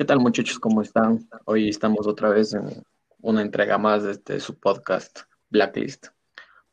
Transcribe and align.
¿Qué 0.00 0.06
tal 0.06 0.18
muchachos? 0.18 0.58
¿Cómo 0.58 0.80
están? 0.80 1.28
Hoy 1.44 1.68
estamos 1.68 2.06
otra 2.06 2.30
vez 2.30 2.54
en 2.54 2.82
una 3.20 3.42
entrega 3.42 3.76
más 3.76 4.02
de 4.02 4.12
este, 4.12 4.40
su 4.40 4.58
podcast 4.58 5.24
Blacklist. 5.50 6.06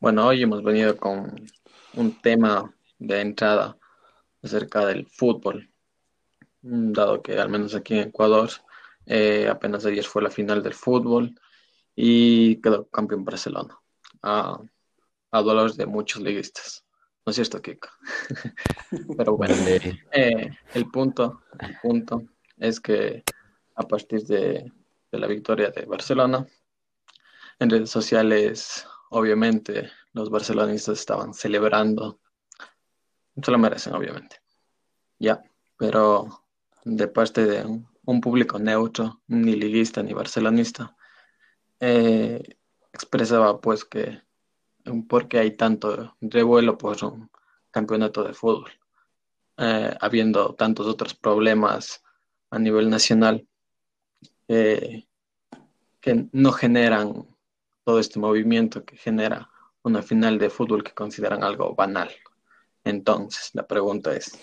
Bueno, 0.00 0.26
hoy 0.26 0.42
hemos 0.42 0.62
venido 0.62 0.96
con 0.96 1.36
un 1.92 2.22
tema 2.22 2.74
de 2.98 3.20
entrada 3.20 3.76
acerca 4.42 4.86
del 4.86 5.06
fútbol, 5.06 5.70
mm, 6.62 6.92
dado 6.92 7.20
que 7.20 7.38
al 7.38 7.50
menos 7.50 7.74
aquí 7.74 7.98
en 7.98 8.08
Ecuador 8.08 8.48
eh, 9.04 9.46
apenas 9.46 9.84
ayer 9.84 10.06
fue 10.06 10.22
la 10.22 10.30
final 10.30 10.62
del 10.62 10.72
fútbol 10.72 11.38
y 11.94 12.56
quedó 12.62 12.88
campeón 12.88 13.26
Barcelona, 13.26 13.78
a, 14.22 14.58
a 15.32 15.42
dolores 15.42 15.76
de 15.76 15.84
muchos 15.84 16.22
liguistas. 16.22 16.82
¿No 17.26 17.30
es 17.32 17.36
cierto, 17.36 17.60
Kiko? 17.60 17.90
Pero 19.18 19.36
bueno, 19.36 19.54
eh, 20.12 20.50
el 20.72 20.90
punto, 20.90 21.42
el 21.60 21.76
punto 21.82 22.22
es 22.60 22.80
que 22.80 23.24
a 23.74 23.86
partir 23.86 24.24
de, 24.24 24.72
la 25.12 25.26
victoria 25.26 25.70
de 25.70 25.86
Barcelona, 25.86 26.46
en 27.58 27.70
redes 27.70 27.90
sociales, 27.90 28.86
obviamente, 29.10 29.90
los 30.12 30.30
barcelonistas 30.30 30.98
estaban 30.98 31.32
celebrando. 31.32 32.20
Se 33.40 33.50
lo 33.50 33.58
merecen, 33.58 33.94
obviamente. 33.94 34.36
Ya, 35.18 35.42
pero 35.76 36.44
de 36.84 37.08
parte 37.08 37.46
de 37.46 37.64
un, 38.04 38.20
público 38.20 38.58
neutro, 38.58 39.22
ni 39.28 39.54
liguista 39.54 40.02
ni 40.02 40.12
barcelonista, 40.12 40.96
eh, 41.80 42.56
expresaba 42.92 43.60
pues 43.60 43.84
que 43.84 44.22
por 45.08 45.28
qué 45.28 45.38
hay 45.38 45.52
tanto 45.52 46.16
revuelo 46.20 46.78
por 46.78 47.04
un 47.04 47.30
campeonato 47.70 48.24
de 48.24 48.34
fútbol, 48.34 48.70
eh, 49.58 49.96
habiendo 50.00 50.54
tantos 50.54 50.86
otros 50.86 51.14
problemas 51.14 52.02
a 52.50 52.58
nivel 52.58 52.88
nacional 52.90 53.46
eh, 54.48 55.06
que 56.00 56.28
no 56.32 56.52
generan 56.52 57.26
todo 57.84 57.98
este 57.98 58.18
movimiento 58.18 58.84
que 58.84 58.96
genera 58.96 59.50
una 59.82 60.02
final 60.02 60.38
de 60.38 60.50
fútbol 60.50 60.82
que 60.82 60.92
consideran 60.92 61.42
algo 61.42 61.74
banal. 61.74 62.10
Entonces, 62.84 63.50
la 63.54 63.66
pregunta 63.66 64.14
es, 64.14 64.38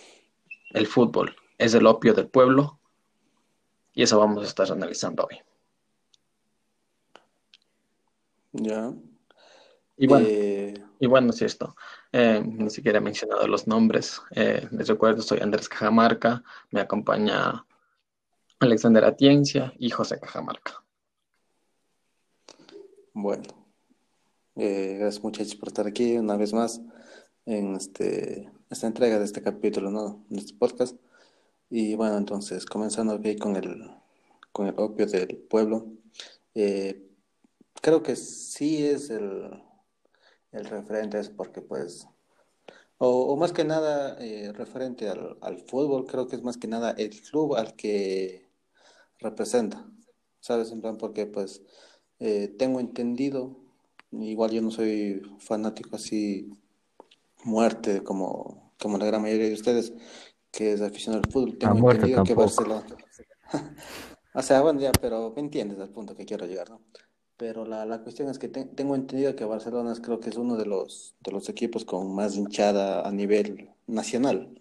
¿el 0.72 0.88
fútbol 0.88 1.36
es 1.58 1.74
el 1.74 1.88
opio 1.88 2.14
del 2.14 2.28
pueblo? 2.28 2.80
Y 3.94 4.04
eso 4.04 4.20
vamos 4.20 4.44
a 4.44 4.48
estar 4.48 4.72
analizando 4.72 5.28
hoy. 5.30 5.40
Ya. 8.52 8.94
Y 9.98 10.08
bueno, 10.08 10.28
eh, 10.30 10.74
y 11.00 11.08
bueno, 11.08 11.30
es 11.30 11.42
esto. 11.42 11.76
Eh, 12.12 12.44
ni 12.46 12.70
siquiera 12.70 12.98
he 12.98 13.02
mencionado 13.02 13.48
los 13.48 13.68
nombres. 13.68 14.22
les 14.32 14.88
recuerdo, 14.88 15.22
soy 15.22 15.40
Andrés 15.40 15.70
Cajamarca, 15.70 16.44
me 16.72 16.82
acompaña 16.82 17.66
Alexander 18.60 19.04
Atiencia 19.04 19.74
y 19.78 19.90
José 19.90 20.20
Cajamarca. 20.20 20.84
Bueno, 23.14 23.44
eh, 24.56 24.98
gracias 25.00 25.24
muchachos 25.24 25.56
por 25.56 25.70
estar 25.70 25.88
aquí 25.88 26.18
una 26.18 26.38
vez 26.38 26.54
más 26.54 26.82
en 27.46 27.76
este, 27.76 28.50
esta 28.70 28.88
entrega 28.88 29.20
de 29.20 29.26
este 29.26 29.42
capítulo, 29.42 29.92
¿no? 29.92 30.26
De 30.30 30.40
este 30.40 30.54
podcast. 30.54 30.98
Y 31.70 31.96
bueno, 31.96 32.18
entonces, 32.18 32.66
comenzando 32.66 33.14
aquí 33.14 33.38
con 33.38 33.56
el, 33.56 33.92
con 34.52 34.68
el 34.68 34.76
opio 34.78 35.06
del 35.06 35.38
pueblo. 35.38 35.88
Eh, 36.54 37.10
creo 37.82 38.04
que 38.04 38.16
sí 38.16 38.86
es 38.86 39.10
el, 39.10 39.64
el 40.52 40.66
referente, 40.66 41.20
es 41.20 41.30
porque 41.30 41.62
pues 41.62 42.08
o, 42.98 43.36
más 43.36 43.52
que 43.52 43.66
nada, 43.66 44.18
eh, 44.20 44.54
referente 44.54 45.10
al, 45.10 45.38
al, 45.42 45.60
fútbol, 45.60 46.06
creo 46.06 46.28
que 46.28 46.38
es 46.38 46.44
más 46.44 46.58
que 46.58 46.68
nada 46.68 46.92
el 46.92 47.10
club 47.22 47.56
al 47.56 47.76
que 47.76 48.45
representa, 49.20 49.86
¿sabes? 50.40 50.72
En 50.72 50.82
plan, 50.82 50.98
porque 50.98 51.26
pues 51.26 51.62
eh, 52.20 52.54
tengo 52.58 52.80
entendido, 52.80 53.58
igual 54.12 54.52
yo 54.52 54.62
no 54.62 54.72
soy 54.72 55.22
fanático 55.40 55.96
así 55.96 56.50
muerte 57.44 58.04
como, 58.04 58.74
como 58.80 58.98
la 58.98 59.06
gran 59.06 59.22
mayoría 59.22 59.48
de 59.48 59.54
ustedes, 59.54 59.94
que 60.52 60.74
es 60.74 60.82
aficionado 60.82 61.24
al 61.26 61.32
fútbol, 61.32 61.58
tengo 61.58 61.92
entendido 61.92 62.24
que 62.24 62.34
Barcelona... 62.34 62.86
o 64.34 64.42
sea, 64.42 64.62
bueno, 64.62 64.80
ya, 64.80 64.92
pero 64.92 65.32
me 65.36 65.42
entiendes 65.42 65.80
al 65.80 65.90
punto 65.90 66.16
que 66.16 66.26
quiero 66.26 66.46
llegar, 66.46 66.70
¿no? 66.70 66.82
Pero 67.38 67.66
la, 67.66 67.86
la 67.86 68.02
cuestión 68.02 68.30
es 68.30 68.40
que 68.40 68.48
tengo 68.48 68.96
entendido 68.96 69.36
que 69.36 69.44
Barcelona 69.44 69.94
creo 70.02 70.22
que 70.22 70.30
es 70.30 70.38
uno 70.38 70.56
de 70.56 70.66
los, 70.66 71.16
de 71.20 71.32
los 71.34 71.50
equipos 71.50 71.84
con 71.84 72.16
más 72.16 72.38
hinchada 72.38 73.06
a 73.06 73.12
nivel 73.12 73.72
nacional, 73.88 74.58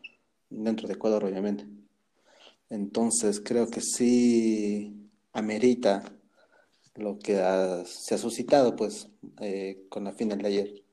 dentro 0.50 0.88
de 0.88 0.94
Ecuador, 0.94 1.24
obviamente. 1.24 1.68
Entonces 2.74 3.40
creo 3.40 3.70
que 3.70 3.80
sí 3.80 5.08
amerita 5.32 6.02
lo 6.96 7.20
que 7.20 7.34
se 7.86 8.14
ha 8.16 8.18
suscitado 8.18 8.74
pues 8.74 9.08
eh, 9.40 9.86
con 9.88 10.02
la 10.02 10.12
final 10.12 10.38
de 10.38 10.48
ayer. 10.48 10.84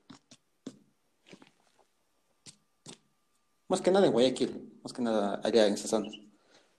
Más 3.66 3.80
que 3.80 3.90
nada 3.90 4.06
en 4.06 4.12
Guayaquil, 4.12 4.78
más 4.84 4.92
que 4.92 5.02
nada 5.02 5.40
allá 5.42 5.66
en 5.66 5.74
esa 5.74 5.88
zona, 5.88 6.08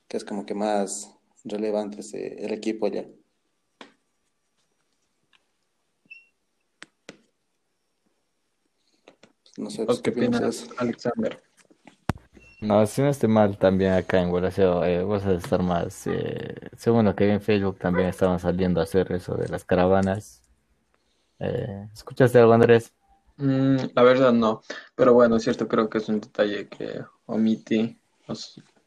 que 0.07 0.15
es 0.15 0.23
como 0.23 0.45
que 0.45 0.53
más 0.53 1.13
relevante 1.43 1.99
ese, 1.99 2.41
el 2.41 2.53
equipo 2.53 2.85
allá. 2.85 3.05
No 9.57 9.69
sé, 9.69 9.85
¿qué 10.01 10.11
opinas, 10.11 10.69
Alexander? 10.77 11.43
No, 12.63 12.85
si 12.85 13.01
no 13.01 13.09
estoy 13.09 13.27
mal, 13.27 13.57
también 13.57 13.91
acá 13.91 14.21
en 14.21 14.29
Gualaceo 14.29 14.85
eh, 14.85 15.03
vas 15.03 15.25
a 15.25 15.33
estar 15.33 15.61
más. 15.61 16.07
Eh, 16.07 16.55
según 16.77 17.03
lo 17.03 17.13
que 17.13 17.25
vi 17.25 17.31
en 17.31 17.41
Facebook, 17.41 17.77
también 17.77 18.07
estaban 18.07 18.39
saliendo 18.39 18.79
a 18.79 18.83
hacer 18.83 19.11
eso 19.11 19.35
de 19.35 19.49
las 19.49 19.65
caravanas. 19.65 20.41
Eh, 21.39 21.89
¿escuchaste 21.93 22.39
algo, 22.39 22.53
Andrés? 22.53 22.93
Mm, 23.35 23.77
la 23.93 24.03
verdad 24.03 24.31
no, 24.31 24.61
pero 24.95 25.13
bueno, 25.13 25.35
es 25.35 25.43
cierto, 25.43 25.67
creo 25.67 25.89
que 25.89 25.97
es 25.97 26.07
un 26.07 26.21
detalle 26.21 26.69
que 26.69 27.03
omití 27.25 27.99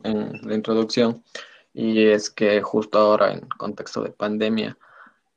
en 0.04 0.32
la 0.42 0.54
introducción 0.54 1.22
y 1.74 2.06
es 2.06 2.30
que 2.30 2.62
justo 2.62 2.98
ahora 2.98 3.34
en 3.34 3.40
contexto 3.58 4.02
de 4.02 4.10
pandemia 4.10 4.78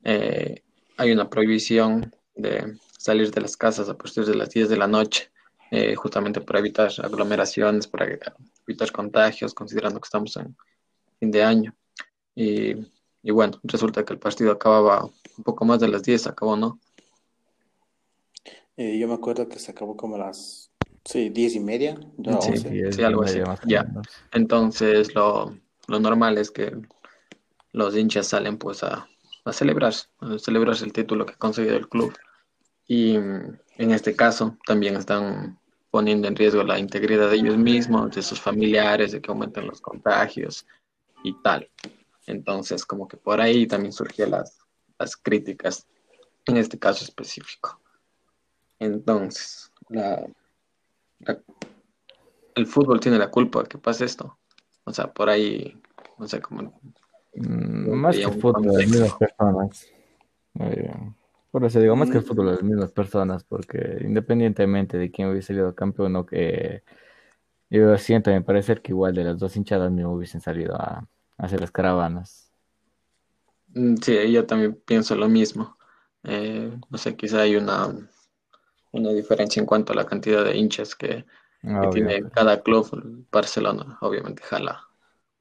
eh, 0.06 0.64
hay 0.96 1.12
una 1.12 1.30
prohibición 1.30 2.16
de 2.36 2.78
salir 2.98 3.32
de 3.32 3.42
las 3.42 3.58
casas 3.58 3.90
a 3.90 3.98
partir 3.98 4.26
de 4.26 4.36
las 4.36 4.50
10 4.52 4.70
de 4.70 4.78
la 4.78 4.88
noche 4.88 5.30
eh, 5.72 5.96
justamente 5.96 6.42
para 6.42 6.60
evitar 6.60 6.92
aglomeraciones, 7.04 7.88
para 7.88 8.06
evitar 8.06 8.92
contagios, 8.92 9.54
considerando 9.54 10.00
que 10.00 10.06
estamos 10.06 10.36
en 10.38 10.56
fin 11.20 11.32
de 11.32 11.44
año. 11.44 11.76
Y, 12.36 12.76
y 13.22 13.32
bueno, 13.32 13.60
resulta 13.64 14.04
que 14.04 14.14
el 14.14 14.20
partido 14.20 14.52
acababa 14.52 15.06
un 15.06 15.44
poco 15.44 15.66
más 15.66 15.80
de 15.80 15.88
las 15.88 16.04
10, 16.04 16.28
acabó, 16.28 16.56
¿no? 16.56 16.80
Eh, 18.78 18.98
yo 18.98 19.08
me 19.08 19.14
acuerdo 19.14 19.50
que 19.50 19.60
se 19.60 19.72
acabó 19.72 19.98
como 19.98 20.16
a 20.16 20.20
las 20.20 20.72
sí, 21.04 21.30
10 21.30 21.56
y 21.56 21.60
media. 21.60 22.00
sí, 22.92 23.04
algo 23.04 23.24
así. 23.24 23.40
Ya. 23.66 23.86
Entonces, 24.32 25.14
lo, 25.14 25.58
lo 25.88 26.00
normal 26.00 26.38
es 26.38 26.50
que 26.50 26.72
los 27.74 27.96
hinchas 27.96 28.28
salen 28.28 28.58
pues 28.58 28.84
a, 28.84 29.08
a 29.44 29.54
celebrar, 29.54 29.94
a 30.22 30.40
celebrar 30.40 30.76
el 30.82 30.94
título 30.94 31.26
que 31.26 31.34
ha 31.34 31.38
conseguido 31.38 31.76
el 31.76 31.90
club. 31.90 32.14
Y 32.90 33.16
en 33.16 33.92
este 33.92 34.16
caso 34.16 34.58
también 34.66 34.96
están 34.96 35.60
poniendo 35.92 36.28
en 36.28 36.36
riesgo 36.36 36.64
la 36.64 36.80
integridad 36.80 37.30
de 37.30 37.36
ellos 37.36 37.56
mismos, 37.56 38.16
de 38.16 38.24
sus 38.24 38.42
familiares, 38.42 39.12
de 39.12 39.22
que 39.22 39.30
aumenten 39.30 39.68
los 39.68 39.80
contagios 39.80 40.66
y 41.24 41.40
tal. 41.44 41.70
Entonces, 42.26 42.84
como 42.88 43.08
que 43.08 43.16
por 43.16 43.40
ahí 43.40 43.68
también 43.68 43.94
surgían 43.94 44.32
las, 44.32 44.58
las 44.98 45.16
críticas 45.16 45.86
en 46.48 46.58
este 46.58 46.80
caso 46.80 47.06
específico. 47.06 47.80
Entonces, 48.80 49.72
la, 49.90 50.26
el 52.56 52.66
fútbol 52.66 53.00
tiene 53.00 53.20
la 53.20 53.30
culpa 53.30 53.62
de 53.62 53.70
que 53.70 53.78
pase 53.78 54.06
esto. 54.06 54.40
O 54.84 54.92
sea, 54.92 55.14
por 55.14 55.30
ahí, 55.30 55.80
no 56.18 56.28
sé 56.28 56.42
cómo. 56.42 56.82
Mm, 57.36 57.92
más 57.92 58.18
que 58.18 58.30
fútbol, 58.30 58.66
las 58.66 58.88
mismas 58.88 59.14
personas. 59.14 59.86
Por 61.52 61.66
eso 61.66 61.80
digo, 61.80 61.96
más 61.96 62.10
que 62.10 62.18
el 62.18 62.24
fútbol, 62.24 62.48
las 62.48 62.64
mismas 62.64 62.92
personas, 62.92 63.44
porque 63.44 64.00
independientemente 64.02 64.98
de 64.98 65.10
quién 65.10 65.30
hubiese 65.30 65.48
salido 65.48 65.74
campeón 65.74 66.16
o 66.16 66.26
que 66.26 66.84
yo 67.70 67.98
siento, 67.98 68.30
me 68.30 68.42
parece 68.42 68.76
que 68.78 68.92
igual 68.92 69.16
de 69.16 69.24
las 69.24 69.40
dos 69.40 69.56
hinchadas 69.56 69.92
me 69.92 70.06
hubiesen 70.06 70.42
salido 70.42 70.76
a, 70.76 71.08
hacer 71.38 71.62
las 71.62 71.72
caravanas. 71.72 72.52
Mm, 73.74 73.96
sí, 73.96 74.32
yo 74.32 74.46
también 74.46 74.80
pienso 74.86 75.16
lo 75.16 75.28
mismo. 75.28 75.78
Eh, 76.24 76.72
no 76.90 76.98
sé, 76.98 77.16
quizá 77.16 77.42
hay 77.42 77.56
una, 77.56 77.96
una 78.92 79.12
diferencia 79.12 79.60
en 79.60 79.66
cuanto 79.66 79.94
a 79.94 79.96
la 79.96 80.06
cantidad 80.06 80.44
de 80.44 80.58
hinchas 80.58 80.96
que, 80.96 81.26
tiene 81.92 82.24
cada 82.30 82.62
club. 82.62 83.26
Barcelona, 83.32 83.98
obviamente, 84.02 84.42
jala 84.44 84.90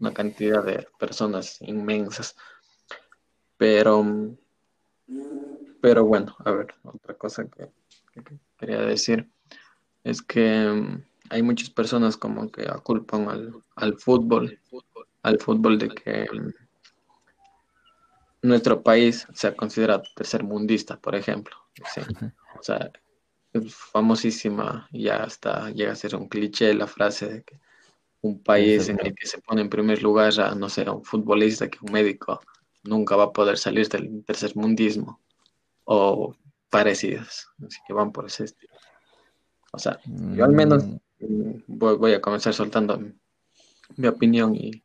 una 0.01 0.13
cantidad 0.13 0.65
de 0.65 0.87
personas 0.99 1.61
inmensas. 1.63 2.37
Pero 3.57 4.37
pero 5.81 6.05
bueno, 6.05 6.35
a 6.45 6.51
ver, 6.51 6.75
otra 6.83 7.15
cosa 7.15 7.47
que, 7.49 7.71
quería 8.59 8.81
decir 8.81 9.29
es 10.05 10.23
que 10.23 10.69
mm, 10.69 11.05
hay 11.31 11.43
muchas 11.43 11.71
personas 11.71 12.17
como 12.17 12.51
que 12.51 12.63
aculpan 12.69 13.29
al, 13.29 13.55
al 13.77 13.99
fútbol, 13.99 14.59
al 15.23 15.39
fútbol 15.39 15.79
de 15.79 15.89
que 15.91 16.27
mm, 16.33 16.53
nuestro 18.43 18.83
país 18.83 19.27
se 19.35 19.49
ha 19.49 19.57
considerado 19.57 20.03
tercermundista, 20.15 20.99
por 20.99 21.15
ejemplo. 21.15 21.57
O 22.59 22.63
sea, 22.63 22.91
es 23.53 23.75
famosísima, 23.75 24.89
ya 24.93 25.23
hasta 25.23 25.71
llega 25.71 25.93
a 25.93 25.97
ser 25.97 26.17
un 26.17 26.29
cliché 26.29 26.75
la 26.75 26.87
frase 26.87 27.29
de 27.29 27.43
que 27.45 27.61
un 28.21 28.43
país 28.43 28.89
en 28.89 28.99
el 29.01 29.15
que 29.15 29.29
se 29.29 29.41
pone 29.41 29.61
en 29.61 29.71
primer 29.71 30.03
lugar 30.03 30.33
a, 30.41 30.55
no 30.55 30.69
sé, 30.69 30.89
un 30.91 31.05
futbolista 31.05 31.69
que 31.69 31.79
un 31.83 31.93
médico 31.93 32.41
nunca 32.83 33.15
va 33.15 33.25
a 33.25 33.33
poder 33.33 33.59
salir 33.59 33.89
del 33.89 34.25
tercermundismo 34.25 35.21
o 35.91 36.37
parecidas, 36.69 37.49
así 37.67 37.79
que 37.87 37.95
van 37.95 38.13
por 38.13 38.27
ese 38.27 38.45
estilo. 38.45 38.75
O 39.73 39.79
sea, 39.79 39.99
yo 40.05 40.45
al 40.45 40.53
menos 40.53 40.85
mm, 41.19 41.61
voy, 41.67 42.13
a 42.13 42.21
comenzar 42.21 42.53
soltando 42.53 43.01
mi 43.97 44.07
opinión 44.07 44.55
y 44.55 44.83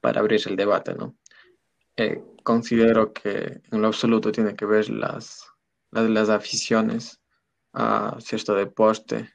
para 0.00 0.20
abrir 0.20 0.40
el 0.46 0.54
debate, 0.54 0.94
¿no? 0.94 1.16
Eh, 1.96 2.22
considero 2.44 3.12
que 3.12 3.62
en 3.68 3.82
lo 3.82 3.88
absoluto 3.88 4.30
tiene 4.30 4.54
que 4.54 4.64
ver 4.64 4.88
las, 4.90 5.44
las, 5.90 6.28
aficiones 6.28 7.20
a 7.72 8.16
cierto 8.20 8.54
deporte 8.54 9.34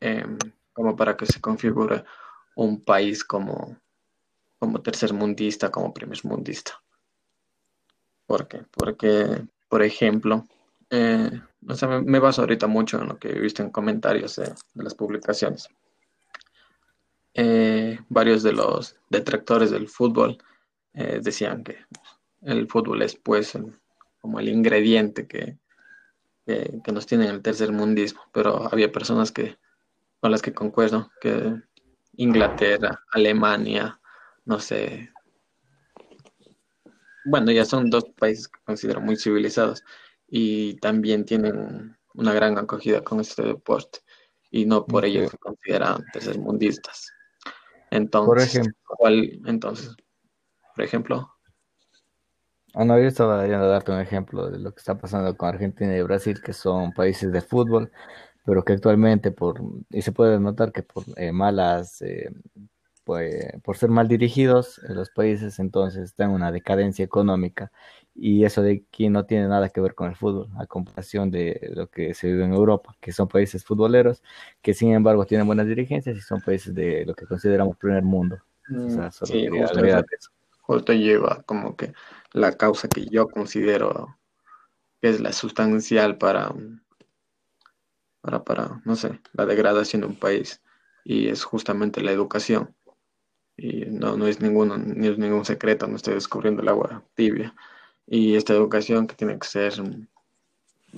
em, 0.00 0.38
como 0.72 0.96
para 0.96 1.14
que 1.14 1.26
se 1.26 1.42
configure 1.42 2.04
un 2.56 2.82
país 2.82 3.22
como, 3.22 3.76
como 4.58 4.82
mundista, 5.12 5.70
como 5.70 5.92
primer 5.92 6.24
mundista. 6.24 6.80
¿Por 8.26 8.48
qué? 8.48 8.64
Porque, 8.70 9.46
por 9.68 9.82
ejemplo, 9.82 10.46
eh, 10.90 11.30
me, 12.04 12.18
baso 12.18 12.42
ahorita 12.42 12.66
mucho 12.66 13.00
en 13.00 13.08
lo 13.08 13.18
que 13.18 13.30
he 13.30 13.40
visto 13.40 13.62
en 13.62 13.70
comentarios 13.70 14.36
de, 14.36 14.52
las 14.74 14.94
publicaciones. 14.94 15.68
Eh, 17.34 17.98
varios 18.08 18.42
de 18.42 18.52
los 18.52 18.96
detractores 19.10 19.70
del 19.70 19.88
fútbol 19.88 20.38
eh, 20.94 21.20
decían 21.22 21.62
que 21.62 21.76
el 22.42 22.66
fútbol 22.68 23.02
es 23.02 23.14
pues 23.14 23.56
como 24.20 24.40
el 24.40 24.48
ingrediente 24.48 25.26
que, 25.26 25.58
que, 26.46 26.92
nos 26.92 27.06
tiene 27.06 27.26
en 27.26 27.30
el 27.30 27.42
tercer 27.42 27.70
mundismo, 27.70 28.22
pero 28.32 28.68
había 28.72 28.90
personas 28.90 29.30
que 29.30 29.58
con 30.20 30.32
las 30.32 30.42
que 30.42 30.52
concuerdo, 30.52 31.12
que 31.20 31.54
Inglaterra, 32.16 33.04
Alemania, 33.12 34.00
no 34.44 34.58
sé, 34.58 35.12
bueno, 37.28 37.50
ya 37.52 37.64
son 37.64 37.90
dos 37.90 38.04
países 38.18 38.48
que 38.48 38.60
considero 38.64 39.00
muy 39.00 39.16
civilizados 39.16 39.84
y 40.26 40.74
también 40.76 41.24
tienen 41.24 41.96
una 42.14 42.32
gran 42.32 42.58
acogida 42.58 43.02
con 43.02 43.20
este 43.20 43.42
deporte 43.42 44.00
y 44.50 44.66
no 44.66 44.86
por 44.86 45.04
ello 45.04 45.28
se 45.28 45.38
consideran 45.38 46.04
mundistas. 46.38 47.12
Entonces, 47.90 48.28
por 48.28 48.40
ejemplo, 48.40 48.74
¿cuál, 48.98 49.40
entonces, 49.46 49.96
por 50.74 50.84
ejemplo? 50.84 51.34
Ah, 52.74 52.84
no, 52.84 52.98
yo 52.98 53.06
estaba 53.06 53.42
a 53.42 53.46
darte 53.46 53.92
un 53.92 54.00
ejemplo 54.00 54.50
de 54.50 54.58
lo 54.58 54.72
que 54.72 54.78
está 54.78 54.98
pasando 54.98 55.36
con 55.36 55.48
Argentina 55.48 55.96
y 55.96 56.02
Brasil, 56.02 56.40
que 56.42 56.52
son 56.52 56.92
países 56.92 57.32
de 57.32 57.40
fútbol, 57.40 57.90
pero 58.44 58.62
que 58.62 58.74
actualmente, 58.74 59.30
por 59.30 59.60
y 59.90 60.02
se 60.02 60.12
puede 60.12 60.38
notar 60.38 60.70
que 60.72 60.82
por 60.82 61.04
eh, 61.16 61.32
malas 61.32 62.02
eh, 62.02 62.30
pues, 63.08 63.58
por 63.62 63.78
ser 63.78 63.88
mal 63.88 64.06
dirigidos 64.06 64.82
en 64.86 64.94
los 64.94 65.08
países, 65.08 65.58
entonces 65.60 66.02
están 66.02 66.28
en 66.28 66.34
una 66.34 66.52
decadencia 66.52 67.02
económica 67.02 67.72
y 68.14 68.44
eso 68.44 68.60
de 68.60 68.84
aquí 68.86 69.08
no 69.08 69.24
tiene 69.24 69.48
nada 69.48 69.70
que 69.70 69.80
ver 69.80 69.94
con 69.94 70.10
el 70.10 70.14
fútbol, 70.14 70.50
a 70.58 70.66
comparación 70.66 71.30
de 71.30 71.70
lo 71.74 71.86
que 71.88 72.12
se 72.12 72.26
vive 72.26 72.44
en 72.44 72.52
Europa, 72.52 72.94
que 73.00 73.12
son 73.12 73.26
países 73.26 73.64
futboleros, 73.64 74.22
que 74.60 74.74
sin 74.74 74.92
embargo 74.92 75.24
tienen 75.24 75.46
buenas 75.46 75.66
dirigencias 75.66 76.18
y 76.18 76.20
son 76.20 76.42
países 76.42 76.74
de 76.74 77.06
lo 77.06 77.14
que 77.14 77.24
consideramos 77.24 77.78
primer 77.78 78.02
mundo. 78.02 78.36
Mm, 78.68 79.08
sí, 79.22 79.48
justo, 80.60 80.92
lleva 80.92 81.42
como 81.46 81.76
que 81.76 81.94
la 82.34 82.52
causa 82.58 82.88
que 82.88 83.06
yo 83.06 83.26
considero 83.26 84.18
que 85.00 85.08
es 85.08 85.18
la 85.18 85.32
sustancial 85.32 86.18
para, 86.18 86.54
para, 88.20 88.44
para, 88.44 88.82
no 88.84 88.96
sé, 88.96 89.18
la 89.32 89.46
degradación 89.46 90.02
de 90.02 90.08
un 90.08 90.16
país 90.16 90.60
y 91.04 91.28
es 91.28 91.42
justamente 91.42 92.02
la 92.02 92.12
educación 92.12 92.74
y 93.58 93.86
no, 93.86 94.16
no 94.16 94.28
es, 94.28 94.40
ninguno, 94.40 94.78
ni 94.78 95.08
es 95.08 95.18
ningún 95.18 95.44
secreto, 95.44 95.88
no 95.88 95.96
estoy 95.96 96.14
descubriendo 96.14 96.62
el 96.62 96.68
agua 96.68 97.02
tibia. 97.14 97.54
Y 98.06 98.36
esta 98.36 98.54
educación 98.54 99.08
que 99.08 99.16
tiene 99.16 99.36
que 99.36 99.48
ser 99.48 99.74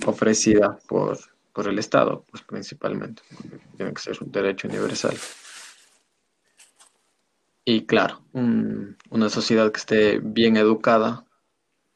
ofrecida 0.05 0.77
por, 0.87 1.17
por 1.53 1.67
el 1.67 1.79
Estado, 1.79 2.23
pues 2.29 2.43
principalmente, 2.43 3.23
tiene 3.75 3.93
que 3.93 4.01
ser 4.01 4.17
un 4.21 4.31
derecho 4.31 4.67
universal. 4.67 5.17
Y 7.65 7.87
claro, 7.87 8.21
una 8.31 9.29
sociedad 9.29 9.71
que 9.71 9.79
esté 9.79 10.19
bien 10.19 10.55
educada 10.55 11.25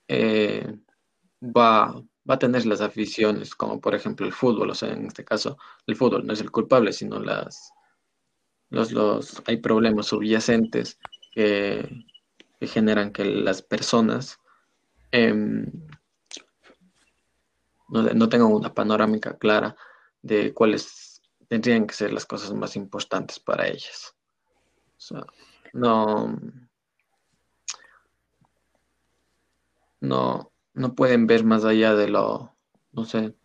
eh, 0.08 0.76
va, 1.44 1.94
va 2.28 2.36
a 2.36 2.40
tener 2.40 2.66
las 2.66 2.82
aficiones, 2.82 3.54
como 3.54 3.80
por 3.80 3.94
ejemplo 3.94 4.26
el 4.26 4.34
fútbol, 4.34 4.72
o 4.72 4.76
sea, 4.76 4.90
en 4.90 5.06
este 5.06 5.24
caso 5.24 5.60
el 5.86 5.96
fútbol 5.96 6.26
no 6.26 6.34
es 6.34 6.42
el 6.42 6.50
culpable, 6.50 6.92
sino 6.92 7.20
las, 7.20 7.72
los, 8.70 8.92
los, 8.92 9.42
hay 9.46 9.58
problemas 9.58 10.08
subyacentes 10.08 11.00
que, 11.32 12.06
generan 12.62 13.12
que 13.12 13.24
las 13.26 13.62
personas 13.62 14.40
em, 15.12 15.72
no, 17.90 18.28
tengan 18.28 18.52
una 18.52 18.74
panorámica 18.74 19.38
clara 19.38 19.76
de 20.24 20.52
cuáles 20.52 21.22
tendrían 21.48 21.86
que 21.86 21.94
ser 21.94 22.12
las 22.12 22.26
cosas 22.26 22.54
más 22.54 22.76
importantes 22.76 23.40
para 23.40 23.68
ellas. 23.68 24.16
no, 25.74 26.36
no, 30.00 30.52
no 30.74 30.96
pueden 30.96 31.28
ver 31.28 31.44
más 31.44 31.66
allá 31.66 31.94
de 31.94 32.08
lo, 32.08 32.56
no 32.94 33.06
sé, 33.06 33.36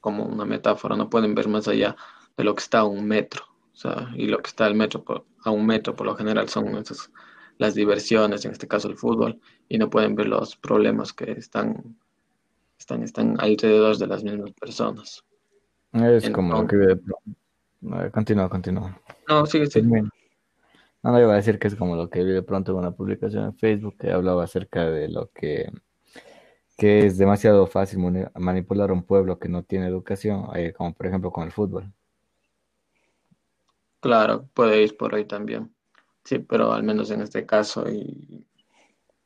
como 0.00 0.24
una 0.24 0.46
metáfora, 0.46 0.96
no 0.96 1.10
pueden 1.10 1.34
ver 1.34 1.48
más 1.48 1.68
allá 1.68 1.96
de 2.36 2.44
lo 2.44 2.54
que 2.54 2.62
está 2.62 2.80
a 2.80 2.84
un 2.84 3.06
metro 3.06 3.55
o 3.76 3.78
sea, 3.78 4.10
y 4.16 4.26
lo 4.26 4.38
que 4.38 4.48
está 4.48 4.64
al 4.64 4.74
metro 4.74 5.04
a 5.44 5.50
un 5.50 5.66
metro 5.66 5.94
por 5.94 6.06
lo 6.06 6.16
general 6.16 6.48
son 6.48 6.82
las 7.58 7.74
diversiones, 7.74 8.46
en 8.46 8.52
este 8.52 8.66
caso 8.66 8.88
el 8.88 8.96
fútbol, 8.96 9.38
y 9.68 9.76
no 9.76 9.90
pueden 9.90 10.14
ver 10.14 10.28
los 10.28 10.56
problemas 10.56 11.12
que 11.12 11.32
están, 11.32 11.94
están, 12.78 13.02
están 13.02 13.38
alrededor 13.38 13.98
de 13.98 14.06
las 14.06 14.24
mismas 14.24 14.52
personas. 14.52 15.22
Es 15.92 16.30
como 16.30 16.54
lo 16.54 16.66
que 16.66 16.98
Continúa, 18.12 18.48
continúa. 18.48 18.98
No, 19.28 19.44
sigue, 19.44 19.66
sigue. 19.66 19.86
No, 19.86 21.12
no, 21.12 21.20
iba 21.20 21.34
a 21.34 21.36
decir 21.36 21.58
que 21.58 21.68
es 21.68 21.76
como 21.76 21.96
lo 21.96 22.08
que 22.08 22.24
vi 22.24 22.32
de 22.32 22.42
pronto 22.42 22.72
en 22.72 22.78
una 22.78 22.92
publicación 22.92 23.44
en 23.44 23.54
Facebook 23.56 23.96
que 23.98 24.10
hablaba 24.10 24.44
acerca 24.44 24.86
de 24.90 25.08
lo 25.08 25.30
que, 25.32 25.70
que 26.78 27.04
es 27.04 27.18
demasiado 27.18 27.66
fácil 27.66 28.00
manipular 28.34 28.88
a 28.88 28.94
un 28.94 29.02
pueblo 29.02 29.38
que 29.38 29.50
no 29.50 29.62
tiene 29.62 29.86
educación, 29.86 30.46
eh, 30.54 30.72
como 30.72 30.94
por 30.94 31.06
ejemplo 31.06 31.30
con 31.30 31.44
el 31.44 31.52
fútbol. 31.52 31.92
Claro, 34.06 34.48
puede 34.54 34.84
ir 34.84 34.96
por 34.96 35.16
ahí 35.16 35.24
también. 35.24 35.74
Sí, 36.22 36.38
pero 36.38 36.72
al 36.72 36.84
menos 36.84 37.10
en 37.10 37.22
este 37.22 37.44
caso 37.44 37.90
y, 37.90 38.46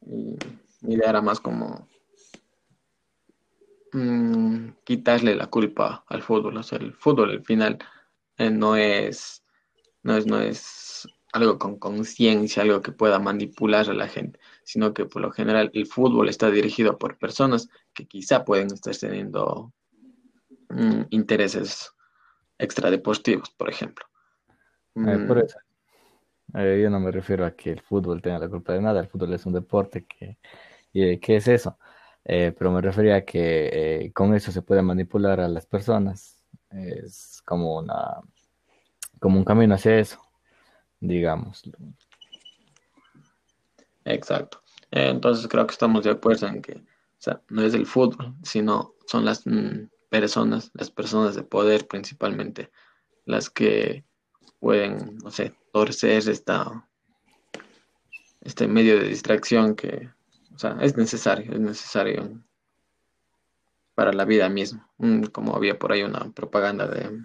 mi 0.00 0.94
idea 0.94 1.10
era 1.10 1.20
más 1.20 1.38
como 1.38 1.86
mm, 3.92 4.70
quitarle 4.84 5.34
la 5.34 5.48
culpa 5.48 6.02
al 6.08 6.22
fútbol. 6.22 6.56
O 6.56 6.62
sea, 6.62 6.78
el 6.78 6.94
fútbol 6.94 7.30
al 7.30 7.44
final 7.44 7.78
eh, 8.38 8.50
no 8.50 8.74
es, 8.74 9.44
no 10.02 10.16
es, 10.16 10.26
no 10.26 10.40
es 10.40 11.06
algo 11.34 11.58
con 11.58 11.78
conciencia, 11.78 12.62
algo 12.62 12.80
que 12.80 12.92
pueda 12.92 13.18
manipular 13.18 13.90
a 13.90 13.92
la 13.92 14.08
gente, 14.08 14.40
sino 14.64 14.94
que 14.94 15.04
por 15.04 15.20
lo 15.20 15.30
general 15.30 15.70
el 15.74 15.86
fútbol 15.86 16.30
está 16.30 16.50
dirigido 16.50 16.96
por 16.96 17.18
personas 17.18 17.68
que 17.92 18.06
quizá 18.08 18.46
pueden 18.46 18.68
estar 18.68 18.96
teniendo 18.96 19.74
mm, 20.70 21.02
intereses 21.10 21.92
extradeportivos, 22.58 23.50
por 23.50 23.68
ejemplo. 23.68 24.09
Eh, 24.96 25.24
por 25.26 25.36
mm. 25.36 25.44
eso. 25.44 25.58
Eh, 26.54 26.80
yo 26.82 26.90
no 26.90 26.98
me 26.98 27.10
refiero 27.10 27.46
a 27.46 27.52
que 27.52 27.70
el 27.70 27.80
fútbol 27.80 28.20
tenga 28.20 28.38
la 28.38 28.48
culpa 28.48 28.72
de 28.72 28.80
nada, 28.80 29.00
el 29.00 29.08
fútbol 29.08 29.32
es 29.34 29.46
un 29.46 29.52
deporte 29.52 30.04
que, 30.04 30.38
¿qué 30.92 31.36
es 31.36 31.46
eso? 31.46 31.78
Eh, 32.24 32.52
pero 32.56 32.70
me 32.72 32.80
refería 32.80 33.16
a 33.16 33.20
que 33.22 34.10
con 34.14 34.34
eso 34.34 34.52
se 34.52 34.62
puede 34.62 34.82
manipular 34.82 35.40
a 35.40 35.48
las 35.48 35.66
personas. 35.66 36.42
Es 36.70 37.42
como 37.44 37.78
una 37.78 38.20
como 39.18 39.38
un 39.38 39.44
camino 39.44 39.74
hacia 39.74 39.98
eso, 39.98 40.20
digamos. 40.98 41.62
Exacto. 44.04 44.62
entonces 44.90 45.46
creo 45.46 45.66
que 45.66 45.72
estamos 45.72 46.04
de 46.04 46.10
acuerdo 46.10 46.46
en 46.46 46.62
que 46.62 46.82
no 47.48 47.62
es 47.62 47.74
el 47.74 47.86
fútbol, 47.86 48.34
sino 48.42 48.94
son 49.06 49.24
las 49.24 49.46
mm, 49.46 49.88
personas, 50.08 50.70
las 50.74 50.90
personas 50.90 51.34
de 51.34 51.42
poder 51.42 51.86
principalmente, 51.86 52.70
las 53.24 53.50
que 53.50 54.04
pueden, 54.60 55.16
no 55.18 55.30
sé, 55.30 55.54
torcer 55.72 56.28
esta, 56.28 56.88
este 58.42 58.68
medio 58.68 58.98
de 58.98 59.08
distracción 59.08 59.74
que, 59.74 60.10
o 60.54 60.58
sea, 60.58 60.76
es 60.80 60.96
necesario, 60.96 61.52
es 61.52 61.60
necesario 61.60 62.40
para 63.94 64.12
la 64.12 64.24
vida 64.24 64.48
misma. 64.48 64.88
Como 65.32 65.56
había 65.56 65.78
por 65.78 65.92
ahí 65.92 66.02
una 66.02 66.30
propaganda 66.32 66.86
de, 66.86 67.22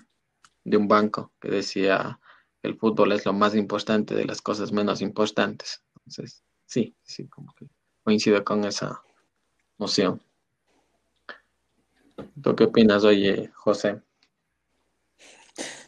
de 0.64 0.78
un 0.78 0.88
banco 0.88 1.34
que 1.40 1.50
decía 1.50 2.20
que 2.62 2.70
el 2.70 2.78
fútbol 2.78 3.12
es 3.12 3.26
lo 3.26 3.34
más 3.34 3.56
importante 3.56 4.16
de 4.16 4.26
las 4.26 4.42
cosas 4.42 4.72
menos 4.72 5.02
importantes. 5.02 5.84
Entonces, 5.98 6.44
sí, 6.66 6.96
sí, 7.04 7.28
como 7.28 7.54
que 7.54 7.68
coincido 8.04 8.44
con 8.44 8.64
esa 8.66 9.02
noción. 9.78 10.22
¿Tú 12.42 12.56
qué 12.56 12.66
opinas, 12.66 13.04
oye, 13.04 13.52
José? 13.56 14.02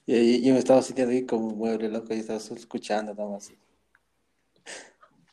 Yo, 0.08 0.16
yo 0.18 0.54
me 0.54 0.60
estaba 0.60 0.82
sintiendo 0.82 1.14
ahí 1.14 1.26
como 1.26 1.52
mueble 1.52 1.90
loco 1.90 2.14
y 2.14 2.18
estaba 2.20 2.40
escuchando 2.40 3.14
nada 3.14 3.30
más. 3.30 3.52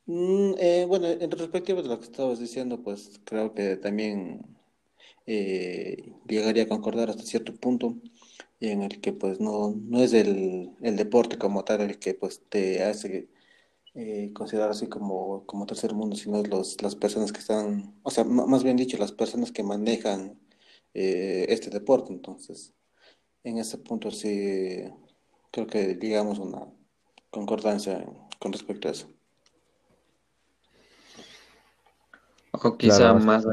Mm, 0.07 0.54
eh, 0.59 0.85
bueno, 0.87 1.09
en 1.09 1.31
respecto 1.31 1.75
de 1.75 1.83
lo 1.88 1.99
que 1.99 2.04
estabas 2.07 2.38
diciendo, 2.38 2.83
pues 2.83 3.21
creo 3.25 3.54
que 3.54 3.76
también 3.76 4.43
eh, 5.26 6.12
llegaría 6.28 6.64
a 6.64 6.69
concordar 6.69 7.11
hasta 7.11 7.25
cierto 7.25 7.54
punto 7.57 7.97
en 8.61 8.83
el 8.83 9.00
que 9.00 9.12
pues 9.12 9.40
no, 9.40 9.75
no 9.76 10.00
es 10.02 10.12
el, 10.14 10.73
el 10.83 10.97
deporte 10.97 11.38
como 11.38 11.64
tal 11.64 11.83
el 11.83 11.99
que 11.99 12.14
pues 12.14 12.43
te 12.49 12.83
hace 12.85 13.28
eh, 13.95 14.33
considerar 14.35 14.71
así 14.71 14.88
como, 14.88 15.47
como 15.47 15.66
tercer 15.66 15.95
mundo, 15.95 16.16
sino 16.16 16.43
los, 16.45 16.83
las 16.83 16.97
personas 16.97 17.33
que 17.33 17.40
están, 17.40 17.95
o 18.04 18.11
sea, 18.11 18.25
más 18.25 18.64
bien 18.64 18.76
dicho, 18.76 18.99
las 18.99 19.12
personas 19.12 19.52
que 19.52 19.62
manejan 19.64 20.38
eh, 20.95 21.47
este 21.50 21.71
deporte. 21.71 22.12
Entonces, 22.12 22.75
en 23.45 23.59
ese 23.59 23.79
punto 23.79 24.11
sí 24.11 24.85
creo 25.53 25.67
que 25.67 25.95
digamos 25.95 26.39
una 26.39 26.67
concordancia 27.31 28.05
con 28.39 28.53
respecto 28.53 28.89
a 28.89 28.93
eso. 28.93 29.09
O 32.53 32.79
quizá 32.79 33.13
más, 33.15 33.45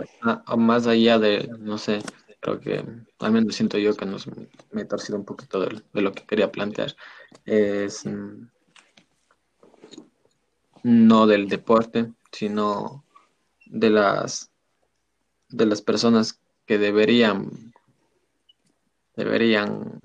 más 0.57 0.87
allá 0.87 1.19
de, 1.19 1.49
no 1.59 1.77
sé, 1.77 1.99
creo 2.39 2.59
que 2.59 2.85
al 3.19 3.31
menos 3.31 3.55
siento 3.55 3.77
yo 3.77 3.95
que 3.95 4.05
nos, 4.05 4.27
me 4.71 4.81
he 4.81 4.85
torcido 4.85 5.17
un 5.17 5.25
poquito 5.25 5.59
de, 5.59 5.81
lo 5.93 6.11
que 6.13 6.25
quería 6.25 6.51
plantear. 6.51 6.95
Es 7.45 8.05
mm, 8.05 8.47
no 10.83 11.27
del 11.27 11.49
deporte, 11.49 12.11
sino 12.31 13.03
de 13.65 13.89
las 13.89 14.49
de 15.49 15.65
las 15.65 15.81
personas 15.81 16.39
que 16.65 16.77
deberían 16.77 17.70
deberían 19.23 19.99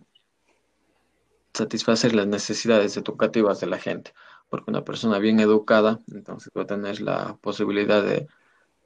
satisfacer 1.54 2.14
las 2.14 2.26
necesidades 2.26 2.96
educativas 2.96 3.60
de 3.60 3.66
la 3.66 3.78
gente, 3.78 4.12
porque 4.48 4.70
una 4.70 4.84
persona 4.84 5.18
bien 5.18 5.40
educada 5.40 6.00
entonces 6.12 6.52
va 6.56 6.62
a 6.62 6.66
tener 6.66 7.00
la 7.00 7.36
posibilidad 7.40 8.02
de, 8.02 8.28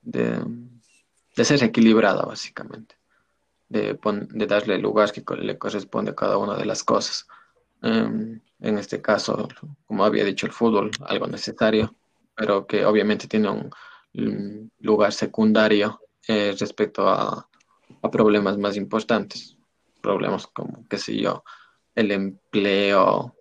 de, 0.03 1.45
ser 1.45 1.63
equilibrada 1.65 2.23
básicamente, 2.23 2.97
de, 3.69 3.99
de, 4.31 4.47
darle 4.47 4.77
el 4.77 4.83
lugar 4.83 5.13
que 5.13 5.25
le 5.37 5.59
corresponde 5.59 6.13
a 6.13 6.15
cada 6.15 6.39
una 6.39 6.57
de 6.57 6.67
las 6.67 6.85
cosas. 6.85 7.27
Em, 7.83 8.41
en 8.61 8.79
este 8.79 9.01
caso, 9.01 9.49
como 9.87 10.05
había 10.05 10.25
dicho, 10.25 10.47
el 10.47 10.53
fútbol, 10.53 10.91
algo 11.07 11.27
necesario, 11.27 11.95
pero 12.35 12.67
que 12.67 12.85
obviamente 12.85 13.27
tiene 13.27 13.49
un, 13.49 13.71
lugar 14.81 15.13
secundario 15.13 16.01
eh, 16.27 16.55
respecto 16.59 17.09
a, 17.09 17.47
problemas 18.11 18.57
más 18.57 18.77
importantes, 18.77 19.57
problemas 20.01 20.47
como, 20.49 20.87
qué 20.89 20.99
sé 20.99 21.17
yo, 21.17 21.45
el 21.95 22.11
empleo, 22.11 23.37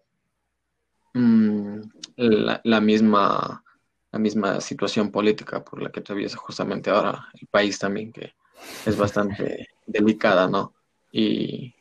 mm, 1.14 1.80
la, 2.18 2.82
misma, 2.82 3.64
la 4.12 4.20
misma 4.20 4.62
situación 4.62 5.12
política 5.12 5.64
por 5.64 5.82
la 5.82 5.92
que 5.92 6.00
atraviesa 6.02 6.38
justamente 6.38 6.90
ahora 6.90 7.30
el 7.40 7.48
país 7.48 7.80
también, 7.80 8.12
que 8.12 8.34
es 8.86 8.98
bastante 8.98 9.68
delicada, 9.86 10.48
¿no? 10.48 10.74
Y, 11.12 11.74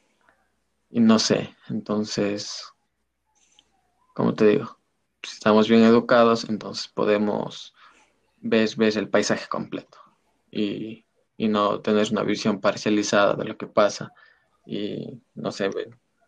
y 0.91 1.01
no 1.01 1.19
sé, 1.19 1.55
entonces 1.69 2.73
como 4.19 4.35
te 4.35 4.49
digo, 4.49 4.77
si 5.23 5.35
estamos 5.35 5.69
bien 5.69 5.85
educados, 5.85 6.49
entonces 6.49 6.89
podemos 6.89 7.73
ver, 8.39 8.69
el 8.77 9.09
paisaje 9.09 9.47
completo 9.49 9.97
y, 10.51 11.05
no 11.39 11.81
tener 11.83 12.09
una 12.11 12.25
visión 12.25 12.61
parcializada 12.61 13.37
de 13.37 13.45
lo 13.45 13.57
que 13.57 13.69
pasa 13.69 14.13
y, 14.69 15.23
no 15.35 15.51
sé, 15.51 15.71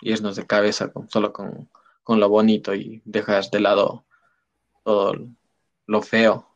irnos 0.00 0.34
de 0.34 0.46
cabeza 0.46 0.90
con, 0.90 1.10
solo 1.10 1.30
con, 1.30 1.68
lo 2.08 2.28
bonito 2.28 2.74
y 2.74 3.02
dejar 3.04 3.44
de 3.50 3.60
lado 3.60 4.04
todo 4.82 5.14
lo 5.86 6.02
feo, 6.02 6.48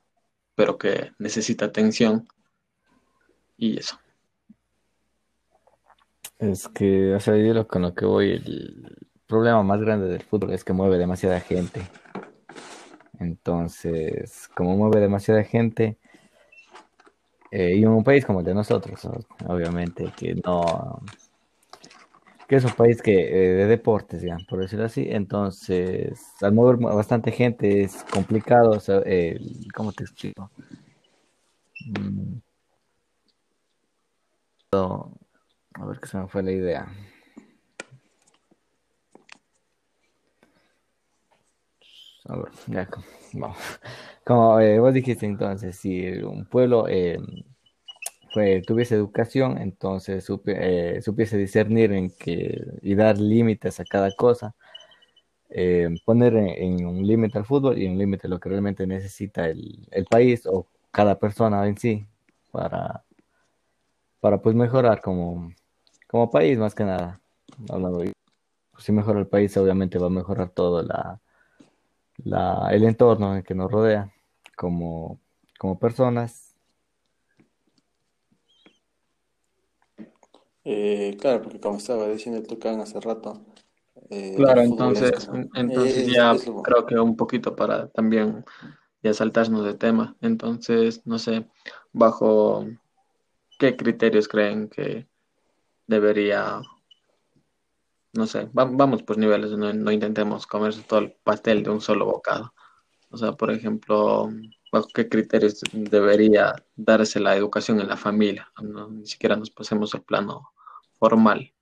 pero 0.57 0.79
que 0.79 1.12
necesita 1.19 1.67
atención 1.67 2.26
y 3.57 3.79
eso. 3.79 4.00
Es 6.38 6.67
que, 6.69 7.14
o 7.14 7.21
sea, 7.21 7.37
yo 7.37 7.69
con 7.69 7.83
lo 7.83 7.95
que 7.95 8.07
voy, 8.07 8.31
el, 8.33 8.97
problema 9.26 9.62
más 9.62 9.81
grande 9.81 10.07
del 10.09 10.23
fútbol 10.23 10.53
es 10.55 10.64
que 10.64 10.73
mueve 10.73 10.99
demasiada 10.99 11.38
gente. 11.38 11.83
Entonces, 13.21 14.49
como 14.57 14.76
mueve 14.76 15.00
demasiada 15.00 15.45
gente, 15.45 15.99
eh, 17.50 17.76
y 17.76 17.83
en 17.83 17.88
un 17.88 18.03
país 18.03 18.25
como 18.25 18.41
el 18.41 18.47
de 18.47 18.55
nosotros, 18.55 19.07
obviamente, 19.47 20.12
que 20.17 20.35
no, 20.35 21.00
que 22.55 22.59
es 22.59 22.65
un 22.65 22.77
país 22.77 23.03
que 23.03 23.13
eh, 23.13 23.55
de 23.57 23.67
deportes, 23.67 24.23
ya, 24.23 24.37
por 24.49 24.61
decirlo 24.61 24.85
así, 24.85 25.09
entonces, 25.11 26.21
al 26.41 26.53
mover 26.53 26.77
bastante 26.77 27.33
gente 27.33 27.83
es 27.83 28.05
complicado, 28.05 28.79
¿cómo 29.75 29.93
te 29.93 30.05
explico? 30.05 30.53
Mm. 31.87 32.39
A 34.73 35.87
ver 35.87 35.99
qué 35.99 36.07
se 36.07 36.17
me 36.19 36.29
fue 36.29 36.45
la 36.45 36.53
idea. 36.53 36.87
como, 44.25 44.61
eh, 44.61 44.79
vos 44.79 44.95
dijiste 44.95 45.27
entonces, 45.27 45.75
si 45.77 46.07
un 46.23 46.47
pueblo 46.47 46.87
eh, 48.37 48.62
tuviese 48.67 48.95
educación, 48.95 49.59
entonces 49.59 50.26
eh, 50.47 51.00
supiese 51.03 51.37
discernir 51.38 51.93
en 51.93 52.11
que, 52.11 52.64
y 52.83 52.95
dar 52.95 53.19
límites 53.19 53.81
a 53.81 53.85
cada 53.85 54.11
cosa, 54.14 54.55
poner 56.05 56.35
en, 56.37 56.85
un 56.85 57.07
límite 57.07 57.38
al 57.38 57.45
fútbol 57.45 57.79
y 57.79 57.87
un 57.87 57.97
límite 57.99 58.29
lo 58.29 58.41
que 58.41 58.49
realmente 58.49 58.87
necesita 58.87 59.47
el, 59.49 59.87
país 60.11 60.47
o 60.47 60.67
cada 60.91 61.19
persona 61.19 61.67
en 61.69 61.76
sí 61.79 62.07
para, 62.50 63.05
para 64.21 64.38
pues 64.43 64.55
mejorar 64.57 65.00
como, 65.00 65.53
como 66.09 66.31
país 66.31 66.59
más 66.59 66.75
que 66.75 66.85
nada. 66.85 67.21
Hablando, 67.71 68.03
si 68.79 68.93
mejora 68.93 69.21
el 69.21 69.29
país, 69.29 69.57
obviamente 69.57 69.99
va 69.99 70.07
a 70.09 70.11
mejorar 70.11 70.50
todo 70.50 70.83
la 70.83 71.21
la, 72.19 72.69
el 72.71 72.85
entorno 72.85 73.37
en 73.37 73.43
que 73.43 73.55
nos 73.55 73.71
rodea 73.71 74.12
como, 74.57 75.21
como 75.59 75.79
personas. 75.79 76.44
Eh, 80.64 81.16
claro, 81.21 81.42
porque 81.42 81.61
como 81.61 81.76
estaba 81.76 82.09
diciendo 82.09 82.40
el 82.40 82.47
Tucán 82.47 82.80
hace 82.80 82.99
rato. 83.00 83.40
Eh, 84.11 84.35
claro, 84.37 84.62
entonces, 84.62 85.28
entonces 85.54 86.06
ya 86.06 86.35
creo 86.62 86.87
que 86.87 86.99
un 86.99 87.16
poquito 87.16 87.54
para 87.54 87.88
también 87.88 88.44
ya 89.02 89.12
saltarnos 89.12 89.64
de 89.64 89.75
tema. 89.75 90.16
Entonces, 90.21 91.02
no 91.04 91.18
sé, 91.18 91.47
bajo 91.92 92.66
qué 93.59 93.76
criterios 93.76 94.28
creen 94.28 94.68
que 94.68 95.06
debería 95.87 96.62
no 98.14 98.26
sé, 98.26 98.49
vamos 98.52 99.02
por 99.02 99.18
niveles, 99.18 99.50
no, 99.50 99.90
intentemos 99.90 100.47
comer 100.47 100.73
todo 100.85 101.00
el 101.00 101.12
pastel 101.25 101.64
de 101.64 101.71
un 101.71 101.80
solo 101.80 102.06
bocado. 102.06 102.54
O 103.11 103.16
sea, 103.16 103.33
por 103.33 103.50
ejemplo, 103.50 104.30
¿bajo 104.71 104.87
qué 104.94 105.09
criterios 105.09 105.61
debería 105.73 106.54
darse 106.76 107.18
la 107.18 107.37
educación 107.37 107.80
en 107.80 107.88
la 107.88 107.97
familia? 107.97 108.50
ni 108.90 109.06
siquiera 109.06 109.37
nos 109.37 109.50
pasemos 109.50 109.94
al 109.94 110.02
plano 110.02 110.54
formal, 111.05 111.53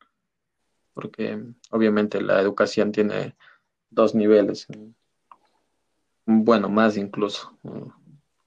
porque 0.95 1.37
obviamente 1.73 2.23
la 2.23 2.41
educación 2.41 2.93
tiene 2.93 3.35
dos 3.91 4.15
niveles, 4.15 4.69
bueno, 6.25 6.69
más 6.69 6.97
incluso, 6.97 7.59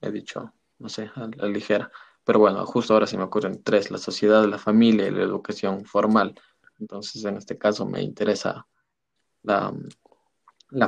he 0.00 0.10
dicho, 0.10 0.54
no 0.78 0.88
sé, 0.88 1.10
a 1.14 1.28
la 1.36 1.48
ligera. 1.48 1.90
Pero 2.24 2.38
bueno, 2.38 2.64
justo 2.64 2.94
ahora 2.94 3.06
se 3.06 3.18
me 3.18 3.24
ocurren 3.24 3.62
tres, 3.62 3.90
la 3.90 3.98
sociedad, 3.98 4.46
la 4.46 4.56
familia 4.56 5.06
y 5.06 5.10
la 5.10 5.22
educación 5.22 5.84
formal. 5.84 6.34
Entonces, 6.80 7.22
en 7.26 7.36
este 7.36 7.58
caso 7.58 7.84
me 7.84 8.00
interesa 8.00 8.66
la, 9.42 9.74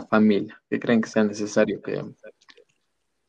familia. 0.08 0.62
¿Qué 0.70 0.80
creen 0.80 1.02
que 1.02 1.10
sea 1.10 1.24
necesario 1.24 1.82
que 1.82 2.02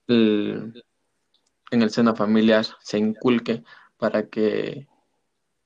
en 0.07 1.81
el 1.81 1.89
seno 1.89 2.15
familiar 2.15 2.65
se 2.79 2.97
inculque 2.97 3.65
para 3.97 4.29
que, 4.29 4.87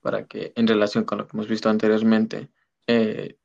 para 0.03 0.27
que 0.27 0.53
en 0.55 0.67
relación 0.67 1.05
con 1.05 1.17
lo 1.17 1.27
que 1.27 1.35
hemos 1.35 1.47
visto 1.47 1.69
anteriormente, 1.69 2.49
eh, 2.85 3.37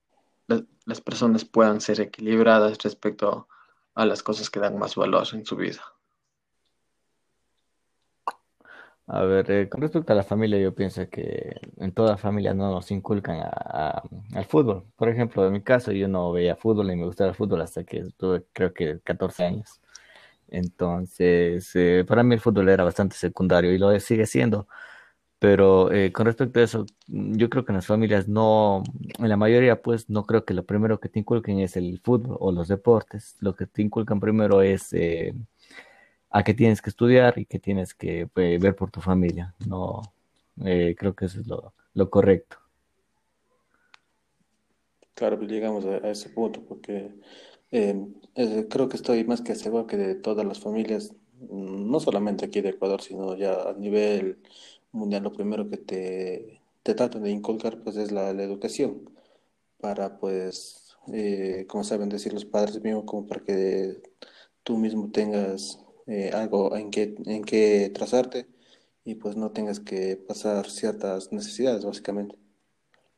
las 0.85 1.01
personas 1.01 1.45
puedan 1.45 1.81
ser 1.81 2.01
equilibradas 2.01 2.79
respecto 2.83 3.49
a 3.95 4.05
las 4.05 4.23
cosas 4.23 4.49
que 4.49 4.61
dan 4.61 4.79
más 4.79 4.95
valor 4.95 5.27
en 5.33 5.45
su 5.45 5.57
vida? 5.57 5.83
A 9.07 9.23
ver, 9.23 9.51
eh, 9.51 9.69
con 9.69 9.81
respecto 9.81 10.13
a 10.13 10.17
la 10.17 10.23
familia, 10.23 10.59
yo 10.59 10.75
pienso 10.75 11.09
que 11.09 11.61
en 11.79 11.93
toda 11.93 12.17
familia 12.19 12.53
no 12.55 12.71
nos 12.71 12.91
inculcan 12.91 13.41
al 13.41 14.45
fútbol. 14.45 14.85
Por 14.97 15.09
ejemplo, 15.09 15.47
en 15.47 15.53
mi 15.55 15.63
caso, 15.63 15.93
yo 15.93 16.09
no 16.09 16.31
veía 16.31 16.57
fútbol 16.57 16.91
y 16.91 16.97
me 16.97 17.07
gustaba 17.07 17.31
el 17.31 17.37
fútbol 17.37 17.63
hasta 17.63 17.85
que 17.85 18.05
tuve, 18.17 18.45
creo 18.53 18.75
que, 18.75 19.01
14 19.01 19.45
años. 19.45 19.81
Entonces, 20.49 21.71
eh, 21.75 22.05
para 22.07 22.23
mí 22.23 22.35
el 22.35 22.41
fútbol 22.41 22.69
era 22.69 22.85
bastante 22.85 23.17
secundario 23.17 23.73
y 23.73 23.79
lo 23.79 23.99
sigue 24.01 24.27
siendo. 24.27 24.69
Pero 25.39 25.93
eh, 25.93 26.13
con 26.13 26.27
respecto 26.27 26.59
a 26.59 26.65
eso, 26.65 26.85
yo 27.07 27.49
creo 27.49 27.65
que 27.65 27.71
en 27.71 27.77
las 27.77 27.87
familias 27.87 28.27
no, 28.27 28.83
en 29.19 29.29
la 29.29 29.37
mayoría 29.37 29.81
pues 29.81 30.11
no 30.11 30.25
creo 30.27 30.45
que 30.45 30.53
lo 30.55 30.65
primero 30.65 30.99
que 30.99 31.09
te 31.09 31.21
inculquen 31.21 31.61
es 31.61 31.77
el 31.77 32.01
fútbol 32.03 32.37
o 32.41 32.51
los 32.51 32.67
deportes. 32.67 33.37
Lo 33.41 33.55
que 33.55 33.67
te 33.67 33.83
inculcan 33.83 34.19
primero 34.19 34.63
es 34.63 34.93
eh, 34.93 35.35
a 36.31 36.43
qué 36.43 36.55
tienes 36.55 36.83
que 36.83 36.91
estudiar 36.91 37.39
y 37.39 37.47
qué 37.47 37.61
tienes 37.61 37.95
que 37.95 38.29
ver 38.35 38.75
por 38.75 38.91
tu 38.91 39.01
familia. 39.01 39.55
No, 39.67 40.03
creo 40.57 41.15
que 41.15 41.27
eso 41.27 41.41
es 41.41 41.47
lo, 41.47 42.11
correcto. 42.11 42.57
Claro, 45.15 45.39
pues 45.39 45.51
llegamos 45.51 45.85
a, 45.85 45.99
ese 46.11 46.31
punto, 46.31 46.63
porque 46.63 47.13
eh, 47.71 48.09
creo 48.69 48.89
que 48.89 48.97
estoy 48.97 49.25
más 49.25 49.41
que 49.41 49.55
seguro 49.55 49.87
que 49.87 49.97
de 49.97 50.15
todas 50.17 50.45
las 50.45 50.59
familias, 50.59 51.15
no 51.49 52.01
solamente 52.01 52.45
aquí 52.45 52.61
de 52.61 52.71
Ecuador, 52.71 53.03
sino 53.03 53.37
ya 53.37 53.71
a 53.71 53.73
nivel 53.75 54.39
mundial, 54.93 55.23
lo 55.25 55.33
primero 55.33 55.69
que 55.71 55.77
te, 55.79 56.61
te 56.83 56.95
tratan 56.95 57.23
de 57.23 57.31
inculcar 57.31 57.83
pues 57.83 57.97
es 57.97 58.13
la, 58.13 58.31
educación, 58.31 59.11
para 59.81 60.19
pues, 60.19 60.97
eh, 61.13 61.67
como 61.69 61.85
saben 61.85 62.09
decir 62.09 62.33
los 62.33 62.45
padres 62.45 62.83
míos, 62.83 63.05
como 63.07 63.27
para 63.27 63.43
que 63.45 64.03
tú 64.65 64.79
mismo 64.79 65.11
tengas 65.11 65.79
eh, 66.07 66.31
algo 66.35 66.77
en 66.77 66.91
que, 66.91 67.15
en 67.27 67.45
que 67.45 67.91
trazarte 67.95 68.47
y 69.05 69.17
pues 69.17 69.37
no 69.37 69.53
tengas 69.53 69.81
que 69.81 70.17
pasar 70.17 70.71
ciertas 70.71 71.33
necesidades, 71.33 71.85
básicamente. 71.85 72.37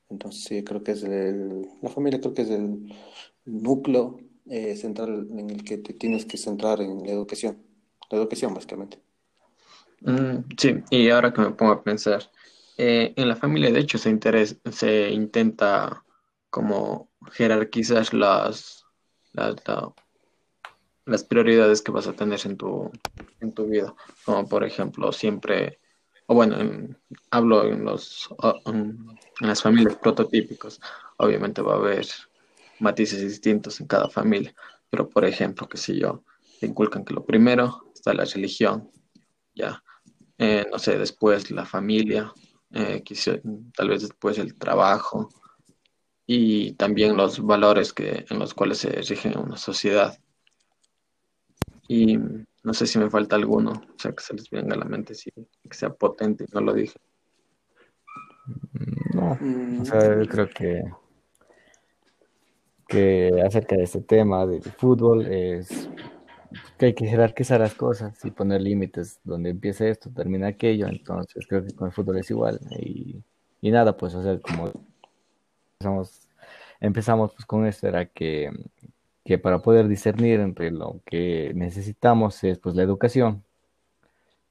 Entonces 0.08 0.44
sí, 0.44 0.64
creo 0.64 0.82
que 0.82 0.92
es 0.92 1.02
el, 1.04 1.68
la 1.82 1.90
familia 1.90 2.20
creo 2.20 2.34
que 2.34 2.42
es 2.42 2.50
el 2.50 2.92
núcleo 3.44 4.20
eh, 4.46 4.76
central 4.76 5.28
en 5.32 5.50
el 5.50 5.64
que 5.64 5.78
te 5.78 5.94
tienes 5.94 6.26
que 6.26 6.36
centrar 6.38 6.80
en 6.80 7.04
la 7.04 7.12
educación, 7.12 7.58
la 8.10 8.18
educación 8.18 8.54
básicamente. 8.54 8.98
Mm, 10.00 10.44
sí, 10.56 10.82
y 10.90 11.10
ahora 11.10 11.32
que 11.32 11.40
me 11.40 11.50
pongo 11.50 11.72
a 11.72 11.82
pensar, 11.82 12.30
eh, 12.76 13.12
en 13.16 13.28
la 13.28 13.36
familia 13.36 13.70
de 13.70 13.80
hecho 13.80 13.98
se, 13.98 14.18
se 14.72 15.10
intenta 15.10 16.04
como 16.48 17.10
jerarquizar 17.32 18.12
las, 18.14 18.84
las, 19.32 19.56
las 21.04 21.24
prioridades 21.24 21.82
que 21.82 21.92
vas 21.92 22.06
a 22.06 22.14
tener 22.14 22.40
en 22.44 22.56
tu, 22.56 22.90
en 23.40 23.52
tu 23.52 23.66
vida, 23.66 23.94
como 24.24 24.48
por 24.48 24.64
ejemplo 24.64 25.12
siempre 25.12 25.80
o 26.30 26.34
bueno, 26.34 26.56
hablo 27.32 27.64
en, 27.64 27.84
los, 27.84 28.28
en 28.66 29.16
las 29.40 29.62
familias 29.62 29.96
prototípicos, 29.96 30.80
obviamente 31.16 31.60
va 31.60 31.72
a 31.72 31.78
haber 31.78 32.06
matices 32.78 33.20
distintos 33.20 33.80
en 33.80 33.88
cada 33.88 34.08
familia, 34.08 34.54
pero 34.90 35.08
por 35.08 35.24
ejemplo, 35.24 35.68
que 35.68 35.76
si 35.76 35.98
yo, 35.98 36.22
te 36.60 36.68
inculcan 36.68 37.04
que 37.04 37.14
lo 37.14 37.26
primero 37.26 37.90
está 37.92 38.14
la 38.14 38.24
religión, 38.26 38.88
ya, 39.56 39.82
eh, 40.42 40.66
no 40.72 40.78
sé, 40.78 40.96
después 40.96 41.50
la 41.50 41.66
familia, 41.66 42.32
eh, 42.72 43.04
tal 43.76 43.88
vez 43.90 44.00
después 44.00 44.38
el 44.38 44.54
trabajo 44.54 45.28
y 46.26 46.72
también 46.72 47.14
los 47.14 47.44
valores 47.44 47.92
que, 47.92 48.24
en 48.26 48.38
los 48.38 48.54
cuales 48.54 48.78
se 48.78 48.88
rige 48.88 49.36
una 49.36 49.58
sociedad. 49.58 50.18
Y 51.88 52.16
no 52.62 52.72
sé 52.72 52.86
si 52.86 52.98
me 52.98 53.10
falta 53.10 53.36
alguno, 53.36 53.72
o 53.72 53.98
sea, 53.98 54.12
que 54.12 54.22
se 54.22 54.32
les 54.32 54.48
venga 54.48 54.74
a 54.74 54.78
la 54.78 54.86
mente, 54.86 55.14
si 55.14 55.30
que 55.30 55.76
sea 55.76 55.90
potente, 55.90 56.46
no 56.54 56.62
lo 56.62 56.72
dije. 56.72 56.98
Mm, 58.46 59.16
no, 59.16 59.82
o 59.82 59.84
sea, 59.84 60.22
yo 60.22 60.26
creo 60.26 60.48
que, 60.48 60.84
que 62.88 63.42
acerca 63.44 63.76
de 63.76 63.82
este 63.82 64.00
tema 64.00 64.46
del 64.46 64.62
fútbol 64.62 65.26
es 65.26 65.90
que 66.78 66.86
hay 66.86 66.94
que 66.94 67.06
jerarquizar 67.06 67.60
las 67.60 67.74
cosas 67.74 68.24
y 68.24 68.30
poner 68.30 68.60
límites. 68.62 69.20
Donde 69.24 69.50
empieza 69.50 69.86
esto, 69.86 70.10
termina 70.10 70.48
aquello. 70.48 70.88
Entonces 70.88 71.46
creo 71.48 71.64
que 71.64 71.74
con 71.74 71.88
el 71.88 71.92
fútbol 71.92 72.18
es 72.18 72.30
igual. 72.30 72.60
Y, 72.78 73.22
y 73.60 73.70
nada, 73.70 73.96
pues 73.96 74.14
hacer 74.14 74.40
como 74.40 74.70
empezamos, 75.78 76.28
empezamos 76.80 77.32
pues 77.32 77.46
con 77.46 77.66
esto, 77.66 77.88
era 77.88 78.06
que 78.06 78.50
que 79.24 79.38
para 79.38 79.60
poder 79.60 79.88
discernir 79.88 80.40
entre 80.40 80.70
lo 80.70 81.00
que 81.06 81.52
necesitamos 81.54 82.42
es 82.44 82.58
pues 82.58 82.74
la 82.74 82.82
educación. 82.82 83.44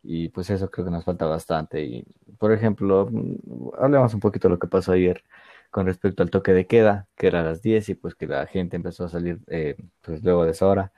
Y 0.03 0.29
pues 0.29 0.49
eso 0.49 0.71
creo 0.71 0.85
que 0.85 0.91
nos 0.91 1.03
falta 1.03 1.25
bastante. 1.25 1.83
Y 1.83 2.05
por 2.37 2.53
ejemplo, 2.53 3.07
mm, 3.11 3.71
hablemos 3.79 4.13
un 4.13 4.19
poquito 4.21 4.47
de 4.47 4.53
lo 4.53 4.59
que 4.59 4.67
pasó 4.67 4.93
ayer 4.93 5.23
con 5.71 5.85
respecto 5.85 6.23
al 6.23 6.29
toque 6.31 6.53
de 6.53 6.65
queda, 6.67 7.07
que 7.17 7.27
era 7.27 7.41
a 7.41 7.43
las 7.43 7.61
10 7.61 7.89
y 7.89 7.95
pues 7.95 8.15
que 8.15 8.27
la 8.27 8.45
gente 8.47 8.75
empezó 8.77 9.05
a 9.05 9.09
salir 9.09 9.39
eh, 9.47 9.75
pues 10.01 10.23
luego 10.23 10.45
de 10.45 10.51
esa 10.51 10.67
hora. 10.67 10.93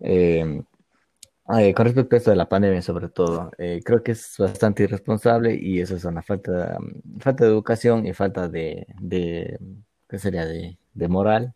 Eh, 0.00 0.62
con 1.74 1.86
respecto 1.86 2.14
a 2.14 2.18
esto 2.18 2.30
de 2.30 2.36
la 2.36 2.48
pandemia, 2.48 2.82
sobre 2.82 3.08
todo, 3.08 3.50
eh, 3.58 3.80
creo 3.84 4.02
que 4.02 4.12
es 4.12 4.34
bastante 4.38 4.82
irresponsable 4.84 5.54
y 5.54 5.80
eso 5.80 5.96
es 5.96 6.04
una 6.04 6.22
falta, 6.22 6.78
mm, 6.78 7.20
falta 7.20 7.44
de 7.44 7.50
educación 7.50 8.06
y 8.06 8.12
falta 8.12 8.48
de, 8.48 8.86
de 9.00 9.58
¿qué 10.08 10.18
sería? 10.18 10.44
De, 10.46 10.78
de 10.94 11.08
moral 11.08 11.54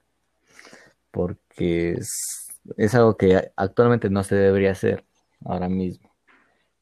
porque 1.13 1.93
es, 1.93 2.95
algo 2.95 3.17
que 3.17 3.53
actualmente 3.57 4.11
no 4.11 4.25
se 4.25 4.35
debería 4.35 4.73
hacer 4.73 5.05
ahora 5.45 5.69
mismo. 5.69 6.11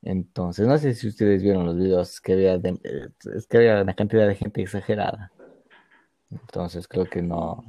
Entonces, 0.02 0.66
no 0.66 0.78
sé 0.78 0.94
si 0.94 1.08
ustedes 1.08 1.42
vieron 1.42 1.66
los 1.66 1.76
videos 1.76 2.20
que 2.22 2.32
había, 2.32 2.54
es 2.54 3.46
que 3.46 3.58
había 3.58 3.82
una 3.82 3.94
cantidad 3.94 4.26
de 4.26 4.36
gente 4.36 4.62
exagerada. 4.62 5.30
Entonces, 6.30 6.88
creo 6.88 7.04
que 7.06 7.22
no, 7.22 7.64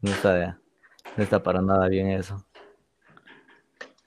no 0.00 0.10
está, 0.10 0.58
no 1.16 1.22
está 1.22 1.42
para 1.42 1.62
nada 1.62 1.88
bien 1.88 2.08
eso. 2.10 2.44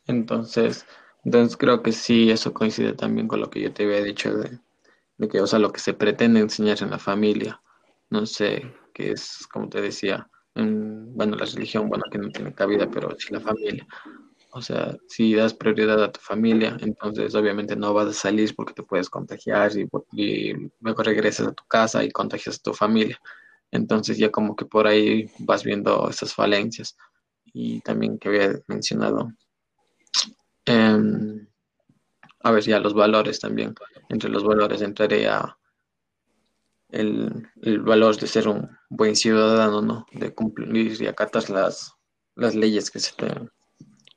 Entonces, 0.09 0.87
entonces 1.23 1.55
creo 1.55 1.83
que 1.83 1.91
sí, 1.91 2.31
eso 2.31 2.51
coincide 2.51 2.93
también 2.93 3.27
con 3.27 3.39
lo 3.39 3.49
que 3.51 3.61
yo 3.61 3.71
te 3.71 3.83
había 3.83 4.03
dicho 4.03 4.35
de, 4.35 4.59
de 5.17 5.27
que, 5.27 5.39
o 5.39 5.45
sea, 5.45 5.59
lo 5.59 5.71
que 5.71 5.79
se 5.79 5.93
pretende 5.93 6.39
enseñar 6.39 6.81
en 6.81 6.89
la 6.89 6.97
familia, 6.97 7.61
no 8.09 8.25
sé, 8.25 8.73
que 8.91 9.11
es, 9.11 9.47
como 9.51 9.69
te 9.69 9.81
decía, 9.81 10.27
bueno, 10.55 11.35
la 11.35 11.45
religión, 11.45 11.89
bueno, 11.89 12.05
que 12.11 12.17
no 12.17 12.29
tiene 12.29 12.53
cabida, 12.53 12.89
pero 12.89 13.15
sí 13.19 13.31
la 13.31 13.39
familia. 13.39 13.85
O 14.51 14.63
sea, 14.63 14.97
si 15.07 15.35
das 15.35 15.53
prioridad 15.53 16.03
a 16.03 16.11
tu 16.11 16.19
familia, 16.19 16.75
entonces 16.81 17.35
obviamente 17.35 17.75
no 17.75 17.93
vas 17.93 18.07
a 18.07 18.13
salir 18.13 18.55
porque 18.55 18.73
te 18.73 18.81
puedes 18.81 19.09
contagiar 19.11 19.71
y, 19.77 20.53
luego 20.79 21.03
regresas 21.03 21.49
a 21.49 21.53
tu 21.53 21.63
casa 21.65 22.03
y 22.03 22.09
contagias 22.09 22.57
a 22.57 22.63
tu 22.63 22.73
familia. 22.73 23.19
Entonces 23.71 24.17
ya 24.17 24.31
como 24.31 24.55
que 24.55 24.65
por 24.65 24.87
ahí 24.87 25.29
vas 25.39 25.63
viendo 25.63 26.09
esas 26.09 26.33
falencias. 26.33 26.97
Y 27.53 27.81
también 27.81 28.17
que 28.17 28.29
había 28.29 28.59
mencionado, 28.67 29.31
em, 30.69 31.47
a 32.41 32.51
ver, 32.51 32.63
ya 32.63 32.79
los 32.79 32.93
valores 32.93 33.39
también. 33.39 33.75
Entre 34.09 34.29
los 34.29 34.43
valores 34.43 34.81
entraría 34.81 35.57
el, 36.89 37.47
el 37.61 37.79
valor 37.81 38.17
de 38.17 38.27
ser 38.27 38.47
un 38.47 38.69
buen 38.89 39.15
ciudadano, 39.15 39.81
¿no? 39.81 40.05
De 40.11 40.33
cumplir 40.33 41.01
y 41.01 41.07
acatar 41.07 41.49
las, 41.49 41.93
las 42.35 42.55
leyes 42.55 42.89
que 42.89 42.99
se 42.99 43.13
te, 43.15 43.33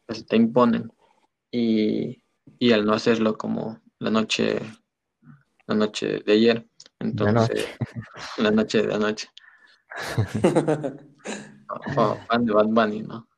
se 0.08 0.24
te 0.24 0.36
imponen. 0.36 0.92
Y, 1.50 2.22
y, 2.58 2.72
al 2.72 2.86
no 2.86 2.94
hacerlo 2.94 3.36
como 3.36 3.80
la 3.98 4.10
noche, 4.10 4.60
la 5.66 5.74
noche 5.74 6.20
de 6.24 6.32
ayer, 6.32 6.66
entonces, 6.98 7.66
la 8.38 8.50
noche, 8.50 8.86
de 8.86 8.94
anoche. 8.94 9.28
oh, 11.96 12.16
fan 12.28 12.46
de 12.46 12.52
Bad 12.52 12.68
Bunny, 12.68 13.02
¿no? 13.02 13.28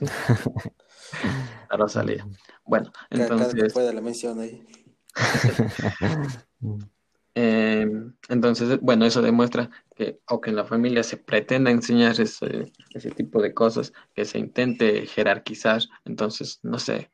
Rosalía. 1.76 2.26
Bueno, 2.64 2.92
entonces. 3.10 3.72
Cada 3.72 3.92
la 3.92 4.00
mención 4.00 4.40
ahí. 4.40 4.66
Em, 7.40 8.16
entonces, 8.28 8.80
bueno, 8.80 9.04
eso 9.04 9.22
demuestra 9.22 9.70
que 9.94 10.18
aunque 10.26 10.50
en 10.50 10.56
la 10.56 10.64
familia 10.64 11.04
se 11.04 11.18
pretenda 11.18 11.70
enseñar 11.70 12.20
ese, 12.20 12.72
ese 12.92 13.10
tipo 13.12 13.40
de 13.40 13.54
cosas, 13.54 13.92
que 14.12 14.24
se 14.24 14.40
intente 14.40 15.06
jerarquizar, 15.06 15.80
entonces, 16.04 16.58
no 16.64 16.80
sé, 16.80 17.12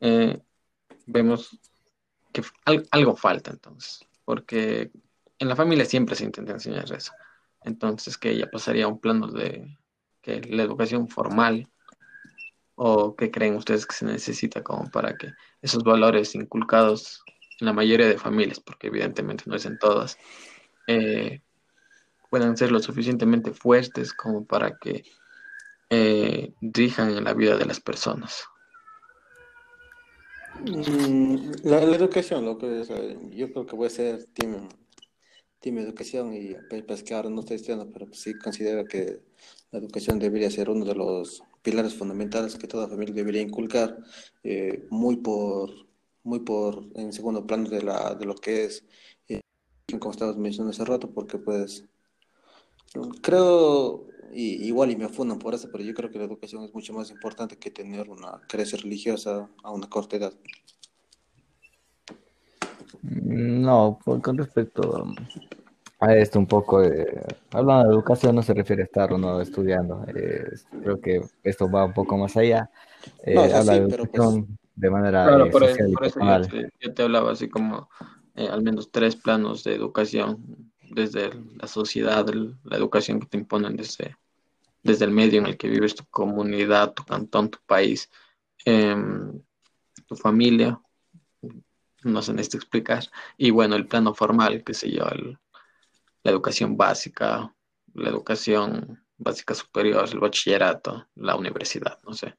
eh, 0.00 0.38
vemos 1.06 1.58
que 2.30 2.42
algo 2.90 3.16
falta 3.16 3.50
entonces, 3.50 4.06
porque 4.26 4.90
en 5.38 5.48
la 5.48 5.56
familia 5.56 5.86
siempre 5.86 6.14
se 6.14 6.24
intenta 6.24 6.52
enseñar 6.52 6.92
eso. 6.92 7.12
Entonces, 7.62 8.18
que 8.18 8.36
ya 8.36 8.50
pasaría 8.50 8.84
a 8.84 8.88
un 8.88 9.00
plano 9.00 9.28
de 9.28 9.78
que 10.20 10.42
la 10.42 10.62
educación 10.62 11.08
formal 11.08 11.70
o 12.80 13.16
qué 13.16 13.30
creen 13.30 13.56
ustedes 13.56 13.84
que 13.84 13.94
se 13.94 14.06
necesita 14.06 14.62
como 14.62 14.88
para 14.88 15.16
que 15.16 15.32
esos 15.62 15.82
valores 15.82 16.36
inculcados 16.36 17.24
en 17.60 17.66
la 17.66 17.72
mayoría 17.72 18.06
de 18.06 18.18
familias, 18.18 18.60
porque 18.60 18.86
evidentemente 18.86 19.44
no 19.46 19.56
es 19.56 19.66
en 19.66 19.78
todas, 19.80 20.16
eh, 20.86 21.40
puedan 22.30 22.56
ser 22.56 22.70
lo 22.70 22.78
suficientemente 22.78 23.52
fuertes 23.52 24.12
como 24.12 24.44
para 24.44 24.78
que 24.78 25.02
eh, 25.90 26.52
rijan 26.60 27.10
en 27.10 27.24
la 27.24 27.34
vida 27.34 27.56
de 27.56 27.66
las 27.66 27.80
personas. 27.80 28.44
Mm, 30.60 31.50
la, 31.64 31.82
educación, 31.82 32.44
lo 32.44 32.58
que 32.58 32.84
yo 33.32 33.52
creo 33.52 33.66
que 33.66 33.74
voy 33.74 33.88
a 33.88 33.90
ser 33.90 34.24
team, 34.34 34.68
team 35.58 35.78
educación 35.78 36.32
y 36.32 36.54
pues 36.86 37.02
que 37.02 37.14
ahora 37.14 37.28
no 37.28 37.40
estoy 37.40 37.56
estudiando, 37.56 37.90
pero 37.92 38.06
sí 38.12 38.38
considero 38.38 38.84
que 38.84 39.18
la 39.72 39.80
educación 39.80 40.20
debería 40.20 40.48
ser 40.48 40.70
uno 40.70 40.84
de 40.84 40.94
los 40.94 41.42
pilares 41.68 41.94
fundamentales 41.94 42.56
que 42.56 42.66
toda 42.66 42.88
familia 42.88 43.14
debería 43.14 43.42
inculcar, 43.42 43.98
eh, 44.42 44.86
muy 44.88 45.16
por, 45.16 45.70
muy 46.22 46.40
por 46.40 46.88
en 46.94 47.12
segundo 47.12 47.46
plano 47.46 47.68
de, 47.68 47.82
la, 47.82 48.14
de 48.14 48.24
lo 48.24 48.34
que 48.34 48.64
es, 48.64 48.86
eh, 49.28 49.40
como 49.98 50.12
estabas 50.12 50.38
mencionando 50.38 50.70
hace 50.70 50.86
rato, 50.86 51.10
porque 51.10 51.36
pues 51.36 51.84
creo, 53.20 54.06
y, 54.32 54.66
igual 54.66 54.92
y 54.92 54.96
me 54.96 55.04
afundan 55.04 55.38
por 55.38 55.52
eso, 55.52 55.68
pero 55.70 55.84
yo 55.84 55.92
creo 55.92 56.10
que 56.10 56.18
la 56.18 56.24
educación 56.24 56.64
es 56.64 56.72
mucho 56.72 56.94
más 56.94 57.10
importante 57.10 57.58
que 57.58 57.70
tener 57.70 58.08
una 58.08 58.40
creencia 58.48 58.78
religiosa 58.78 59.50
a 59.62 59.70
una 59.70 59.90
corta 59.90 60.16
edad. 60.16 60.32
No, 63.02 63.98
con 64.04 64.38
respecto 64.38 65.04
esto 66.06 66.38
un 66.38 66.46
poco, 66.46 66.82
eh, 66.82 67.20
hablando 67.50 67.88
de 67.88 67.94
educación 67.94 68.36
no 68.36 68.42
se 68.42 68.54
refiere 68.54 68.82
a 68.82 68.84
estar 68.84 69.12
o 69.12 69.18
no 69.18 69.40
estudiando, 69.40 70.04
eh, 70.06 70.48
creo 70.82 71.00
que 71.00 71.20
esto 71.42 71.68
va 71.70 71.84
un 71.84 71.92
poco 71.92 72.16
más 72.16 72.36
allá, 72.36 72.70
eh, 73.24 73.36
habla 73.36 73.74
de 73.74 73.80
pues 73.80 73.94
educación 73.94 74.58
de 74.76 74.90
manera 74.90 75.26
claro, 75.26 75.50
por, 75.50 75.66
social 75.66 75.92
por 75.92 76.06
eso 76.06 76.20
yo 76.80 76.94
te, 76.94 77.02
hablaba 77.02 77.32
así 77.32 77.48
como 77.48 77.88
al 78.36 78.62
menos 78.62 78.92
tres 78.92 79.16
planos 79.16 79.64
de 79.64 79.74
educación, 79.74 80.70
desde 80.90 81.30
la 81.60 81.66
sociedad, 81.66 82.24
la 82.62 82.76
educación 82.76 83.18
que 83.18 83.26
te 83.26 83.36
imponen 83.36 83.76
desde, 83.76 84.16
desde 84.84 85.04
el 85.04 85.10
medio 85.10 85.40
en 85.40 85.46
el 85.46 85.56
que 85.56 85.68
vives, 85.68 85.96
tu 85.96 86.04
comunidad, 86.06 86.94
tu 86.94 87.04
cantón, 87.04 87.50
tu 87.50 87.58
país, 87.66 88.08
em, 88.64 89.42
tu 90.06 90.14
familia, 90.14 90.80
no 92.04 92.22
se 92.22 92.32
necesita 92.32 92.58
explicar, 92.58 93.02
y 93.36 93.50
bueno, 93.50 93.74
el 93.74 93.88
plano 93.88 94.14
formal, 94.14 94.62
que 94.62 94.72
sé 94.72 94.92
yo, 94.92 95.04
el, 95.06 95.36
la 96.22 96.30
educación 96.30 96.76
básica, 96.76 97.54
la 97.94 98.08
educación 98.08 99.02
básica 99.16 99.54
superior, 99.54 100.08
el 100.10 100.20
bachillerato, 100.20 101.06
la 101.16 101.36
universidad, 101.36 101.98
no 102.04 102.12
sé. 102.12 102.34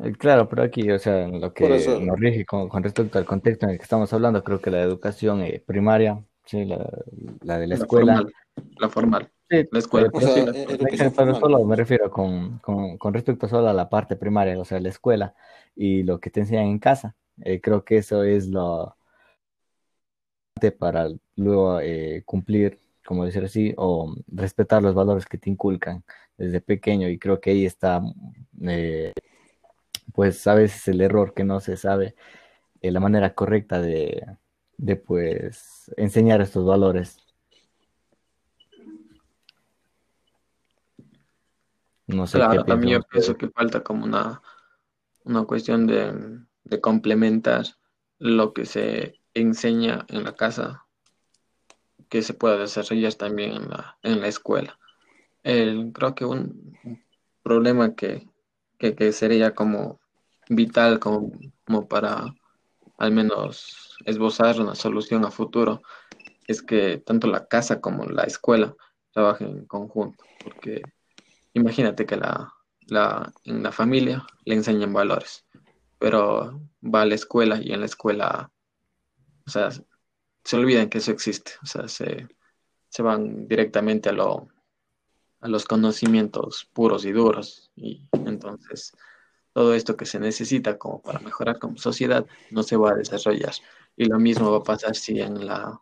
Eh, 0.00 0.12
claro, 0.12 0.48
pero 0.48 0.62
aquí, 0.62 0.90
o 0.90 0.98
sea, 0.98 1.26
lo 1.28 1.52
que 1.54 1.68
nos 2.00 2.18
rige 2.18 2.44
con, 2.44 2.82
respecto 2.82 3.18
al 3.18 3.24
contexto 3.24 3.66
en 3.66 3.72
el 3.72 3.78
que 3.78 3.84
estamos 3.84 4.12
hablando, 4.12 4.42
creo 4.44 4.60
que 4.60 4.70
la 4.70 4.82
educación 4.82 5.42
eh, 5.42 5.62
primaria, 5.64 6.22
sí, 6.44 6.64
la, 6.64 7.58
de 7.58 7.66
la 7.66 7.74
escuela. 7.74 8.24
la 8.78 8.88
formal. 8.88 9.30
Sí, 9.48 9.64
la 9.70 9.78
escuela. 9.78 10.10
pero 10.10 11.34
solo 11.36 11.64
me 11.64 11.76
refiero 11.76 12.10
con, 12.10 12.58
con, 12.58 13.14
respecto 13.14 13.48
solo 13.48 13.68
a 13.68 13.72
la 13.72 13.88
parte 13.88 14.16
primaria, 14.16 14.58
o 14.58 14.64
sea, 14.64 14.80
la 14.80 14.88
escuela 14.88 15.34
y 15.74 16.02
lo 16.02 16.18
que 16.18 16.30
te 16.30 16.40
enseñan 16.40 16.66
en 16.66 16.78
casa. 16.78 17.14
Eh, 17.42 17.60
creo 17.60 17.84
que 17.84 17.98
eso 17.98 18.24
es 18.24 18.48
lo, 18.48 18.96
para 20.78 21.08
luego 21.36 21.80
eh, 21.80 22.22
cumplir, 22.24 22.80
como 23.04 23.24
decir 23.24 23.44
así, 23.44 23.74
o 23.76 24.14
respetar 24.28 24.82
los 24.82 24.94
valores 24.94 25.26
que 25.26 25.38
te 25.38 25.50
inculcan 25.50 26.02
desde 26.38 26.60
pequeño. 26.60 27.08
Y 27.08 27.18
creo 27.18 27.40
que 27.40 27.50
ahí 27.50 27.66
está, 27.66 28.00
eh, 28.62 29.12
pues 30.14 30.46
a 30.46 30.54
veces 30.54 30.88
el 30.88 31.00
error 31.02 31.34
que 31.34 31.44
no 31.44 31.60
se 31.60 31.76
sabe 31.76 32.14
eh, 32.80 32.90
la 32.90 33.00
manera 33.00 33.34
correcta 33.34 33.80
de, 33.80 34.26
de, 34.78 34.96
pues, 34.96 35.92
enseñar 35.96 36.40
estos 36.40 36.64
valores. 36.64 37.18
No 42.06 42.26
sé 42.26 42.38
claro, 42.38 42.64
también 42.64 42.94
yo 42.94 43.02
pienso 43.02 43.36
que 43.36 43.48
falta 43.50 43.82
como 43.82 44.04
una, 44.04 44.40
una 45.24 45.44
cuestión 45.44 45.86
de, 45.86 46.38
de 46.64 46.80
complementar 46.80 47.66
lo 48.18 48.54
que 48.54 48.64
se 48.64 49.20
enseña 49.40 50.04
en 50.08 50.24
la 50.24 50.34
casa 50.34 50.86
que 52.08 52.22
se 52.22 52.34
pueda 52.34 52.58
desarrollar 52.58 53.14
también 53.14 53.52
en 53.52 53.70
la, 53.70 53.98
en 54.02 54.20
la 54.20 54.28
escuela. 54.28 54.78
El, 55.42 55.92
creo 55.92 56.14
que 56.14 56.24
un, 56.24 56.76
problema 57.46 57.94
que, 57.94 58.26
sería 59.12 59.54
como 59.54 60.00
vital 60.48 60.98
como, 60.98 61.30
como, 61.64 61.86
para 61.86 62.34
al 62.98 63.12
menos 63.12 63.96
esbozar 64.04 64.60
una 64.60 64.74
solución 64.74 65.24
a 65.24 65.30
futuro 65.30 65.80
es 66.48 66.60
que 66.60 66.98
tanto 66.98 67.28
la 67.28 67.46
casa 67.46 67.80
como 67.80 68.04
la 68.06 68.24
escuela 68.24 68.74
trabajen 69.12 69.48
en 69.58 69.66
conjunto, 69.66 70.24
porque 70.42 70.82
imagínate 71.54 72.04
que 72.04 72.16
la, 72.16 72.52
la, 72.88 73.32
en 73.44 73.62
la 73.62 73.70
familia 73.70 74.26
le 74.44 74.56
enseñan 74.56 74.92
valores, 74.92 75.46
pero 76.00 76.60
va 76.82 77.02
a 77.02 77.06
la 77.06 77.14
escuela 77.14 77.60
y 77.62 77.72
en 77.72 77.80
la 77.80 77.86
escuela 77.86 78.50
o 79.46 79.50
sea, 79.50 79.70
se 80.44 80.56
olvidan 80.56 80.88
que 80.88 80.98
eso 80.98 81.12
existe. 81.12 81.52
O 81.62 81.66
sea, 81.66 81.88
se, 81.88 82.28
van 83.02 83.46
directamente 83.46 84.08
a, 84.08 84.12
lo, 84.12 84.48
a 85.40 85.48
los 85.48 85.64
conocimientos 85.64 86.68
puros 86.72 87.04
y 87.04 87.12
duros. 87.12 87.70
Y 87.76 88.02
entonces 88.12 88.92
todo 89.52 89.74
esto 89.74 89.96
que 89.96 90.06
se 90.06 90.18
necesita 90.18 90.78
como 90.78 91.02
para 91.02 91.18
mejorar 91.18 91.58
como 91.58 91.76
sociedad 91.76 92.26
no 92.50 92.62
se 92.62 92.76
va 92.76 92.90
a 92.90 92.94
desarrollar. 92.94 93.52
Y 93.96 94.06
lo 94.06 94.18
mismo 94.18 94.50
va 94.50 94.58
a 94.58 94.62
pasar 94.62 94.94
si 94.96 95.20
en 95.20 95.46
la, 95.46 95.80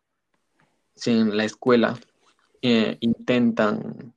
si 0.94 1.10
en 1.10 1.36
la 1.36 1.44
escuela 1.44 1.98
eh, 2.62 2.96
intentan, 3.00 4.14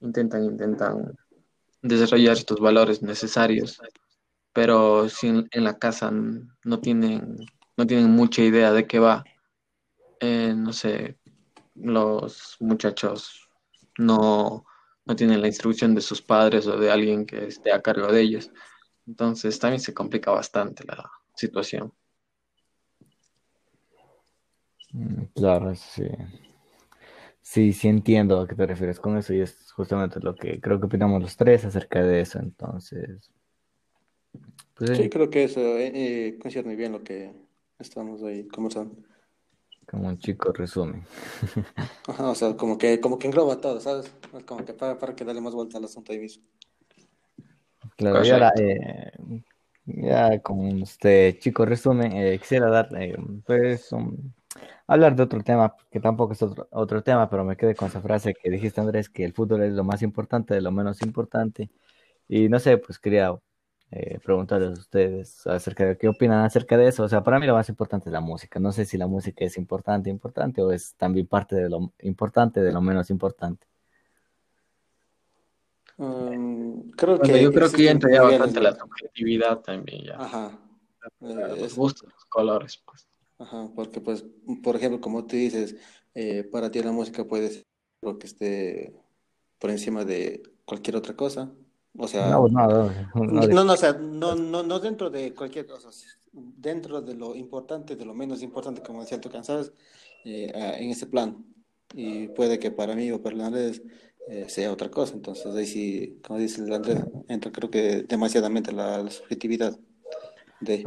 intentan, 0.00 0.44
intentan 0.44 1.18
desarrollar 1.82 2.36
estos 2.36 2.60
valores 2.60 3.02
necesarios, 3.02 3.80
pero 4.52 5.08
si 5.08 5.28
en 5.28 5.64
la 5.64 5.78
casa 5.78 6.10
no 6.10 6.80
tienen 6.80 7.46
no 7.80 7.86
tienen 7.86 8.10
mucha 8.10 8.42
idea 8.42 8.72
de 8.72 8.86
qué 8.86 8.98
va. 8.98 9.24
Eh, 10.20 10.52
no 10.54 10.70
sé, 10.70 11.16
los 11.76 12.58
muchachos 12.60 13.48
no, 13.96 14.66
no 15.06 15.16
tienen 15.16 15.40
la 15.40 15.46
instrucción 15.46 15.94
de 15.94 16.02
sus 16.02 16.20
padres 16.20 16.66
o 16.66 16.76
de 16.76 16.90
alguien 16.90 17.24
que 17.24 17.46
esté 17.46 17.72
a 17.72 17.80
cargo 17.80 18.12
de 18.12 18.20
ellos. 18.20 18.50
Entonces 19.06 19.58
también 19.58 19.80
se 19.80 19.94
complica 19.94 20.30
bastante 20.30 20.84
la 20.86 21.10
situación. 21.34 21.90
Mm, 24.92 25.24
claro, 25.34 25.74
sí. 25.74 26.04
Sí, 27.40 27.72
sí 27.72 27.88
entiendo 27.88 28.42
a 28.42 28.46
qué 28.46 28.54
te 28.54 28.66
refieres 28.66 29.00
con 29.00 29.16
eso 29.16 29.32
y 29.32 29.40
es 29.40 29.72
justamente 29.72 30.20
lo 30.20 30.34
que 30.34 30.60
creo 30.60 30.78
que 30.78 30.84
opinamos 30.84 31.22
los 31.22 31.34
tres 31.34 31.64
acerca 31.64 32.02
de 32.02 32.20
eso. 32.20 32.40
Entonces, 32.40 33.30
pues, 34.74 34.98
sí, 34.98 35.08
creo 35.08 35.30
que 35.30 35.44
eso 35.44 35.60
eh, 35.78 35.92
eh 35.94 36.38
concierne 36.38 36.76
bien 36.76 36.92
lo 36.92 37.02
que 37.02 37.48
Estamos 37.80 38.22
ahí 38.22 38.46
conversando. 38.48 38.94
Como 39.86 40.08
un 40.08 40.18
chico 40.18 40.52
resumen. 40.52 41.02
Ajá, 42.06 42.30
o 42.30 42.34
sea, 42.34 42.56
como 42.56 42.78
que, 42.78 43.00
como 43.00 43.18
que 43.18 43.26
engloba 43.26 43.60
todo, 43.60 43.80
¿sabes? 43.80 44.12
Como 44.46 44.64
que 44.64 44.74
para, 44.74 44.98
para 44.98 45.16
que 45.16 45.24
darle 45.24 45.40
más 45.40 45.54
vuelta 45.54 45.78
al 45.78 45.84
asunto 45.84 46.12
ahí 46.12 46.18
mismo. 46.18 46.44
Claro, 47.96 48.24
y 48.24 48.30
ahora, 48.30 48.52
eh, 48.56 49.12
ya 49.86 50.38
como 50.40 50.68
este 50.84 51.38
chico 51.38 51.64
resumen, 51.64 52.12
eh, 52.12 52.38
quisiera 52.38 52.70
dar, 52.70 52.88
eh, 52.96 53.16
pues, 53.44 53.90
hablar 54.86 55.16
de 55.16 55.22
otro 55.22 55.42
tema, 55.42 55.74
que 55.90 56.00
tampoco 56.00 56.34
es 56.34 56.42
otro, 56.42 56.68
otro 56.70 57.02
tema, 57.02 57.28
pero 57.28 57.44
me 57.44 57.56
quedé 57.56 57.74
con 57.74 57.88
esa 57.88 58.00
frase 58.00 58.34
que 58.34 58.50
dijiste, 58.50 58.80
Andrés, 58.80 59.08
que 59.08 59.24
el 59.24 59.32
fútbol 59.32 59.62
es 59.62 59.72
lo 59.72 59.84
más 59.84 60.02
importante 60.02 60.54
de 60.54 60.60
lo 60.60 60.70
menos 60.70 61.02
importante. 61.02 61.70
Y 62.28 62.48
no 62.48 62.60
sé, 62.60 62.78
pues 62.78 62.98
quería 62.98 63.34
eh, 63.92 64.20
preguntarles 64.22 64.70
a 64.70 64.80
ustedes 64.80 65.46
acerca 65.46 65.84
de 65.84 65.98
qué 65.98 66.08
opinan 66.08 66.44
acerca 66.44 66.76
de 66.76 66.88
eso. 66.88 67.02
O 67.02 67.08
sea, 67.08 67.22
para 67.22 67.40
mí 67.40 67.46
lo 67.46 67.54
más 67.54 67.68
importante 67.68 68.08
es 68.08 68.12
la 68.12 68.20
música. 68.20 68.60
No 68.60 68.72
sé 68.72 68.84
si 68.84 68.96
la 68.96 69.06
música 69.06 69.44
es 69.44 69.56
importante, 69.56 70.10
importante 70.10 70.62
o 70.62 70.70
es 70.70 70.94
también 70.94 71.26
parte 71.26 71.56
de 71.56 71.68
lo 71.68 71.92
importante 72.02 72.60
de 72.60 72.72
lo 72.72 72.80
menos 72.80 73.10
importante. 73.10 73.66
Um, 75.96 76.90
creo 76.92 77.18
que 77.18 77.42
yo 77.42 77.52
creo 77.52 77.70
que 77.70 77.90
entra 77.90 78.10
ya 78.10 78.22
bastante 78.22 78.60
la 78.60 78.74
subjetividad 78.74 79.58
también 79.58 80.04
ya. 80.04 80.16
Ajá. 80.16 80.58
Eh, 81.20 81.68
los 81.76 81.94
colores, 82.28 82.82
pues. 82.86 83.06
Ajá, 83.38 83.70
porque 83.74 84.00
pues, 84.00 84.24
por 84.62 84.76
ejemplo, 84.76 85.00
como 85.00 85.26
tú 85.26 85.36
dices, 85.36 85.76
eh, 86.14 86.44
para 86.44 86.70
ti 86.70 86.82
la 86.82 86.92
música 86.92 87.24
puede 87.24 87.48
ser 87.48 87.66
algo 88.02 88.18
que 88.18 88.26
esté 88.26 88.94
por 89.58 89.70
encima 89.70 90.04
de 90.04 90.42
cualquier 90.64 90.96
otra 90.96 91.14
cosa, 91.14 91.52
o 91.98 92.08
sea, 92.08 92.30
no, 92.30 92.48
no, 92.48 92.90
no, 93.64 93.72
o 93.72 93.76
sea, 93.76 93.92
no, 93.92 94.34
no, 94.34 94.62
no 94.62 94.78
dentro 94.80 95.10
de 95.10 95.34
cualquier 95.34 95.66
cosa, 95.66 95.90
dentro 96.32 97.00
de 97.02 97.14
lo 97.14 97.34
importante, 97.34 97.96
de 97.96 98.04
lo 98.04 98.14
menos 98.14 98.42
importante, 98.42 98.82
como 98.82 99.00
decía 99.00 99.20
tú, 99.20 99.30
¿sabes? 99.42 99.72
Eh, 100.24 100.52
en 100.54 100.90
ese 100.90 101.06
plan. 101.06 101.44
Y 101.94 102.28
puede 102.28 102.58
que 102.58 102.70
para 102.70 102.94
mí 102.94 103.10
o 103.10 103.20
para 103.20 103.46
Andrés 103.46 103.82
eh, 104.28 104.46
sea 104.48 104.72
otra 104.72 104.90
cosa. 104.90 105.14
Entonces, 105.14 105.46
ahí 105.54 105.66
sí, 105.66 106.20
como 106.24 106.38
dice 106.38 106.62
el 106.62 106.72
Andrés, 106.72 107.04
entra 107.28 107.50
creo 107.50 107.70
que 107.70 108.02
demasiadamente 108.02 108.72
la, 108.72 109.02
la 109.02 109.10
subjetividad. 109.10 109.76
De... 110.60 110.84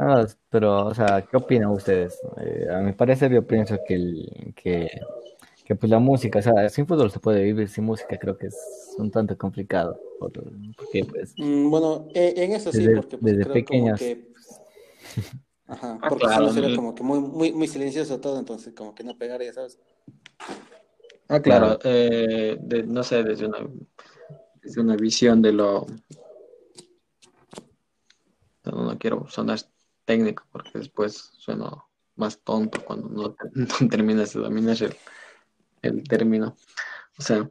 pero, 0.50 0.86
o 0.86 0.94
sea, 0.94 1.26
¿qué 1.28 1.36
opinan 1.36 1.70
ustedes? 1.70 2.18
Eh, 2.40 2.68
a 2.72 2.78
mi 2.78 2.92
parecer, 2.92 3.32
yo 3.32 3.44
pienso 3.44 3.76
que, 3.86 3.94
el, 3.94 4.54
que 4.54 4.88
que 5.64 5.74
pues 5.74 5.90
la 5.90 5.98
música, 5.98 6.40
o 6.40 6.42
sea, 6.42 6.68
sin 6.68 6.86
fútbol 6.86 7.10
se 7.10 7.18
puede 7.18 7.42
vivir 7.42 7.68
sin 7.68 7.84
música, 7.84 8.18
creo 8.18 8.36
que 8.36 8.48
es 8.48 8.94
un 8.98 9.10
tanto 9.10 9.36
complicado, 9.38 9.98
porque 10.20 11.04
pues... 11.06 11.34
Mm, 11.38 11.70
bueno, 11.70 12.06
e, 12.14 12.34
en 12.36 12.52
eso 12.52 12.70
sí, 12.70 12.86
porque 12.94 13.16
pues, 13.16 13.36
desde 13.36 13.50
pequeños... 13.50 13.98
Que, 13.98 14.28
ajá, 15.66 15.98
ah, 16.02 16.06
porque 16.08 16.26
claro, 16.26 16.52
sería 16.52 16.76
como 16.76 16.94
que 16.94 17.02
muy, 17.02 17.18
muy, 17.18 17.52
muy 17.52 17.66
silencioso 17.66 18.20
todo, 18.20 18.38
entonces 18.38 18.74
como 18.74 18.94
que 18.94 19.04
no 19.04 19.16
pegaría, 19.16 19.54
¿sabes? 19.54 19.78
Ah, 21.28 21.40
claro, 21.40 21.78
eh, 21.82 22.58
no 22.86 23.02
sé, 23.02 23.22
desde 23.22 23.46
una... 23.46 23.66
desde 24.62 24.80
una 24.82 24.96
visión 24.96 25.40
de 25.40 25.52
lo... 25.52 25.86
No, 28.64 28.98
quiero 28.98 29.26
sonar 29.28 29.60
técnico 30.04 30.44
porque 30.52 30.78
después 30.78 31.30
sueno 31.38 31.88
más 32.16 32.38
tonto 32.40 32.84
cuando 32.84 33.08
no, 33.08 33.34
terminas 33.88 34.34
de 34.34 34.40
dominar 34.40 34.82
el, 34.82 34.94
el 35.84 36.02
término. 36.04 36.56
O 37.18 37.22
sea, 37.22 37.48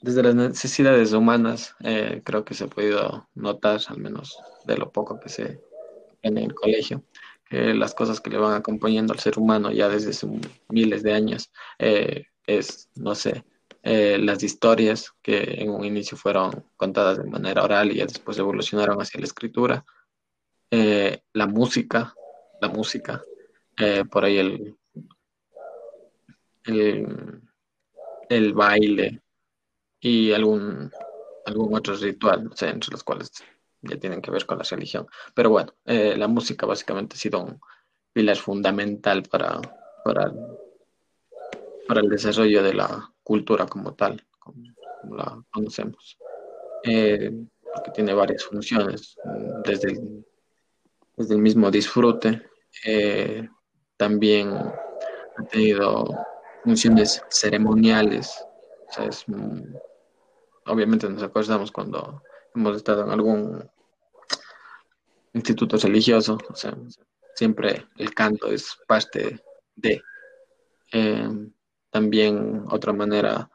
desde 0.00 0.22
las 0.22 0.34
necesidades 0.34 1.12
humanas 1.12 1.74
eh, 1.80 2.22
creo 2.24 2.44
que 2.44 2.54
se 2.54 2.64
ha 2.64 2.68
podido 2.68 3.28
notar, 3.34 3.80
al 3.88 3.98
menos 3.98 4.38
de 4.64 4.76
lo 4.76 4.90
poco 4.92 5.18
que 5.18 5.28
sé 5.28 5.60
en 6.22 6.38
el 6.38 6.54
colegio, 6.54 7.02
que 7.48 7.74
las 7.74 7.94
cosas 7.94 8.20
que 8.20 8.30
le 8.30 8.38
van 8.38 8.54
acompañando 8.54 9.12
al 9.12 9.18
ser 9.18 9.38
humano 9.38 9.70
ya 9.72 9.88
desde 9.88 10.10
hace 10.10 10.28
miles 10.68 11.02
de 11.02 11.12
años 11.12 11.50
eh, 11.78 12.26
es, 12.46 12.88
no 12.94 13.14
sé, 13.14 13.44
eh, 13.82 14.18
las 14.18 14.42
historias 14.42 15.12
que 15.22 15.56
en 15.58 15.70
un 15.70 15.84
inicio 15.84 16.16
fueron 16.16 16.64
contadas 16.76 17.18
de 17.18 17.24
manera 17.24 17.64
oral 17.64 17.90
y 17.90 17.96
ya 17.96 18.06
después 18.06 18.38
evolucionaron 18.38 19.00
hacia 19.00 19.20
la 19.20 19.26
escritura, 19.26 19.84
la 20.70 21.46
música, 21.46 22.14
la 22.60 22.68
música, 22.68 23.22
por 24.10 24.24
ahí 24.24 24.36
el, 24.36 24.77
el, 26.68 27.40
el 28.28 28.52
baile, 28.52 29.22
y 30.00 30.32
algún, 30.32 30.90
algún 31.46 31.76
otro 31.76 31.94
ritual, 31.96 32.50
entre 32.60 32.92
los 32.92 33.02
cuales 33.02 33.32
ya 33.82 33.96
tienen 33.96 34.20
que 34.20 34.30
ver 34.30 34.46
con 34.46 34.58
la 34.58 34.64
religión. 34.64 35.06
Pero 35.34 35.50
bueno, 35.50 35.72
eh, 35.84 36.16
la 36.16 36.28
música 36.28 36.66
básicamente 36.66 37.14
ha 37.14 37.18
sido 37.18 37.42
un 37.42 37.60
pilar 38.12 38.36
fundamental 38.36 39.22
para, 39.24 39.60
para, 40.04 40.32
para 41.86 42.00
el 42.00 42.08
desarrollo 42.08 42.62
de 42.62 42.74
la 42.74 43.12
cultura 43.22 43.66
como 43.66 43.94
tal, 43.94 44.24
como 44.38 44.62
la 45.16 45.42
conocemos. 45.50 46.18
Eh, 46.84 47.32
porque 47.74 47.90
tiene 47.90 48.14
varias 48.14 48.44
funciones, 48.44 49.16
desde 49.64 49.92
el, 49.92 50.26
desde 51.16 51.34
el 51.34 51.40
mismo 51.40 51.70
disfrute, 51.70 52.42
eh, 52.84 53.48
también 53.96 54.50
ha 54.56 55.44
tenido 55.50 56.06
funciones 56.64 57.22
ceremoniales, 57.30 58.44
o 58.88 58.92
sea, 58.92 59.04
es 59.04 59.24
obviamente 60.68 61.08
nos 61.08 61.22
acordamos 61.22 61.72
cuando 61.72 62.22
hemos 62.54 62.76
estado 62.76 63.04
en 63.04 63.10
algún 63.10 63.70
instituto 65.32 65.76
religioso, 65.76 66.38
o 66.48 66.54
sea, 66.54 66.76
siempre 67.34 67.86
el 67.96 68.14
canto 68.14 68.48
es 68.48 68.76
parte 68.86 69.40
de. 69.76 70.02
Eh, 70.92 71.28
también 71.90 72.64
otra 72.70 72.92
manera 72.92 73.50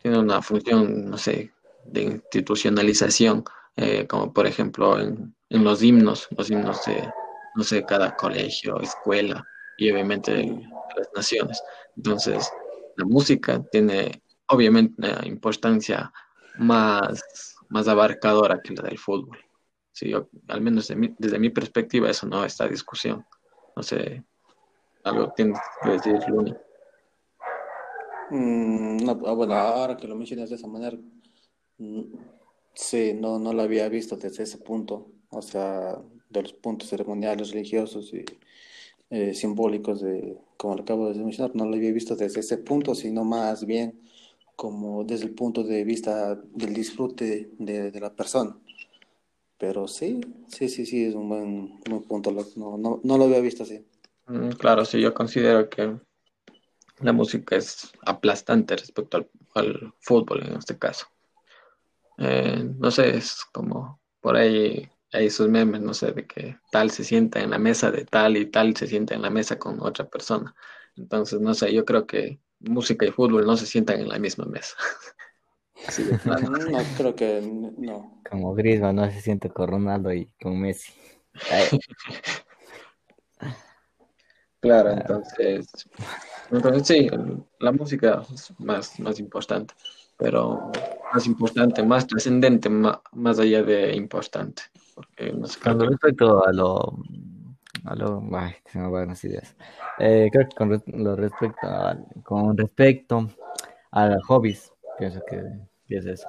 tiene 0.00 0.18
una 0.18 0.40
función, 0.42 1.10
no 1.10 1.18
sé, 1.18 1.52
de 1.84 2.02
institucionalización, 2.02 3.44
eh, 3.76 4.06
como 4.06 4.32
por 4.32 4.46
ejemplo 4.46 4.98
en, 4.98 5.34
en, 5.48 5.64
los 5.64 5.82
himnos, 5.82 6.28
los 6.36 6.50
himnos 6.50 6.84
de, 6.86 7.10
no 7.54 7.64
sé, 7.64 7.84
cada 7.84 8.16
colegio, 8.16 8.80
escuela 8.80 9.46
y 9.78 9.90
obviamente 9.90 10.44
las 10.96 11.08
naciones. 11.14 11.62
Entonces, 11.96 12.50
la 12.96 13.04
música 13.04 13.62
tiene 13.70 14.22
obviamente 14.48 14.94
una 14.98 15.26
importancia 15.26 16.12
más, 16.58 17.56
más 17.68 17.88
abarcadora 17.88 18.60
que 18.62 18.74
la 18.74 18.82
del 18.82 18.98
fútbol. 18.98 19.38
Sí, 19.92 20.12
al 20.48 20.60
menos 20.60 20.92
desde 21.18 21.38
mi, 21.38 21.50
perspectiva, 21.50 22.10
eso 22.10 22.26
no 22.26 22.44
está 22.44 22.66
discusión. 22.66 23.26
No 23.76 23.82
sé, 23.82 24.24
algo 25.04 25.32
tienes 25.36 25.58
que 25.82 25.90
decir, 25.90 26.18
Luni. 26.28 26.54
Mm, 28.30 29.04
no, 29.04 29.12
ah, 29.26 29.32
bueno, 29.32 29.54
ahora 29.54 29.96
que 29.96 30.08
lo 30.08 30.16
mencionas 30.16 30.48
de 30.48 30.56
esa 30.56 30.66
manera, 30.66 30.96
mm, 31.76 32.02
sí, 32.72 33.12
no, 33.14 33.38
no 33.38 33.52
lo 33.52 33.62
había 33.62 33.88
visto 33.90 34.16
desde 34.16 34.44
ese 34.44 34.58
punto, 34.58 35.12
o 35.30 35.42
sea, 35.42 35.98
de 36.30 36.42
los 36.42 36.54
puntos 36.54 36.88
ceremoniales, 36.88 37.50
religiosos 37.50 38.12
y 38.14 38.24
eh, 39.12 39.34
simbólicos, 39.34 40.00
de, 40.00 40.38
como 40.56 40.74
lo 40.74 40.82
acabo 40.84 41.12
de 41.12 41.22
mencionar, 41.22 41.54
no 41.54 41.66
lo 41.66 41.76
había 41.76 41.92
visto 41.92 42.16
desde 42.16 42.40
ese 42.40 42.56
punto, 42.56 42.94
sino 42.94 43.24
más 43.24 43.66
bien 43.66 44.00
como 44.56 45.04
desde 45.04 45.26
el 45.26 45.34
punto 45.34 45.62
de 45.62 45.84
vista 45.84 46.34
del 46.34 46.72
disfrute 46.72 47.50
de, 47.58 48.00
la 48.00 48.14
persona. 48.14 48.56
Pero 49.58 49.86
sí, 49.86 50.18
sí, 50.48 50.66
sí, 50.70 50.86
sí, 50.86 51.04
es 51.04 51.14
un 51.14 51.28
buen, 51.28 52.02
punto. 52.08 52.30
No, 52.56 52.78
no, 52.78 53.00
no, 53.04 53.18
lo 53.18 53.24
había 53.24 53.40
visto 53.40 53.64
así. 53.64 53.84
Mm, 54.28 54.52
claro, 54.52 54.86
sí, 54.86 54.98
yo 54.98 55.12
considero 55.12 55.68
que 55.68 55.94
la 57.00 57.12
música 57.12 57.56
es 57.56 57.92
aplastante 58.06 58.76
respecto 58.76 59.28
al, 59.54 59.92
fútbol 60.00 60.42
en 60.46 60.56
este 60.56 60.78
caso. 60.78 61.06
Eh, 62.16 62.64
no 62.78 62.90
sé, 62.90 63.14
es 63.14 63.44
como 63.52 64.00
por 64.22 64.36
ahí 64.36 64.88
hay 65.12 65.26
esos 65.26 65.48
memes, 65.48 65.80
no 65.80 65.94
sé, 65.94 66.12
de 66.12 66.26
que 66.26 66.56
tal 66.70 66.90
se 66.90 67.04
sienta 67.04 67.40
en 67.40 67.50
la 67.50 67.58
mesa 67.58 67.90
de 67.90 68.04
tal 68.04 68.36
y 68.36 68.46
tal 68.46 68.76
se 68.76 68.86
sienta 68.86 69.14
en 69.14 69.22
la 69.22 69.30
mesa 69.30 69.58
con 69.58 69.80
otra 69.80 70.08
persona. 70.08 70.54
Entonces, 70.96 71.40
no 71.40 71.54
sé, 71.54 71.72
yo 71.72 71.84
creo 71.84 72.06
que 72.06 72.40
música 72.60 73.06
y 73.06 73.10
fútbol 73.10 73.46
no 73.46 73.56
se 73.56 73.66
sientan 73.66 74.00
en 74.00 74.08
la 74.08 74.18
misma 74.18 74.46
mesa. 74.46 74.74
no, 76.24 76.78
creo 76.96 77.14
que 77.14 77.40
no. 77.42 78.22
Como 78.30 78.54
Griezmann 78.54 78.96
no 78.96 79.10
se 79.10 79.20
siente 79.20 79.50
con 79.50 79.68
Ronaldo 79.68 80.12
y 80.12 80.26
con 80.40 80.60
Messi. 80.60 80.92
claro, 84.60 84.90
entonces, 84.90 85.66
entonces 86.50 86.86
sí, 86.86 87.08
la 87.58 87.72
música 87.72 88.22
es 88.32 88.52
más, 88.60 89.00
más 89.00 89.18
importante, 89.18 89.74
pero 90.16 90.70
más 91.12 91.26
importante, 91.26 91.82
más 91.82 92.06
trascendente, 92.06 92.68
más, 92.68 92.98
más, 93.12 93.38
allá 93.38 93.62
de 93.62 93.94
importante. 93.94 94.62
Porque 94.94 95.32
no 95.32 95.46
sé, 95.46 95.60
Cuando 95.60 95.86
respecto 95.86 96.44
a 96.44 96.52
lo 96.52 96.98
a 97.84 97.94
lo, 97.96 98.22
ay, 98.32 98.54
tengo 98.72 98.90
buenas 98.90 99.24
ideas. 99.24 99.54
Eh, 99.98 100.28
creo 100.32 100.48
que 100.48 100.56
con, 100.56 100.82
lo 100.86 101.16
respecto 101.16 101.66
a, 101.66 101.96
con 102.22 102.56
respecto 102.56 103.28
a 103.90 104.06
los 104.06 104.24
hobbies, 104.24 104.72
pienso 104.98 105.20
que, 105.28 105.42
es 105.88 106.06
eso. 106.06 106.28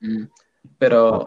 Mm, 0.00 0.24
pero, 0.78 1.24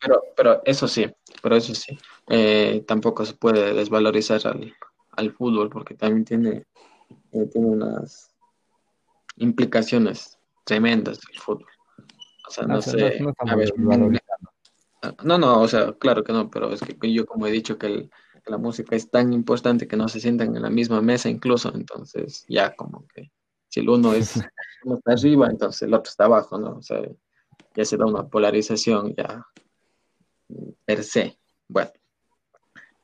pero, 0.00 0.22
pero 0.36 0.62
eso 0.64 0.88
sí, 0.88 1.06
pero 1.42 1.56
eso 1.56 1.74
sí, 1.74 1.98
eh, 2.28 2.82
tampoco 2.86 3.24
se 3.24 3.34
puede 3.34 3.74
desvalorizar 3.74 4.40
al, 4.46 4.74
al 5.12 5.32
fútbol 5.32 5.68
porque 5.68 5.94
también 5.94 6.24
tiene, 6.24 6.64
eh, 7.32 7.46
tiene 7.52 7.68
unas 7.68 8.34
implicaciones 9.36 10.39
tremendas 10.64 11.20
el 11.32 11.38
fútbol. 11.38 11.66
O 12.46 12.50
sea, 12.50 12.66
no, 12.66 12.82
sé, 12.82 13.20
no, 15.22 15.38
no, 15.38 15.60
o 15.60 15.68
sea, 15.68 15.92
claro 15.92 16.24
que 16.24 16.32
no, 16.32 16.50
pero 16.50 16.72
es 16.72 16.80
que 16.80 17.12
yo 17.12 17.24
como 17.24 17.46
he 17.46 17.50
dicho 17.52 17.78
que 17.78 17.86
el, 17.86 18.10
la 18.46 18.58
música 18.58 18.96
es 18.96 19.10
tan 19.10 19.32
importante 19.32 19.86
que 19.86 19.96
no 19.96 20.08
se 20.08 20.20
sientan 20.20 20.56
en 20.56 20.62
la 20.62 20.70
misma 20.70 21.00
mesa 21.00 21.28
incluso, 21.28 21.72
entonces 21.74 22.44
ya 22.48 22.74
como 22.74 23.06
que 23.14 23.30
si 23.68 23.80
el 23.80 23.88
uno 23.88 24.12
es 24.12 24.34
uno 24.84 24.96
está 24.96 25.12
arriba, 25.12 25.48
entonces 25.48 25.82
el 25.82 25.94
otro 25.94 26.10
está 26.10 26.24
abajo, 26.24 26.58
¿no? 26.58 26.76
O 26.76 26.82
sea, 26.82 27.00
ya 27.74 27.84
se 27.84 27.96
da 27.96 28.06
una 28.06 28.26
polarización 28.26 29.14
ya 29.14 29.46
per 30.84 31.04
se. 31.04 31.38
Bueno. 31.68 31.90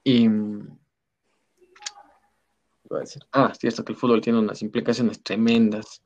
Y 0.03 0.29
voy 0.29 0.79
a 2.91 3.01
decir, 3.01 3.23
ah, 3.33 3.53
cierto 3.59 3.85
que 3.85 3.93
el 3.93 3.99
fútbol 3.99 4.21
tiene 4.21 4.39
unas 4.39 4.63
implicaciones 4.63 5.23
tremendas. 5.23 6.03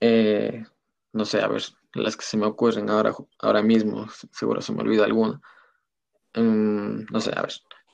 Eh, 0.00 0.64
no 1.12 1.24
sé, 1.24 1.40
a 1.40 1.48
ver, 1.48 1.62
las 1.94 2.16
que 2.16 2.24
se 2.24 2.36
me 2.36 2.46
ocurren 2.46 2.88
ahora, 2.90 3.14
ahora 3.38 3.62
mismo, 3.62 4.06
seguro 4.32 4.60
se 4.60 4.72
me 4.72 4.82
olvida 4.82 5.04
alguna. 5.04 5.40
Mm, 6.34 7.06
no 7.10 7.20
sé, 7.20 7.32
a 7.36 7.42
ver, 7.42 7.52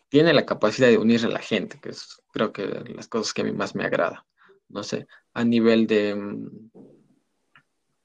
tiene 0.09 0.33
la 0.35 0.47
capacidad 0.47 0.88
de 0.88 0.99
unir 0.99 1.25
a 1.25 1.29
la 1.29 1.40
gente, 1.40 1.81
que 1.81 1.90
es 1.90 2.23
creo 2.33 2.53
que 2.53 2.66
las 2.95 3.09
cosas 3.09 3.33
que 3.35 3.42
a 3.42 3.45
mí 3.45 3.53
más 3.53 3.75
me 3.75 3.85
agrada. 3.85 4.27
No 4.69 4.83
sé, 4.83 5.07
a 5.35 5.45
nivel 5.45 5.87
de, 5.87 6.14
mm, 6.14 6.71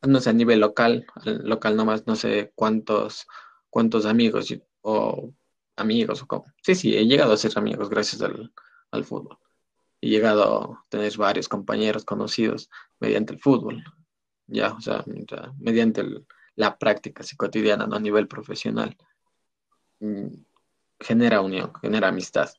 no 0.08 0.20
sé, 0.20 0.30
a 0.30 0.34
nivel 0.34 0.60
local, 0.60 1.06
local 1.26 1.76
nomás, 1.76 2.08
no 2.08 2.16
sé 2.16 2.52
cuántos, 2.56 3.28
cuántos 3.70 4.06
amigos 4.06 4.54
o 4.82 5.32
amigos 5.76 6.24
o 6.24 6.28
cómo. 6.28 6.46
Sí, 6.62 6.76
sí, 6.76 6.96
he 6.98 7.06
llegado 7.06 7.34
a 7.34 7.38
ser 7.38 7.52
amigos 7.58 7.90
gracias 7.90 8.22
al, 8.22 8.52
al 8.92 9.06
fútbol. 9.06 9.38
He 10.02 10.10
llegado 10.10 10.44
a 10.44 10.86
tener 10.90 11.16
varios 11.18 11.48
compañeros 11.48 12.04
conocidos 12.06 12.70
mediante 13.00 13.34
el 13.34 13.40
fútbol, 13.40 13.84
ya, 14.48 14.74
o 14.74 14.82
sea, 14.82 15.04
mediante 15.60 16.04
la 16.56 16.78
práctica 16.78 17.22
así 17.22 17.36
cotidiana, 17.36 17.88
no 17.88 17.96
a 17.96 18.00
nivel 18.00 18.28
profesional. 18.28 18.98
Mm, 20.00 20.28
genera 21.00 21.42
unión, 21.42 21.72
genera 21.82 22.10
amistad. 22.10 22.50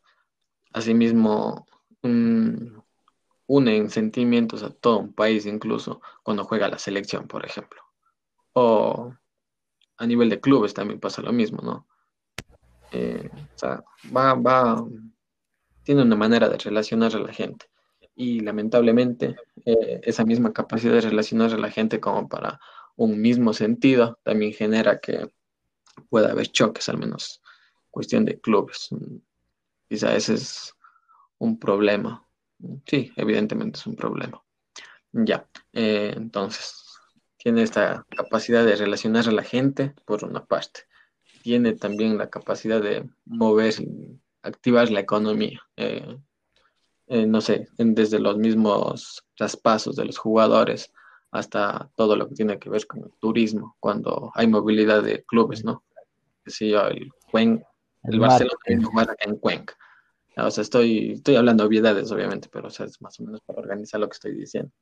Asimismo, 0.72 1.66
unen 3.46 3.90
sentimientos 3.90 4.62
a 4.62 4.70
todo 4.70 4.98
un 4.98 5.12
país, 5.12 5.46
incluso 5.46 6.00
cuando 6.22 6.44
juega 6.44 6.68
la 6.68 6.78
selección, 6.78 7.26
por 7.26 7.44
ejemplo. 7.44 7.82
O 8.54 9.14
a 9.96 10.06
nivel 10.06 10.30
de 10.30 10.40
clubes 10.40 10.74
también 10.74 11.00
pasa 11.00 11.22
lo 11.22 11.32
mismo, 11.32 11.60
¿no? 11.62 11.86
Eh, 12.92 13.30
o 13.32 13.58
sea, 13.58 13.84
va, 14.14 14.34
va, 14.34 14.84
tiene 15.82 16.02
una 16.02 16.16
manera 16.16 16.48
de 16.48 16.58
relacionar 16.58 17.14
a 17.14 17.18
la 17.18 17.32
gente. 17.32 17.66
Y 18.14 18.40
lamentablemente, 18.40 19.36
eh, 19.64 20.00
esa 20.02 20.24
misma 20.24 20.52
capacidad 20.52 20.94
de 20.94 21.00
relacionar 21.00 21.52
a 21.52 21.58
la 21.58 21.70
gente 21.70 22.00
como 22.00 22.28
para 22.28 22.60
un 22.96 23.20
mismo 23.20 23.52
sentido, 23.52 24.18
también 24.22 24.52
genera 24.52 25.00
que 25.00 25.28
pueda 26.08 26.30
haber 26.30 26.48
choques, 26.48 26.88
al 26.88 26.98
menos 26.98 27.42
cuestión 27.90 28.24
de 28.24 28.40
clubes. 28.40 28.90
Quizá 29.88 30.14
ese 30.14 30.34
es 30.34 30.74
un 31.38 31.58
problema. 31.58 32.26
Sí, 32.86 33.12
evidentemente 33.16 33.78
es 33.78 33.86
un 33.86 33.96
problema. 33.96 34.42
Ya, 35.12 35.46
eh, 35.72 36.14
entonces, 36.16 36.82
tiene 37.36 37.62
esta 37.62 38.06
capacidad 38.08 38.64
de 38.64 38.76
relacionar 38.76 39.28
a 39.28 39.32
la 39.32 39.42
gente, 39.42 39.94
por 40.04 40.24
una 40.24 40.44
parte. 40.44 40.82
Tiene 41.42 41.74
también 41.74 42.16
la 42.16 42.30
capacidad 42.30 42.80
de 42.80 43.08
mover, 43.24 43.74
activar 44.42 44.90
la 44.90 45.00
economía. 45.00 45.60
Eh, 45.76 46.16
eh, 47.08 47.26
no 47.26 47.40
sé, 47.40 47.68
desde 47.76 48.18
los 48.18 48.38
mismos 48.38 49.24
traspasos 49.36 49.96
de 49.96 50.04
los 50.04 50.18
jugadores 50.18 50.92
hasta 51.30 51.90
todo 51.96 52.16
lo 52.16 52.28
que 52.28 52.34
tiene 52.34 52.58
que 52.58 52.70
ver 52.70 52.86
con 52.86 53.04
el 53.04 53.12
turismo, 53.18 53.76
cuando 53.80 54.30
hay 54.34 54.46
movilidad 54.46 55.02
de 55.02 55.24
clubes, 55.24 55.64
¿no? 55.64 55.82
Si 56.46 56.70
yo, 56.70 56.86
el, 56.88 57.10
Cuen, 57.30 57.64
el, 58.04 58.20
Barcelona 58.20 58.58
jugar 58.84 59.16
en 59.20 59.36
Cuenca. 59.36 59.74
O 60.36 60.50
sea, 60.50 60.62
estoy, 60.62 61.12
estoy 61.12 61.36
hablando 61.36 61.62
de 61.62 61.68
obviedades, 61.68 62.10
obviamente, 62.10 62.48
pero 62.50 62.68
o 62.68 62.70
sea, 62.70 62.86
es 62.86 63.00
más 63.00 63.18
o 63.20 63.24
menos 63.24 63.40
para 63.42 63.60
organizar 63.60 64.00
lo 64.00 64.08
que 64.08 64.14
estoy 64.14 64.34
diciendo. 64.34 64.72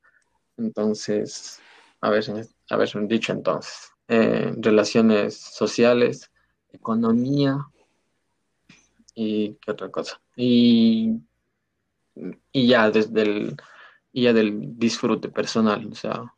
Entonces, 0.57 1.59
a 2.01 2.09
ver, 2.09 2.23
a 2.69 2.77
ver, 2.77 3.07
dicho 3.07 3.31
entonces, 3.31 3.91
eh, 4.07 4.53
relaciones 4.57 5.37
sociales, 5.37 6.31
economía 6.71 7.65
y 9.13 9.55
qué 9.55 9.71
otra 9.71 9.89
cosa. 9.89 10.21
Y, 10.35 11.11
y 12.51 12.67
ya 12.67 12.89
desde 12.91 13.21
el, 13.21 13.57
y 14.11 14.23
ya 14.23 14.33
del 14.33 14.77
disfrute 14.77 15.29
personal, 15.29 15.87
o 15.91 15.95
sea, 15.95 16.33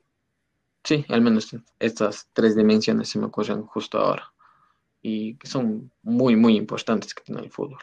sí, 0.83 1.05
al 1.09 1.21
menos 1.21 1.55
estas 1.79 2.29
tres 2.33 2.55
dimensiones 2.55 3.09
se 3.09 3.19
me 3.19 3.25
ocurren 3.25 3.63
justo 3.63 3.97
ahora 3.97 4.33
y 5.01 5.35
que 5.35 5.47
son 5.47 5.91
muy, 6.01 6.35
muy 6.35 6.55
importantes 6.55 7.13
que 7.13 7.23
tiene 7.23 7.41
el 7.41 7.51
fútbol. 7.51 7.79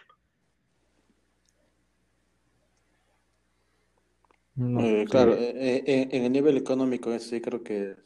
Eh, 4.56 5.06
claro, 5.08 5.34
eh, 5.34 5.82
eh, 5.86 6.08
en 6.10 6.24
el 6.24 6.32
nivel 6.32 6.56
económico 6.56 7.16
sí 7.18 7.40
creo 7.40 7.62
que 7.62 7.96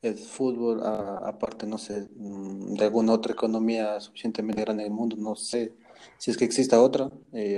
el 0.00 0.14
fútbol, 0.16 0.80
aparte, 0.82 1.66
no 1.66 1.78
sé, 1.78 2.08
mm, 2.16 2.74
de 2.74 2.84
alguna 2.84 3.12
otra 3.12 3.32
economía 3.32 4.00
suficientemente 4.00 4.62
grande 4.62 4.84
en 4.84 4.90
el 4.90 4.94
mundo, 4.94 5.16
no 5.16 5.36
sé 5.36 5.74
si 6.18 6.30
es 6.30 6.36
que 6.36 6.44
exista 6.44 6.80
otra 6.80 7.10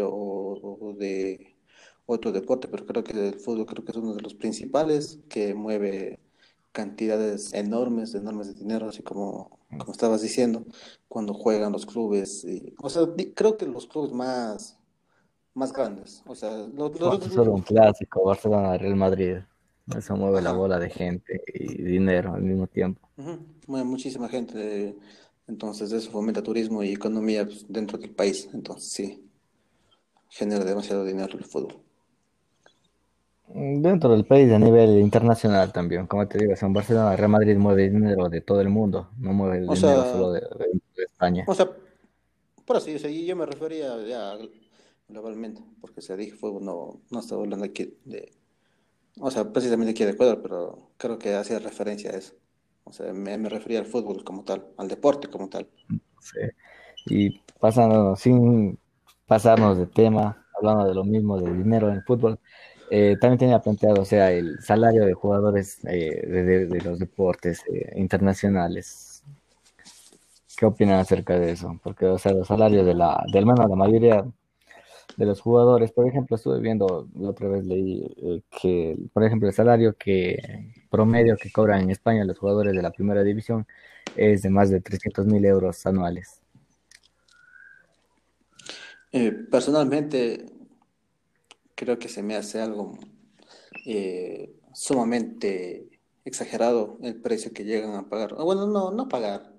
o, 0.02 0.94
de 0.98 1.56
otro 2.06 2.32
deporte, 2.32 2.68
pero 2.68 2.86
creo 2.86 3.04
que 3.04 3.28
el 3.28 3.40
fútbol 3.40 3.66
creo 3.66 3.84
que 3.84 3.92
es 3.92 3.96
uno 3.96 4.14
de 4.14 4.22
los 4.22 4.34
principales 4.34 5.20
que 5.28 5.54
mueve 5.54 6.20
cantidades 6.72 7.54
enormes, 7.54 8.14
enormes 8.14 8.48
de 8.48 8.54
dinero, 8.54 8.88
así 8.88 9.02
como, 9.02 9.58
como 9.78 9.92
estabas 9.92 10.22
diciendo, 10.22 10.64
cuando 11.08 11.34
juegan 11.34 11.72
los 11.72 11.86
clubes. 11.86 12.46
o 12.78 12.90
sea, 12.90 13.02
creo 13.34 13.56
que 13.56 13.66
los 13.66 13.86
clubes 13.86 14.12
más 14.12 14.78
más 15.54 15.72
grandes. 15.72 16.22
O 16.26 16.34
sea, 16.34 16.50
solo 17.32 17.52
un 17.52 17.62
clásico, 17.62 18.24
Barcelona, 18.24 18.76
Real 18.76 18.96
Madrid. 18.96 19.36
Eso 19.96 20.16
mueve 20.16 20.40
la 20.40 20.52
bola 20.52 20.78
de 20.78 20.90
gente 20.90 21.42
y 21.46 21.82
dinero 21.82 22.34
al 22.34 22.42
mismo 22.42 22.66
tiempo. 22.66 23.08
Mueve 23.66 23.86
muchísima 23.86 24.28
gente. 24.28 24.96
Entonces, 25.46 25.92
eso 25.92 26.10
fomenta 26.10 26.42
turismo 26.42 26.82
y 26.82 26.92
economía 26.92 27.44
pues, 27.44 27.66
dentro 27.68 27.98
del 27.98 28.10
país. 28.10 28.48
Entonces, 28.52 28.90
sí, 28.90 29.24
genera 30.28 30.64
demasiado 30.64 31.04
dinero 31.04 31.38
el 31.38 31.44
fútbol. 31.44 31.84
Dentro 33.46 34.10
del 34.10 34.24
país 34.24 34.50
a 34.52 34.58
nivel 34.58 34.98
internacional 34.98 35.70
también, 35.70 36.06
como 36.06 36.26
te 36.26 36.38
digo, 36.38 36.56
son 36.56 36.72
Barcelona, 36.72 37.14
Real 37.14 37.28
Madrid 37.28 37.56
mueve 37.56 37.90
dinero 37.90 38.30
de 38.30 38.40
todo 38.40 38.60
el 38.62 38.70
mundo, 38.70 39.10
no 39.18 39.34
mueve 39.34 39.58
el 39.58 39.68
dinero 39.68 40.02
solo 40.04 40.32
de, 40.32 40.40
España. 40.96 41.44
O 41.46 41.54
sea, 41.54 41.70
por 42.64 42.76
así 42.76 42.94
decirlo, 42.94 43.14
yo 43.14 43.36
me 43.36 43.44
refería 43.44 44.02
ya 44.06 44.38
globalmente, 45.08 45.62
porque 45.80 46.00
se 46.00 46.16
dije 46.16 46.34
fue 46.34 46.52
no, 46.60 47.02
no 47.10 47.20
estaba 47.20 47.42
hablando 47.42 47.66
aquí 47.66 47.98
de, 48.06 48.32
o 49.20 49.30
sea, 49.30 49.52
precisamente 49.52 49.90
aquí 49.90 50.04
de 50.04 50.12
Ecuador, 50.12 50.40
pero 50.42 50.90
creo 50.96 51.18
que 51.18 51.34
hacía 51.34 51.58
referencia 51.58 52.10
a 52.10 52.14
eso. 52.14 52.34
O 52.84 52.92
sea, 52.92 53.12
me, 53.12 53.36
refería 53.48 53.80
al 53.80 53.86
fútbol 53.86 54.22
como 54.24 54.44
tal, 54.44 54.66
al 54.76 54.88
deporte 54.88 55.28
como 55.28 55.48
tal. 55.48 55.66
Sí. 56.20 56.40
Y 57.06 57.40
pasando, 57.58 58.14
sin 58.16 58.78
pasarnos 59.26 59.78
de 59.78 59.86
tema, 59.86 60.46
hablando 60.56 60.86
de 60.86 60.94
lo 60.94 61.04
mismo, 61.04 61.40
del 61.40 61.62
dinero 61.62 61.88
en 61.88 61.96
el 61.96 62.02
fútbol, 62.02 62.38
eh, 62.90 63.16
también 63.20 63.38
tenía 63.38 63.60
planteado, 63.60 64.02
o 64.02 64.04
sea, 64.04 64.30
el 64.30 64.60
salario 64.60 65.04
de 65.04 65.14
jugadores 65.14 65.84
eh, 65.86 66.26
de, 66.26 66.80
los 66.82 66.98
deportes 66.98 67.62
eh, 67.72 67.92
internacionales. 67.96 69.22
¿Qué 70.56 70.66
opinan 70.66 71.00
acerca 71.00 71.38
de 71.38 71.52
eso? 71.52 71.80
Porque, 71.82 72.06
o 72.06 72.18
sea, 72.18 72.32
los 72.32 72.46
salarios 72.46 72.86
de 72.86 72.94
la, 72.94 73.24
del 73.32 73.46
menos 73.46 73.68
la 73.68 73.76
mayoría 73.76 74.24
de 75.16 75.26
los 75.26 75.40
jugadores. 75.40 75.92
Por 75.92 76.06
ejemplo, 76.08 76.36
estuve 76.36 76.60
viendo, 76.60 77.08
la 77.18 77.30
otra 77.30 77.48
vez 77.48 77.64
leí 77.64 78.04
eh, 78.16 78.42
que, 78.60 78.96
por 79.12 79.24
ejemplo, 79.24 79.48
el 79.48 79.54
salario 79.54 79.96
que 79.96 80.72
promedio 80.90 81.36
que 81.36 81.50
cobran 81.50 81.82
en 81.82 81.90
España 81.90 82.24
los 82.24 82.38
jugadores 82.38 82.74
de 82.74 82.82
la 82.82 82.90
primera 82.90 83.22
división 83.22 83.66
es 84.16 84.42
de 84.42 84.50
más 84.50 84.70
de 84.70 84.80
300 84.80 85.26
mil 85.26 85.44
euros 85.44 85.84
anuales. 85.86 86.40
Eh, 89.12 89.32
personalmente, 89.50 90.46
creo 91.74 91.98
que 91.98 92.08
se 92.08 92.22
me 92.22 92.34
hace 92.34 92.60
algo 92.60 92.98
eh, 93.86 94.52
sumamente 94.72 95.88
exagerado 96.24 96.98
el 97.02 97.20
precio 97.20 97.52
que 97.52 97.64
llegan 97.64 97.94
a 97.94 98.08
pagar. 98.08 98.34
Bueno, 98.34 98.66
no, 98.66 98.90
no 98.90 99.08
pagar. 99.08 99.52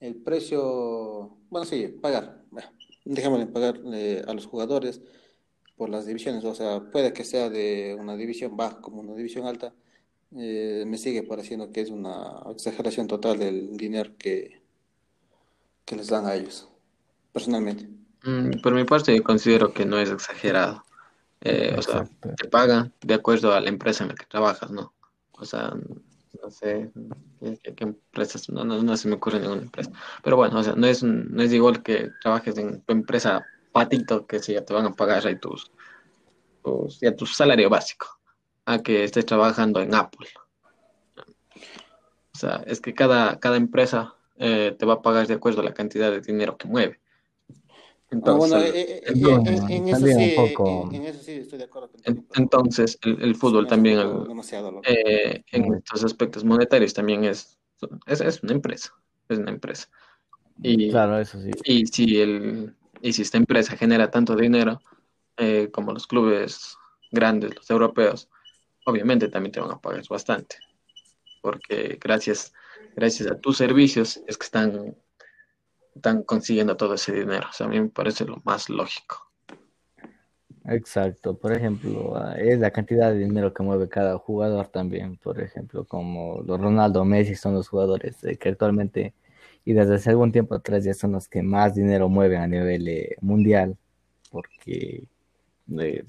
El 0.00 0.16
precio, 0.16 1.38
bueno, 1.50 1.64
sí, 1.64 1.88
pagar 1.88 2.43
dejémosle 3.04 3.46
pagar 3.46 3.80
a 4.26 4.34
los 4.34 4.46
jugadores 4.46 5.00
por 5.76 5.88
las 5.88 6.06
divisiones, 6.06 6.44
o 6.44 6.54
sea, 6.54 6.80
puede 6.92 7.12
que 7.12 7.24
sea 7.24 7.50
de 7.50 7.96
una 7.98 8.16
división 8.16 8.56
baja 8.56 8.80
como 8.80 9.00
una 9.00 9.14
división 9.14 9.46
alta, 9.46 9.74
eh, 10.36 10.84
me 10.86 10.98
sigue 10.98 11.22
pareciendo 11.22 11.72
que 11.72 11.80
es 11.80 11.90
una 11.90 12.42
exageración 12.50 13.06
total 13.06 13.38
del 13.38 13.76
dinero 13.76 14.12
que, 14.18 14.62
que 15.84 15.96
les 15.96 16.08
dan 16.08 16.26
a 16.26 16.34
ellos, 16.34 16.68
personalmente. 17.32 17.88
Mm, 18.24 18.60
por 18.62 18.74
mi 18.74 18.84
parte, 18.84 19.14
yo 19.14 19.22
considero 19.22 19.72
que 19.72 19.84
no 19.84 19.98
es 19.98 20.10
exagerado. 20.10 20.84
Eh, 21.40 21.74
o 21.76 21.82
sea, 21.82 22.08
te 22.36 22.48
pagan 22.48 22.92
de 23.02 23.14
acuerdo 23.14 23.52
a 23.52 23.60
la 23.60 23.68
empresa 23.68 24.02
en 24.02 24.08
la 24.08 24.14
que 24.14 24.24
trabajas, 24.24 24.70
¿no? 24.70 24.94
O 25.32 25.44
sea, 25.44 25.74
no 26.42 26.50
sé 26.50 26.90
qué, 27.40 27.84
empresas, 27.84 28.48
no, 28.50 28.64
no, 28.64 28.96
se 28.96 29.08
me 29.08 29.14
ocurre 29.14 29.40
ninguna 29.40 29.62
empresa. 29.62 29.90
Pero 30.22 30.36
bueno, 30.36 30.58
o 30.58 30.62
sea, 30.62 30.74
no 30.74 30.86
es, 30.86 31.02
no 31.02 31.42
es 31.42 31.52
igual 31.52 31.82
que 31.82 32.10
trabajes 32.22 32.56
en 32.58 32.80
tu 32.82 32.92
empresa 32.92 33.44
patito, 33.72 34.26
que 34.26 34.38
si 34.38 34.54
ya 34.54 34.64
te 34.64 34.74
van 34.74 34.86
a 34.86 34.92
pagar 34.92 35.26
ahí 35.26 35.38
tus, 35.38 35.70
tus, 36.62 37.00
ya 37.00 37.14
tu 37.14 37.26
salario 37.26 37.68
básico, 37.68 38.06
a 38.66 38.78
que 38.78 39.04
estés 39.04 39.26
trabajando 39.26 39.80
en 39.80 39.94
Apple. 39.94 40.28
O 42.34 42.38
sea, 42.38 42.62
es 42.66 42.80
que 42.80 42.94
cada, 42.94 43.38
cada 43.38 43.56
empresa 43.56 44.14
eh, 44.36 44.74
te 44.78 44.86
va 44.86 44.94
a 44.94 45.02
pagar 45.02 45.26
de 45.26 45.34
acuerdo 45.34 45.60
a 45.60 45.64
la 45.64 45.74
cantidad 45.74 46.10
de 46.10 46.20
dinero 46.20 46.56
que 46.56 46.68
mueve. 46.68 47.00
Entonces, 48.14 49.02
en, 49.06 49.88
eso 49.88 50.06
sí, 51.20 51.32
estoy 51.32 51.58
de 51.58 51.64
acuerdo 51.64 51.90
Entonces, 52.34 52.98
el, 53.02 53.34
fútbol 53.34 53.66
también, 53.66 53.98
eh, 54.84 55.42
en 55.50 55.74
estos 55.74 56.04
aspectos 56.04 56.44
monetarios, 56.44 56.94
también 56.94 57.24
es, 57.24 57.58
es, 58.06 58.42
una 58.42 58.52
empresa. 58.52 58.94
Es 59.28 59.38
una 59.38 59.50
empresa. 59.50 59.88
Y, 60.62 60.90
claro, 60.90 61.18
eso 61.18 61.40
sí. 61.40 61.50
Y 61.64 61.86
si, 61.86 62.20
el, 62.20 62.74
y 63.02 63.12
si 63.12 63.22
esta 63.22 63.38
empresa 63.38 63.76
genera 63.76 64.10
tanto 64.10 64.36
dinero 64.36 64.80
eh, 65.36 65.68
como 65.72 65.92
los 65.92 66.06
clubes 66.06 66.76
grandes, 67.10 67.56
los 67.56 67.68
europeos, 67.68 68.28
obviamente 68.86 69.28
también 69.28 69.52
te 69.52 69.60
van 69.60 69.72
a 69.72 69.80
pagar 69.80 70.04
bastante. 70.08 70.56
Porque 71.42 71.98
gracias, 72.00 72.52
gracias 72.94 73.28
a 73.30 73.40
tus 73.40 73.56
servicios 73.56 74.20
es 74.28 74.38
que 74.38 74.44
están 74.44 74.96
están 75.94 76.22
consiguiendo 76.22 76.76
todo 76.76 76.94
ese 76.94 77.12
dinero. 77.12 77.46
O 77.50 77.52
sea, 77.52 77.66
a 77.66 77.70
mí 77.70 77.80
me 77.80 77.88
parece 77.88 78.24
lo 78.24 78.40
más 78.44 78.68
lógico. 78.68 79.30
Exacto, 80.66 81.36
por 81.36 81.52
ejemplo, 81.52 82.16
ah, 82.16 82.36
es 82.38 82.58
la 82.58 82.70
cantidad 82.70 83.12
de 83.12 83.18
dinero 83.18 83.52
que 83.52 83.62
mueve 83.62 83.86
cada 83.88 84.16
jugador 84.16 84.68
también, 84.68 85.18
por 85.18 85.38
ejemplo, 85.40 85.84
como 85.84 86.42
los 86.46 86.58
Ronaldo, 86.58 87.04
Messi 87.04 87.34
son 87.34 87.52
los 87.54 87.68
jugadores 87.68 88.16
que 88.40 88.48
actualmente 88.48 89.12
y 89.64 89.74
desde 89.74 89.94
hace 89.96 90.10
algún 90.10 90.32
tiempo 90.32 90.54
atrás 90.54 90.84
ya 90.84 90.94
son 90.94 91.12
los 91.12 91.28
que 91.28 91.42
más 91.42 91.74
dinero 91.74 92.08
mueven 92.08 92.40
a 92.40 92.46
nivel 92.46 92.88
eh, 92.88 93.16
mundial, 93.20 93.76
porque 94.30 95.08
eh, 95.78 96.04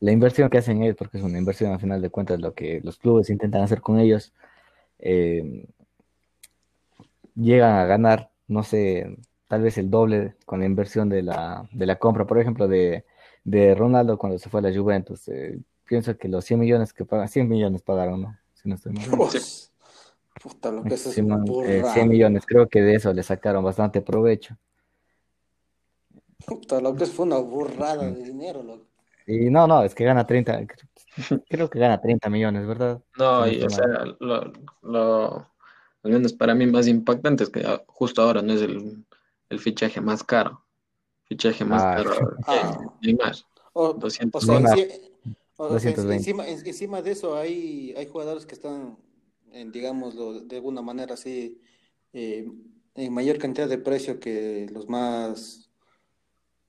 la 0.00 0.12
inversión 0.12 0.50
que 0.50 0.58
hacen 0.58 0.82
ellos, 0.82 0.96
porque 0.96 1.18
es 1.18 1.24
una 1.24 1.38
inversión 1.38 1.72
al 1.72 1.80
final 1.80 2.02
de 2.02 2.10
cuentas, 2.10 2.40
lo 2.40 2.54
que 2.54 2.80
los 2.82 2.98
clubes 2.98 3.30
intentan 3.30 3.62
hacer 3.62 3.80
con 3.80 3.98
ellos, 3.98 4.32
eh, 4.98 5.66
llegan 7.34 7.76
a 7.76 7.86
ganar 7.86 8.30
no 8.48 8.62
sé, 8.62 9.16
tal 9.46 9.62
vez 9.62 9.78
el 9.78 9.90
doble 9.90 10.34
con 10.44 10.60
la 10.60 10.66
inversión 10.66 11.08
de 11.08 11.22
la, 11.22 11.68
de 11.72 11.86
la 11.86 11.98
compra, 11.98 12.26
por 12.26 12.38
ejemplo, 12.38 12.66
de, 12.68 13.04
de 13.44 13.74
Ronaldo 13.74 14.18
cuando 14.18 14.38
se 14.38 14.50
fue 14.50 14.60
a 14.60 14.64
la 14.64 14.76
Juventus. 14.76 15.28
Eh, 15.28 15.58
pienso 15.84 16.16
que 16.16 16.28
los 16.28 16.44
100 16.44 16.60
millones 16.60 16.92
que 16.92 17.04
pagan, 17.04 17.28
100 17.28 17.48
millones 17.48 17.82
pagaron, 17.82 18.22
¿no? 18.22 18.38
Si 18.54 18.68
no 18.68 18.74
estoy 18.74 18.92
mal. 18.92 19.04
Puta, 20.40 20.70
lo 20.70 20.84
que 20.84 20.94
es 20.94 21.02
100 21.02 21.30
eh, 21.64 22.04
millones, 22.06 22.44
creo 22.46 22.68
que 22.68 22.80
de 22.80 22.94
eso 22.94 23.12
le 23.12 23.22
sacaron 23.22 23.64
bastante 23.64 24.00
provecho. 24.02 24.56
Puta, 26.46 26.80
lo 26.80 26.94
que 26.94 27.06
fue 27.06 27.26
una 27.26 27.38
burrada 27.38 28.04
de 28.04 28.22
dinero, 28.22 28.62
loco. 28.62 28.86
Y 29.26 29.50
no, 29.50 29.66
no, 29.66 29.82
es 29.82 29.94
que 29.94 30.04
gana 30.04 30.26
30, 30.26 30.66
creo 31.50 31.68
que 31.68 31.78
gana 31.78 32.00
30 32.00 32.30
millones, 32.30 32.66
¿verdad? 32.66 33.02
No, 33.18 33.46
y, 33.46 33.62
o 33.62 33.68
sea, 33.68 33.84
lo, 34.20 34.52
lo, 34.82 35.48
al 36.02 36.12
menos 36.12 36.32
para 36.32 36.54
mí 36.54 36.66
más 36.66 36.86
impactante 36.86 37.44
es 37.44 37.50
que 37.50 37.64
justo 37.86 38.22
ahora 38.22 38.42
no 38.42 38.52
es 38.52 38.62
el, 38.62 39.04
el 39.48 39.58
fichaje 39.58 40.00
más 40.00 40.22
caro. 40.22 40.64
Fichaje 41.24 41.64
más 41.64 41.82
ah, 41.82 41.94
caro, 41.96 42.36
ah. 42.46 42.88
más. 43.18 43.46
O, 43.72 43.92
200 43.92 44.42
o 44.42 44.46
sea, 44.46 44.76
Encima, 45.58 46.46
encima, 46.46 47.02
de 47.02 47.10
eso 47.10 47.36
hay, 47.36 47.92
hay 47.96 48.06
jugadores 48.06 48.46
que 48.46 48.54
están, 48.54 48.96
en, 49.52 49.72
digámoslo, 49.72 50.40
de 50.40 50.56
alguna 50.56 50.82
manera 50.82 51.14
así, 51.14 51.60
eh, 52.12 52.48
en 52.94 53.12
mayor 53.12 53.38
cantidad 53.38 53.68
de 53.68 53.78
precio 53.78 54.20
que 54.20 54.68
los 54.72 54.88
más 54.88 55.68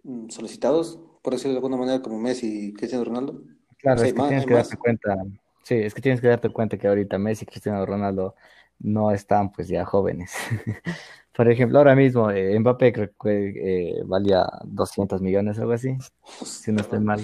mm, 0.01 0.29
solicitados, 0.29 0.99
por 1.21 1.33
decirlo 1.33 1.51
de 1.51 1.57
alguna 1.57 1.77
manera, 1.77 2.01
como 2.01 2.17
Messi 2.17 2.69
y 2.69 2.73
Cristiano 2.73 3.05
Ronaldo. 3.05 3.43
Claro, 3.77 4.01
es 4.01 4.11
que 4.11 4.19
tienes 4.19 4.45
que 4.47 4.53
darte 4.55 4.77
cuenta, 4.77 5.15
sí, 5.61 5.75
es 5.75 5.93
que 5.93 6.01
tienes 6.01 6.19
que 6.19 6.27
darte 6.27 6.49
cuenta 6.49 6.77
que 6.79 6.87
ahorita 6.87 7.19
Messi 7.19 7.43
y 7.43 7.47
Cristiano 7.47 7.85
Ronaldo 7.85 8.33
no 8.79 9.11
están 9.11 9.51
pues 9.51 9.67
ya 9.67 9.85
jóvenes. 9.85 10.33
Por 11.39 11.49
ejemplo, 11.49 11.77
ahora 11.77 11.95
mismo 11.95 12.31
eh, 12.31 12.59
Mbappé 12.59 12.91
creo 12.91 13.09
que 13.21 13.53
eh, 13.55 14.03
valía 14.05 14.45
200 14.65 15.21
millones 15.21 15.57
algo 15.57 15.71
así, 15.71 15.97
si 16.43 16.71
no 16.71 16.81
estoy 16.81 16.99
mal. 16.99 17.21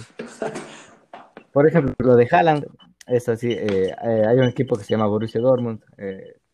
Por 1.52 1.68
ejemplo, 1.68 1.94
lo 2.00 2.16
de 2.16 2.28
Haaland, 2.32 2.66
es 3.08 3.28
así, 3.28 3.52
eh, 3.52 3.94
hay 4.00 4.38
un 4.38 4.46
equipo 4.46 4.78
que 4.78 4.84
se 4.84 4.92
llama 4.92 5.08
Borussia 5.08 5.42
Dortmund, 5.42 5.82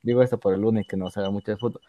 digo 0.02 0.24
esto 0.24 0.40
por 0.40 0.56
el 0.56 0.62
lunes 0.62 0.88
que 0.88 0.98
no 0.98 1.12
sabe 1.12 1.30
mucho 1.30 1.52
de 1.52 1.58
fútbol. 1.58 1.82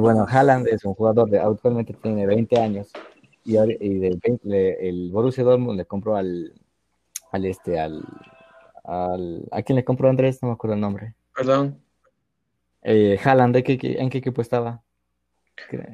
bueno, 0.00 0.24
Haaland 0.28 0.68
es 0.68 0.84
un 0.84 0.94
jugador 0.94 1.28
de 1.28 1.40
actualmente 1.40 1.94
tiene 1.94 2.24
20 2.24 2.60
años 2.60 2.92
y, 3.44 3.56
el 3.56 5.10
Borussia 5.10 5.42
Dortmund 5.42 5.78
le 5.78 5.84
compró 5.84 6.14
al, 6.14 6.52
al 7.32 7.44
este, 7.44 7.80
al, 7.80 8.04
al, 8.84 9.48
¿a 9.50 9.62
quién 9.62 9.74
le 9.76 9.84
compró 9.84 10.08
Andrés? 10.08 10.40
No 10.42 10.48
me 10.48 10.54
acuerdo 10.54 10.74
el 10.74 10.80
nombre. 10.80 11.14
Perdón. 11.34 11.87
Eh, 12.90 13.20
Haaland, 13.22 13.54
¿en 13.54 13.62
qué, 13.62 13.78
¿en 14.00 14.08
qué 14.08 14.16
equipo 14.16 14.40
estaba? 14.40 14.82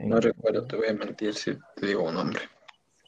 No 0.05 0.20
recuerdo, 0.20 0.64
te 0.64 0.76
voy 0.76 0.86
a 0.86 0.92
mentir 0.92 1.34
si 1.34 1.59
te 1.74 1.88
digo 1.88 2.05
un 2.05 2.14
nombre. 2.14 2.42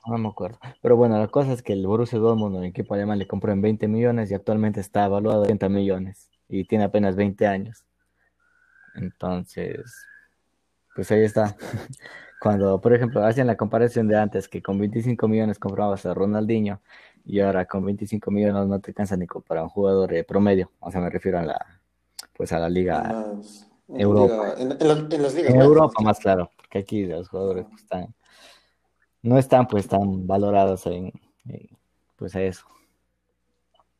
No 0.04 0.18
me 0.18 0.28
acuerdo. 0.28 0.58
Pero 0.82 0.96
bueno, 0.96 1.16
la 1.20 1.28
cosa 1.28 1.52
es 1.52 1.62
que 1.62 1.72
el 1.72 1.86
Borussia 1.86 2.18
Dortmund, 2.18 2.56
el 2.56 2.64
equipo 2.64 2.94
alemán, 2.94 3.20
le 3.20 3.28
compró 3.28 3.52
en 3.52 3.62
20 3.62 3.86
millones 3.86 4.28
y 4.28 4.34
actualmente 4.34 4.80
está 4.80 5.04
evaluado 5.04 5.42
en 5.42 5.56
30 5.56 5.68
millones 5.68 6.32
y 6.48 6.64
tiene 6.64 6.82
apenas 6.82 7.14
20 7.14 7.46
años. 7.46 7.84
Entonces, 8.96 9.84
pues 10.92 11.08
ahí 11.12 11.22
está. 11.22 11.56
Cuando, 12.40 12.80
por 12.80 12.92
ejemplo, 12.92 13.24
hacen 13.24 13.46
la 13.46 13.56
comparación 13.56 14.08
de 14.08 14.18
antes, 14.18 14.48
que 14.48 14.60
con 14.60 14.80
25 14.80 15.28
millones 15.28 15.60
comprabas 15.60 16.04
a 16.06 16.12
Ronaldinho 16.12 16.80
y 17.24 17.38
ahora 17.38 17.66
con 17.66 17.84
25 17.84 18.32
millones 18.32 18.66
no 18.66 18.80
te 18.80 18.90
alcanza 18.90 19.16
ni 19.16 19.26
para 19.46 19.62
un 19.62 19.68
jugador 19.68 20.10
de 20.10 20.24
promedio. 20.24 20.72
O 20.80 20.90
sea, 20.90 21.00
me 21.00 21.08
refiero 21.08 21.38
a 21.38 21.42
la, 21.42 21.80
pues 22.34 22.52
a 22.52 22.58
la 22.58 22.68
liga 22.68 23.24
Europa. 23.88 24.54
en, 24.58 24.68
las 25.22 25.34
ligas 25.34 25.54
en 25.54 25.60
Europa 25.60 26.02
más 26.02 26.18
claro, 26.18 26.50
porque 26.56 26.78
aquí 26.78 27.04
los 27.04 27.28
jugadores 27.28 27.66
pues, 27.68 27.82
están, 27.82 28.14
no 29.22 29.38
están 29.38 29.66
pues 29.68 29.86
tan 29.86 30.26
valorados 30.26 30.86
en, 30.86 31.12
pues 32.16 32.34
a 32.34 32.42
eso. 32.42 32.66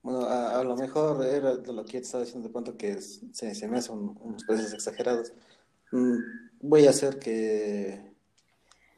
Bueno, 0.03 0.25
a, 0.27 0.63
lo 0.63 0.77
mejor 0.77 1.25
era 1.25 1.57
de 1.57 1.73
lo 1.73 1.85
que 1.85 1.99
estaba 1.99 2.23
diciendo 2.25 2.49
de 2.49 2.53
pronto 2.53 2.77
que 2.77 3.01
se, 3.01 3.55
se, 3.55 3.69
me 3.69 3.79
hacen 3.79 4.17
unos 4.21 4.45
precios 4.45 4.73
exagerados. 4.73 5.33
Mm, 5.91 6.19
voy 6.61 6.87
a 6.87 6.91
hacer 6.91 7.19
que 7.19 8.15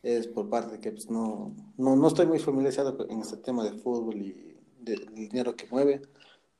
es 0.02 0.26
por 0.26 0.48
parte 0.48 0.72
de 0.72 0.80
que 0.80 0.92
pues, 0.92 1.10
no, 1.10 1.54
no, 1.76 1.96
no 1.96 2.08
estoy 2.08 2.26
muy 2.26 2.38
familiarizado 2.38 3.06
en 3.08 3.20
este 3.20 3.38
tema 3.38 3.64
de 3.64 3.78
fútbol 3.78 4.16
y 4.16 4.58
del 4.80 5.14
dinero 5.14 5.56
que 5.56 5.66
mueve. 5.70 6.02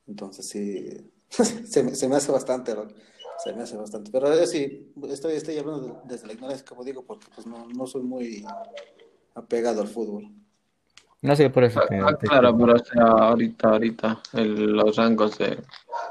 Entonces 0.07 0.47
sí, 0.47 1.11
se, 1.29 1.95
se, 1.95 2.09
me 2.09 2.15
hace 2.15 2.31
bastante, 2.31 2.73
se 3.43 3.53
me 3.53 3.63
hace 3.63 3.77
bastante. 3.77 4.11
Pero 4.11 4.31
eh, 4.33 4.45
sí, 4.45 4.93
estoy, 5.09 5.33
estoy 5.33 5.57
hablando 5.57 6.01
desde 6.05 6.27
la 6.27 6.33
ignorancia, 6.33 6.65
como 6.65 6.83
digo, 6.83 7.03
porque 7.03 7.27
pues 7.33 7.47
no, 7.47 7.67
no 7.67 7.87
soy 7.87 8.03
muy 8.03 8.45
apegado 9.35 9.81
al 9.81 9.87
fútbol. 9.87 10.29
No 11.21 11.35
sé, 11.35 11.49
por 11.49 11.65
eso. 11.65 11.81
Ah, 11.81 12.15
claro, 12.17 12.57
pero 12.57 12.73
o 12.75 12.79
sea, 12.79 13.03
ahorita, 13.03 13.69
ahorita, 13.69 14.21
los 14.33 14.95
rangos 14.95 15.37
de, 15.37 15.61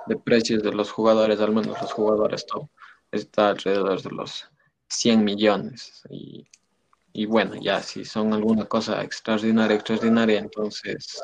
de, 0.06 0.16
precios 0.16 0.62
de 0.62 0.72
los 0.72 0.90
jugadores, 0.90 1.40
al 1.40 1.52
menos 1.52 1.80
los 1.80 1.92
jugadores 1.92 2.44
top, 2.46 2.68
está 3.10 3.50
alrededor 3.50 4.02
de 4.02 4.10
los 4.10 4.46
100 4.88 5.24
millones. 5.24 6.02
Y, 6.10 6.46
y 7.14 7.24
bueno, 7.24 7.54
ya 7.56 7.82
si 7.82 8.04
son 8.04 8.34
alguna 8.34 8.66
cosa 8.66 9.02
extraordinaria, 9.02 9.76
extraordinaria, 9.76 10.38
entonces 10.38 11.22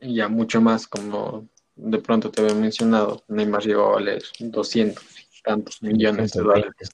ya 0.00 0.28
mucho 0.28 0.62
más, 0.62 0.86
como 0.86 1.46
de 1.82 1.98
pronto 1.98 2.30
te 2.30 2.42
había 2.42 2.54
mencionado, 2.54 3.22
Neymar 3.28 3.62
llegó 3.62 3.86
a 3.86 3.92
valer 3.92 4.22
200 4.38 5.04
tantos 5.42 5.82
millones 5.82 6.32
de 6.32 6.42
dólares. 6.42 6.90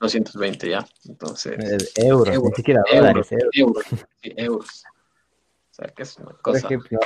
220 0.00 0.70
ya, 0.70 0.86
entonces... 1.08 1.58
Eh, 1.58 2.06
euros, 2.06 2.42
ni 2.42 2.50
siquiera 2.54 2.82
dólares, 2.92 3.28
euros. 3.52 3.84
Euros, 4.22 4.84
O 5.70 5.74
sea, 5.74 5.88
que 5.88 6.02
es 6.02 6.16
una 6.18 6.32
cosa... 6.42 6.68
Por 6.68 6.72
ejemplo, 6.72 7.00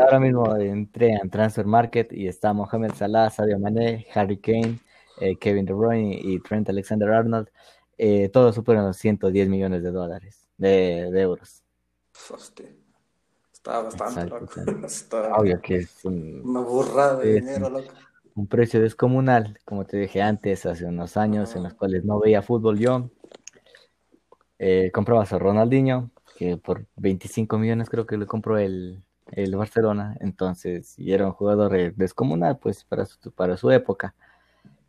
ahora 0.00 0.20
mismo 0.20 0.54
entré 0.56 1.12
en 1.12 1.30
Transfer 1.30 1.64
Market 1.64 2.12
y 2.12 2.28
está 2.28 2.52
Mohamed 2.52 2.92
Salah, 2.92 3.30
Sadio 3.30 3.58
Mané, 3.58 4.06
Harry 4.14 4.38
Kane, 4.38 4.80
eh, 5.20 5.36
Kevin 5.36 5.64
De 5.64 5.72
Bruyne 5.72 6.18
y 6.22 6.38
Trent 6.40 6.68
Alexander-Arnold. 6.68 7.48
Eh, 7.96 8.28
todos 8.28 8.54
superan 8.54 8.86
los 8.86 8.96
110 8.98 9.48
millones 9.48 9.82
de 9.82 9.90
dólares, 9.90 10.48
de, 10.58 11.10
de 11.10 11.20
euros. 11.22 11.62
Hostia. 12.30 12.66
Está 13.68 13.82
bastante 13.82 14.30
loco. 14.30 14.54
Obvio 15.36 15.60
que 15.60 15.76
es 15.76 16.04
una 16.04 16.60
burrada 16.60 17.16
de 17.16 17.34
dinero, 17.34 17.68
loco. 17.68 17.92
Un 18.34 18.46
precio 18.46 18.80
descomunal, 18.80 19.58
como 19.66 19.84
te 19.84 19.98
dije 19.98 20.22
antes, 20.22 20.64
hace 20.64 20.86
unos 20.86 21.18
años 21.18 21.54
en 21.54 21.64
los 21.64 21.74
cuales 21.74 22.02
no 22.04 22.18
veía 22.18 22.40
fútbol 22.40 22.78
yo. 22.78 23.10
Eh, 24.58 24.90
comprabas 24.92 25.34
a 25.34 25.38
Ronaldinho, 25.38 26.10
que 26.38 26.56
por 26.56 26.86
25 26.96 27.58
millones 27.58 27.90
creo 27.90 28.06
que 28.06 28.16
le 28.16 28.24
compró 28.24 28.56
el, 28.56 29.02
el 29.32 29.54
Barcelona, 29.54 30.16
entonces, 30.20 30.98
y 30.98 31.12
era 31.12 31.26
un 31.26 31.32
jugador 31.32 31.94
descomunal, 31.94 32.58
pues, 32.58 32.84
para 32.84 33.04
su, 33.04 33.32
para 33.32 33.58
su 33.58 33.70
época. 33.70 34.14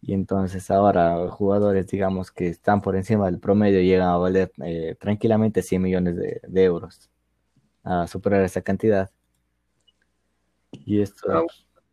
Y 0.01 0.13
entonces 0.13 0.71
ahora 0.71 1.29
jugadores, 1.29 1.87
digamos, 1.87 2.31
que 2.31 2.47
están 2.47 2.81
por 2.81 2.95
encima 2.95 3.25
del 3.25 3.39
promedio 3.39 3.81
llegan 3.81 4.07
a 4.07 4.17
valer 4.17 4.53
eh, 4.63 4.95
tranquilamente 4.97 5.63
100 5.63 5.81
millones 5.81 6.15
de, 6.15 6.39
de 6.47 6.63
euros 6.63 7.09
a 7.83 8.07
superar 8.07 8.43
esa 8.43 8.61
cantidad. 8.61 9.09
Y 10.71 11.01
esto... 11.01 11.31
Ah, 11.31 11.43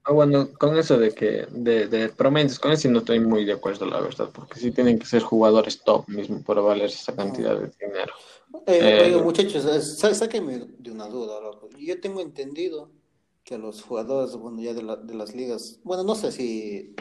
ah, 0.04 0.12
bueno, 0.12 0.52
con 0.58 0.76
eso 0.78 0.98
de 0.98 1.12
que, 1.12 1.46
de, 1.50 1.88
de 1.88 2.08
promedios, 2.08 2.58
con 2.58 2.72
eso 2.72 2.88
no 2.90 2.98
estoy 2.98 3.20
muy 3.20 3.44
de 3.44 3.52
acuerdo, 3.52 3.86
la 3.86 4.00
verdad, 4.00 4.30
porque 4.32 4.60
sí 4.60 4.70
tienen 4.70 4.98
que 4.98 5.06
ser 5.06 5.22
jugadores 5.22 5.82
top 5.82 6.08
mismo 6.08 6.42
para 6.42 6.60
valer 6.60 6.86
esa 6.86 7.14
cantidad 7.14 7.58
de 7.58 7.70
dinero. 7.80 8.12
Eh, 8.66 9.12
eh, 9.12 9.22
muchachos, 9.22 9.64
sáquenme 9.98 10.66
de 10.78 10.90
una 10.90 11.08
duda, 11.08 11.40
Yo 11.78 12.00
tengo 12.00 12.20
entendido 12.20 12.90
que 13.44 13.58
los 13.58 13.82
jugadores, 13.82 14.34
bueno, 14.36 14.60
ya 14.60 14.74
de, 14.74 14.82
la, 14.82 14.96
de 14.96 15.14
las 15.14 15.34
ligas, 15.34 15.78
bueno, 15.84 16.02
no 16.02 16.14
sé 16.14 16.32
si, 16.32 16.94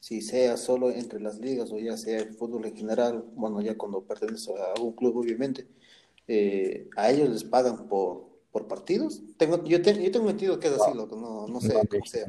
si 0.00 0.20
sea 0.20 0.56
solo 0.56 0.90
entre 0.90 1.20
las 1.20 1.38
ligas 1.38 1.70
o 1.70 1.78
ya 1.78 1.96
sea 1.96 2.18
el 2.18 2.34
fútbol 2.34 2.66
en 2.66 2.76
general, 2.76 3.24
bueno, 3.34 3.60
ya 3.60 3.76
cuando 3.76 4.02
pertenece 4.02 4.52
a 4.52 4.72
algún 4.74 4.94
club, 4.94 5.16
obviamente, 5.18 5.68
eh, 6.26 6.88
a 6.96 7.10
ellos 7.10 7.28
les 7.28 7.44
pagan 7.44 7.86
por, 7.88 8.31
por 8.52 8.68
partidos. 8.68 9.20
Tengo, 9.38 9.64
yo, 9.64 9.78
yo 9.78 9.82
tengo 9.82 10.30
entendido 10.30 10.60
que 10.60 10.68
es 10.68 10.74
así, 10.74 10.94
loco, 10.94 11.16
no, 11.16 11.48
no 11.48 11.60
sé 11.60 11.72
cómo 11.88 12.04
sea. 12.04 12.26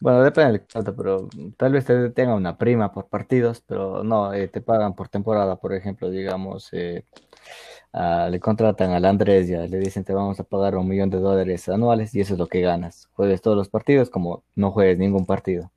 Bueno, 0.00 0.24
depende 0.24 0.52
del 0.52 0.60
contrato, 0.62 0.96
pero 0.96 1.28
tal 1.56 1.72
vez 1.72 1.84
te 1.84 2.10
tenga 2.10 2.34
una 2.34 2.58
prima 2.58 2.92
por 2.92 3.06
partidos, 3.06 3.62
pero 3.64 4.02
no, 4.02 4.32
eh, 4.32 4.48
te 4.48 4.60
pagan 4.60 4.94
por 4.96 5.08
temporada, 5.08 5.56
por 5.56 5.72
ejemplo, 5.74 6.10
digamos, 6.10 6.70
eh, 6.72 7.04
le 8.30 8.40
contratan 8.40 8.90
al 8.92 9.04
Andrés, 9.04 9.46
ya 9.48 9.60
le 9.60 9.78
dicen 9.78 10.02
te 10.02 10.12
vamos 10.12 10.40
a 10.40 10.44
pagar 10.44 10.76
un 10.76 10.88
millón 10.88 11.10
de 11.10 11.18
dólares 11.18 11.68
anuales 11.68 12.14
y 12.14 12.20
eso 12.20 12.34
es 12.34 12.38
lo 12.38 12.48
que 12.48 12.62
ganas. 12.62 13.08
Juegues 13.12 13.42
todos 13.42 13.56
los 13.56 13.68
partidos 13.68 14.10
como 14.10 14.42
no 14.56 14.72
juegues 14.72 14.98
ningún 14.98 15.24
partido. 15.24 15.70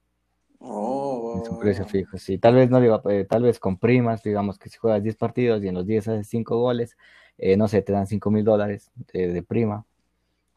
Oh, 0.60 1.40
es 1.44 1.50
un 1.50 1.60
precio 1.60 1.86
fijo, 1.86 2.18
sí. 2.18 2.40
Tal 2.40 2.56
vez 2.56 2.70
no 2.72 2.80
eh, 3.10 3.26
tal 3.26 3.44
vez 3.44 3.60
con 3.60 3.78
primas, 3.78 4.24
digamos 4.24 4.58
que 4.58 4.70
si 4.70 4.78
juegas 4.78 5.04
10 5.04 5.18
partidos 5.18 5.64
y 5.64 5.68
en 5.68 5.76
los 5.76 5.86
10 5.86 6.08
haces 6.08 6.28
5 6.30 6.58
goles, 6.58 6.98
eh, 7.38 7.58
no 7.58 7.68
sé, 7.68 7.82
te 7.82 7.92
dan 7.92 8.08
5 8.08 8.32
mil 8.32 8.44
dólares 8.44 8.92
de, 9.14 9.44
prima. 9.44 9.86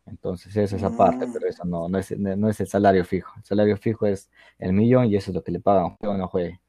Entonces, 0.06 0.56
eso 0.56 0.76
es 0.76 0.82
aparte, 0.82 1.26
mm. 1.26 1.32
pero 1.32 1.48
eso 1.48 1.64
no, 1.64 1.88
no, 1.88 1.98
es, 1.98 2.16
no 2.18 2.48
es 2.48 2.60
el 2.60 2.68
salario 2.68 3.04
fijo. 3.04 3.32
El 3.36 3.44
salario 3.44 3.76
fijo 3.76 4.06
es 4.06 4.30
el 4.58 4.72
millón 4.72 5.06
y 5.06 5.16
eso 5.16 5.30
es 5.30 5.34
lo 5.34 5.42
que 5.42 5.52
le 5.52 5.60
pagan, 5.60 5.96
o 6.00 6.14
no 6.14 6.28
juegue. 6.28 6.60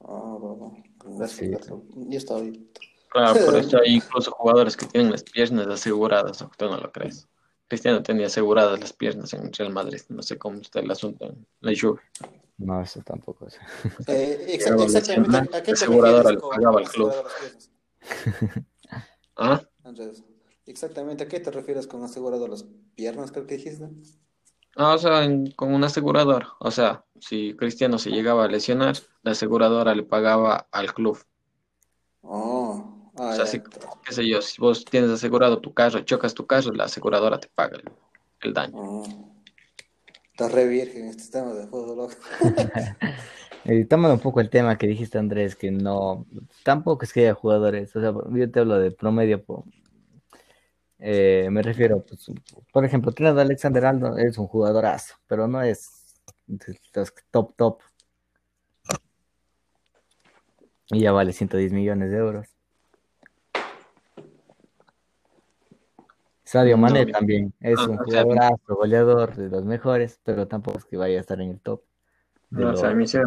Ah, 0.00 0.36
bueno, 0.40 0.76
gracias. 1.04 1.70
Está 2.10 2.40
bien. 2.40 2.68
Claro, 3.10 3.44
por 3.44 3.56
eso 3.58 3.78
hay 3.78 3.96
incluso 3.96 4.30
jugadores 4.32 4.76
que 4.76 4.86
tienen 4.86 5.10
las 5.10 5.22
piernas 5.22 5.66
aseguradas, 5.66 6.42
¿o 6.42 6.50
tú 6.56 6.66
no 6.66 6.78
lo 6.78 6.90
crees? 6.90 7.28
Cristiano 7.68 8.02
tenía 8.02 8.26
aseguradas 8.26 8.80
las 8.80 8.92
piernas 8.94 9.32
en 9.34 9.52
Real 9.52 9.72
Madrid. 9.72 10.00
No 10.08 10.22
sé 10.22 10.38
cómo 10.38 10.58
está 10.60 10.80
el 10.80 10.90
asunto 10.90 11.26
en 11.26 11.46
la 11.60 11.72
Juve. 11.78 12.00
No, 12.56 12.80
eso 12.80 13.00
tampoco 13.02 13.46
Eh, 14.06 14.46
exactamente. 14.48 15.56
¿A 15.56 15.62
qué 15.62 15.72
le 15.72 16.38
pagaba 16.38 16.80
al 16.80 16.88
club. 16.88 17.12
¿Ah? 19.36 19.62
Andrés, 19.84 20.24
exactamente, 20.66 21.24
¿a 21.24 21.28
qué 21.28 21.40
te 21.40 21.50
refieres 21.50 21.86
con 21.86 22.02
asegurado 22.02 22.48
las 22.48 22.66
piernas, 22.94 23.32
creo 23.32 23.46
que 23.46 23.56
dijiste? 23.56 23.88
Ah, 24.76 24.94
o 24.94 24.98
sea, 24.98 25.28
con 25.56 25.74
un 25.74 25.82
asegurador. 25.82 26.46
O 26.60 26.70
sea, 26.70 27.04
si 27.20 27.54
Cristiano 27.56 27.98
se 27.98 28.10
llegaba 28.10 28.44
a 28.44 28.48
lesionar, 28.48 28.96
la 29.22 29.32
aseguradora 29.32 29.92
le 29.92 30.04
pagaba 30.04 30.68
al 30.70 30.94
club. 30.94 31.18
Oh, 32.22 33.10
ah, 33.16 33.30
o 33.30 33.32
sea, 33.34 33.46
si, 33.46 33.60
qué 33.60 34.12
sé 34.12 34.28
yo, 34.28 34.40
si 34.40 34.60
vos 34.60 34.84
tienes 34.84 35.10
asegurado 35.10 35.60
tu 35.60 35.74
carro, 35.74 36.00
chocas 36.02 36.32
tu 36.32 36.46
carro, 36.46 36.72
la 36.72 36.84
aseguradora 36.84 37.40
te 37.40 37.48
paga 37.48 37.78
el, 38.40 38.54
daño. 38.54 38.72
Oh. 38.76 39.34
Está 40.30 40.48
re 40.48 40.68
virgen 40.68 41.08
este 41.08 41.38
tema 41.38 41.52
de 41.54 41.66
fútbol. 41.66 42.10
Toma 43.88 44.12
un 44.12 44.20
poco 44.20 44.40
el 44.40 44.50
tema 44.50 44.78
que 44.78 44.86
dijiste, 44.86 45.18
Andrés, 45.18 45.54
que 45.54 45.70
no, 45.70 46.26
tampoco 46.64 47.04
es 47.04 47.12
que 47.12 47.20
haya 47.20 47.34
jugadores, 47.34 47.94
o 47.94 48.00
sea, 48.00 48.12
yo 48.30 48.50
te 48.50 48.60
hablo 48.60 48.78
de 48.78 48.90
promedio, 48.90 49.44
eh, 50.98 51.48
me 51.50 51.62
refiero, 51.62 52.04
pues, 52.04 52.30
por 52.72 52.84
ejemplo, 52.84 53.12
Trinidad 53.12 53.40
Alexander 53.40 53.84
Aldo 53.86 54.16
es 54.16 54.38
un 54.38 54.46
jugadorazo, 54.46 55.14
pero 55.26 55.46
no 55.46 55.62
es 55.62 56.16
top, 57.30 57.54
top. 57.56 57.80
Y 60.90 61.00
ya 61.00 61.12
vale 61.12 61.32
110 61.32 61.72
millones 61.72 62.10
de 62.10 62.16
euros. 62.16 62.48
Sadio 66.44 66.78
Mane 66.78 67.04
también 67.04 67.52
es 67.60 67.78
un 67.78 67.98
jugadorazo, 67.98 68.74
goleador 68.74 69.36
de 69.36 69.50
los 69.50 69.66
mejores, 69.66 70.18
pero 70.24 70.48
tampoco 70.48 70.78
es 70.78 70.86
que 70.86 70.96
vaya 70.96 71.18
a 71.18 71.20
estar 71.20 71.38
en 71.42 71.50
el 71.50 71.60
top. 71.60 71.82
No, 72.50 72.70
o 72.70 72.76
sea, 72.76 72.90
a 72.90 72.94
mí 72.94 73.06
sí, 73.06 73.18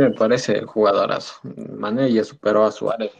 me 0.00 0.10
parece 0.10 0.58
el 0.58 0.66
jugadorazo. 0.66 1.34
Mane 1.42 2.12
ya 2.12 2.24
superó 2.24 2.64
a 2.64 2.72
Suárez 2.72 3.12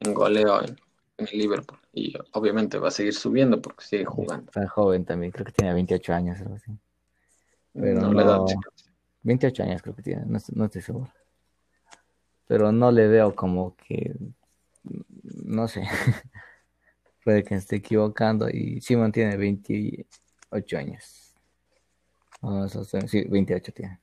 en 0.00 0.14
goleo 0.14 0.62
en, 0.62 0.76
el 1.16 1.38
Liverpool 1.38 1.78
y 1.92 2.14
obviamente 2.32 2.78
va 2.78 2.88
a 2.88 2.92
seguir 2.92 3.14
subiendo 3.14 3.60
porque 3.60 3.84
sigue 3.84 4.04
jugando. 4.04 4.46
Está 4.46 4.68
joven 4.68 5.04
también, 5.04 5.32
creo 5.32 5.46
que 5.46 5.52
tiene 5.52 5.74
28 5.74 6.12
años, 6.12 6.40
algo 6.40 6.54
así. 6.54 6.72
Pero 7.72 8.00
no, 8.00 8.12
le 8.12 8.24
da 8.24 8.38
28 9.22 9.62
años 9.62 9.82
creo 9.82 9.94
que 9.94 10.02
tiene, 10.02 10.22
no, 10.26 10.38
no 10.54 10.64
estoy 10.64 10.82
seguro. 10.82 11.12
Pero 12.46 12.72
no 12.72 12.90
le 12.90 13.08
veo 13.08 13.34
como 13.34 13.76
que, 13.76 14.14
no 15.44 15.68
sé. 15.68 15.82
puede 17.28 17.44
que 17.44 17.56
esté 17.56 17.76
equivocando, 17.76 18.48
y 18.48 18.80
Simon 18.80 19.12
tiene 19.12 19.36
28 19.36 20.78
años. 20.78 21.34
sí, 23.06 23.24
28 23.24 23.72
tiene. 23.72 24.00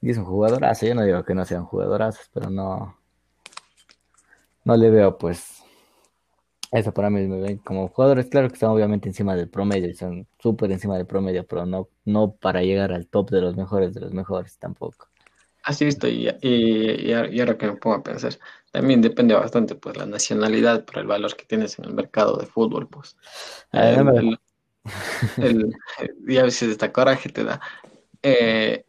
Y 0.00 0.10
es 0.10 0.18
un 0.18 0.24
jugadorazo, 0.24 0.86
yo 0.86 0.94
no 0.94 1.04
digo 1.04 1.24
que 1.24 1.34
no 1.34 1.44
sean 1.44 1.64
jugadorazos, 1.64 2.30
pero 2.32 2.50
no, 2.50 2.96
no 4.64 4.76
le 4.76 4.90
veo 4.90 5.18
pues 5.18 5.60
eso 6.72 6.94
para 6.94 7.10
mí 7.10 7.26
me 7.26 7.40
ven 7.40 7.58
como 7.58 7.88
jugadores, 7.88 8.26
claro 8.26 8.48
que 8.48 8.54
están 8.54 8.70
obviamente 8.70 9.08
encima 9.08 9.34
del 9.34 9.48
promedio, 9.48 9.92
son 9.94 10.26
súper 10.38 10.70
encima 10.70 10.96
del 10.96 11.06
promedio, 11.06 11.44
pero 11.46 11.66
no, 11.66 11.88
no 12.04 12.32
para 12.32 12.62
llegar 12.62 12.92
al 12.92 13.08
top 13.08 13.30
de 13.30 13.40
los 13.40 13.56
mejores 13.56 13.92
de 13.92 14.00
los 14.00 14.12
mejores 14.12 14.56
tampoco. 14.58 15.08
Así 15.64 15.86
estoy, 15.86 16.30
y, 16.40 17.08
y, 17.08 17.12
ahora 17.12 17.58
que 17.58 17.66
me 17.66 17.76
pongo 17.76 17.96
a 17.96 18.02
pensar, 18.02 18.38
también 18.70 19.02
depende 19.02 19.34
bastante 19.34 19.74
pues 19.74 19.96
la 19.96 20.06
nacionalidad 20.06 20.84
por 20.84 20.98
el 20.98 21.06
valor 21.06 21.36
que 21.36 21.44
tienes 21.44 21.78
en 21.78 21.86
el 21.86 21.92
mercado 21.92 22.36
de 22.36 22.46
fútbol, 22.46 22.88
pues. 22.88 23.16
Eh, 23.72 24.02
el, 25.36 25.74
y 26.26 26.38
a 26.38 26.44
veces 26.44 26.70
esta 26.70 26.90
coraje 26.90 27.28
te 27.28 27.44
da 27.44 27.60
eh, 28.22 28.86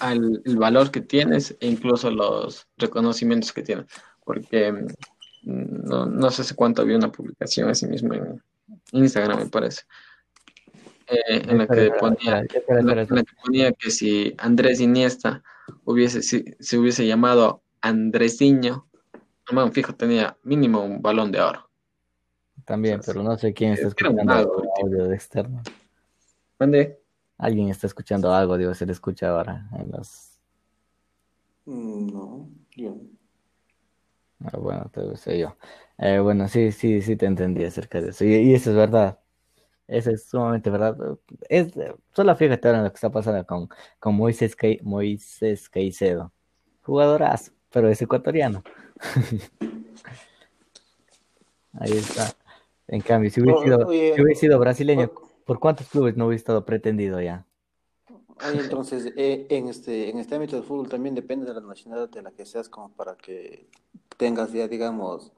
al, 0.00 0.42
el 0.44 0.56
valor 0.56 0.90
que 0.90 1.00
tienes 1.00 1.56
e 1.60 1.66
incluso 1.66 2.10
los 2.10 2.66
reconocimientos 2.76 3.52
que 3.52 3.62
tienes, 3.62 3.86
porque 4.24 4.72
mm, 4.72 4.86
no, 5.42 6.06
no 6.06 6.30
sé 6.30 6.42
hace 6.42 6.54
cuánto 6.54 6.82
había 6.82 6.96
una 6.96 7.12
publicación 7.12 7.68
así 7.68 7.86
mismo 7.86 8.14
en 8.14 8.42
Instagram, 8.92 9.38
me 9.38 9.46
parece, 9.46 9.82
eh, 11.06 11.42
en, 11.48 11.58
la 11.58 11.66
que 11.66 11.90
ponía, 11.98 12.40
en 12.68 12.86
la 12.86 13.24
que 13.24 13.32
ponía 13.44 13.72
que 13.72 13.90
si 13.90 14.34
Andrés 14.38 14.80
Iniesta 14.80 15.42
hubiese, 15.84 16.22
si, 16.22 16.44
se 16.60 16.78
hubiese 16.78 17.06
llamado 17.06 17.62
Andresiño, 17.80 18.86
fijo, 19.72 19.94
tenía 19.94 20.36
mínimo 20.44 20.84
un 20.84 21.02
balón 21.02 21.32
de 21.32 21.40
oro. 21.40 21.68
También, 22.64 23.00
pero 23.04 23.22
no 23.22 23.36
sé 23.36 23.52
quién 23.52 23.72
está 23.72 23.88
escuchando 23.88 24.32
audio 24.82 25.08
de 25.08 25.14
externo. 25.14 25.62
¿Dónde? 26.58 27.00
Alguien 27.40 27.70
está 27.70 27.86
escuchando 27.86 28.34
algo, 28.34 28.58
digo, 28.58 28.74
se 28.74 28.84
le 28.84 28.92
escucha 28.92 29.30
ahora 29.30 29.66
en 29.72 29.90
los... 29.90 30.38
Mm, 31.64 32.12
no, 32.12 32.50
yo. 32.76 32.96
Ah, 34.44 34.58
bueno, 34.58 34.90
te 34.92 35.16
sé 35.16 35.38
yo. 35.38 35.56
Eh, 35.96 36.18
bueno, 36.18 36.48
sí, 36.48 36.70
sí, 36.70 37.00
sí 37.00 37.16
te 37.16 37.24
entendí 37.24 37.64
acerca 37.64 38.02
de 38.02 38.10
eso. 38.10 38.26
Y, 38.26 38.52
eso 38.52 38.70
es 38.70 38.76
verdad. 38.76 39.18
Eso 39.88 40.10
es 40.10 40.28
sumamente 40.28 40.68
verdad. 40.68 40.94
Es, 41.48 41.72
solo 42.12 42.36
fíjate 42.36 42.68
ahora 42.68 42.78
en 42.80 42.84
lo 42.84 42.90
que 42.90 42.96
está 42.96 43.10
pasando 43.10 43.46
con, 43.46 43.70
con 43.98 44.14
Moisés, 44.16 44.54
Moisés 44.82 45.70
Caicedo. 45.70 46.32
Jugadorazo, 46.82 47.52
pero 47.72 47.88
es 47.88 48.02
ecuatoriano. 48.02 48.62
Ahí 51.80 51.92
está. 51.92 52.34
En 52.86 53.00
cambio, 53.00 53.30
si 53.30 53.40
hubiera, 53.40 53.60
sido, 53.62 54.34
sido 54.34 54.58
brasileño, 54.58 55.10
¿por 55.44 55.60
cuántos 55.60 55.88
clubes 55.88 56.16
no 56.16 56.26
hubiera 56.26 56.38
estado 56.38 56.64
pretendido 56.64 57.20
ya? 57.20 57.46
entonces, 58.54 59.12
eh, 59.16 59.46
en, 59.50 59.68
este, 59.68 60.10
en 60.10 60.18
este 60.18 60.34
ámbito 60.34 60.56
del 60.56 60.64
fútbol 60.64 60.88
también 60.88 61.14
depende 61.14 61.46
de 61.46 61.54
la 61.54 61.60
nacionalidad 61.60 62.08
de 62.08 62.22
la 62.22 62.30
que 62.32 62.46
seas, 62.46 62.68
como 62.68 62.90
para 62.90 63.16
que 63.16 63.68
tengas 64.16 64.52
ya, 64.52 64.66
digamos, 64.66 65.32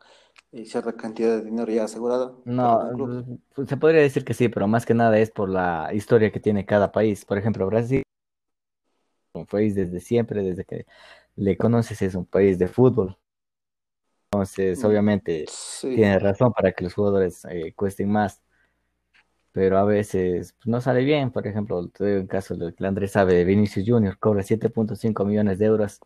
eh, 0.53 0.65
cierta 0.65 0.93
cantidad 0.95 1.39
de 1.39 1.45
dinero 1.45 1.71
ya 1.73 1.85
asegurada. 1.85 2.33
No, 2.45 2.91
pues, 3.55 3.69
se 3.69 3.77
podría 3.77 4.03
decir 4.03 4.25
que 4.25 4.35
sí, 4.35 4.49
pero 4.49 4.69
más 4.69 4.87
que 4.87 4.95
nada 4.95 5.19
es 5.19 5.31
por 5.31 5.49
la 5.49 5.91
historia 5.93 6.31
que 6.31 6.41
tiene 6.41 6.67
cada 6.67 6.93
país. 6.93 7.25
Por 7.25 7.39
ejemplo, 7.39 7.67
Brasil, 7.67 8.03
un 9.35 9.47
país 9.47 9.75
desde 9.75 10.01
siempre, 10.01 10.43
desde 10.43 10.65
que 10.65 10.87
le 11.37 11.57
conoces, 11.57 12.03
es 12.03 12.15
un 12.15 12.27
país 12.27 12.59
de 12.59 12.69
fútbol. 12.69 13.17
Entonces, 14.31 14.83
mm, 14.83 14.87
obviamente, 14.87 15.45
tiene 15.81 16.19
razón 16.19 16.53
para 16.53 16.73
que 16.73 16.85
los 16.85 16.95
jugadores 16.95 17.45
eh, 17.47 17.73
cuesten 17.75 18.11
más. 18.11 18.43
Pero 19.53 19.79
a 19.79 19.85
veces 19.85 20.55
pues, 20.55 20.67
no 20.67 20.81
sale 20.81 21.05
bien. 21.05 21.31
Por 21.31 21.47
ejemplo, 21.47 21.89
te 21.89 22.05
doy 22.05 22.21
un 22.21 22.27
caso 22.27 22.55
de 22.57 22.75
que 22.75 22.87
Andrés 22.87 23.13
sabe 23.13 23.35
de 23.35 23.45
Vinicius 23.45 23.87
Junior, 23.89 24.19
cobra 24.19 24.43
7.5 24.43 25.25
millones 25.27 25.59
de 25.59 25.67
euros 25.67 26.01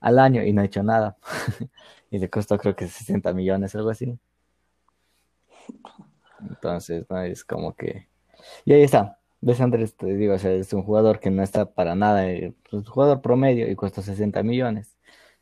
al 0.00 0.18
año 0.18 0.42
y 0.44 0.52
no 0.52 0.62
ha 0.62 0.64
hecho 0.66 0.82
nada. 0.82 1.16
y 2.10 2.18
le 2.18 2.30
costó 2.30 2.58
creo 2.58 2.76
que 2.76 2.88
60 2.88 3.32
millones, 3.32 3.74
algo 3.74 3.90
así. 3.90 4.18
Entonces, 6.48 7.04
no 7.08 7.22
es 7.22 7.44
como 7.44 7.74
que. 7.74 8.08
Y 8.64 8.72
ahí 8.72 8.82
está. 8.82 9.18
Ves, 9.40 9.60
Andrés, 9.60 9.96
te 9.96 10.06
digo, 10.06 10.34
o 10.34 10.38
sea, 10.38 10.52
es 10.52 10.72
un 10.72 10.82
jugador 10.84 11.18
que 11.18 11.30
no 11.30 11.42
está 11.42 11.66
para 11.74 11.96
nada, 11.96 12.30
es 12.30 12.42
eh, 12.44 12.54
un 12.72 12.84
jugador 12.84 13.20
promedio 13.20 13.68
y 13.68 13.74
cuesta 13.74 14.00
60 14.02 14.42
millones. 14.44 14.96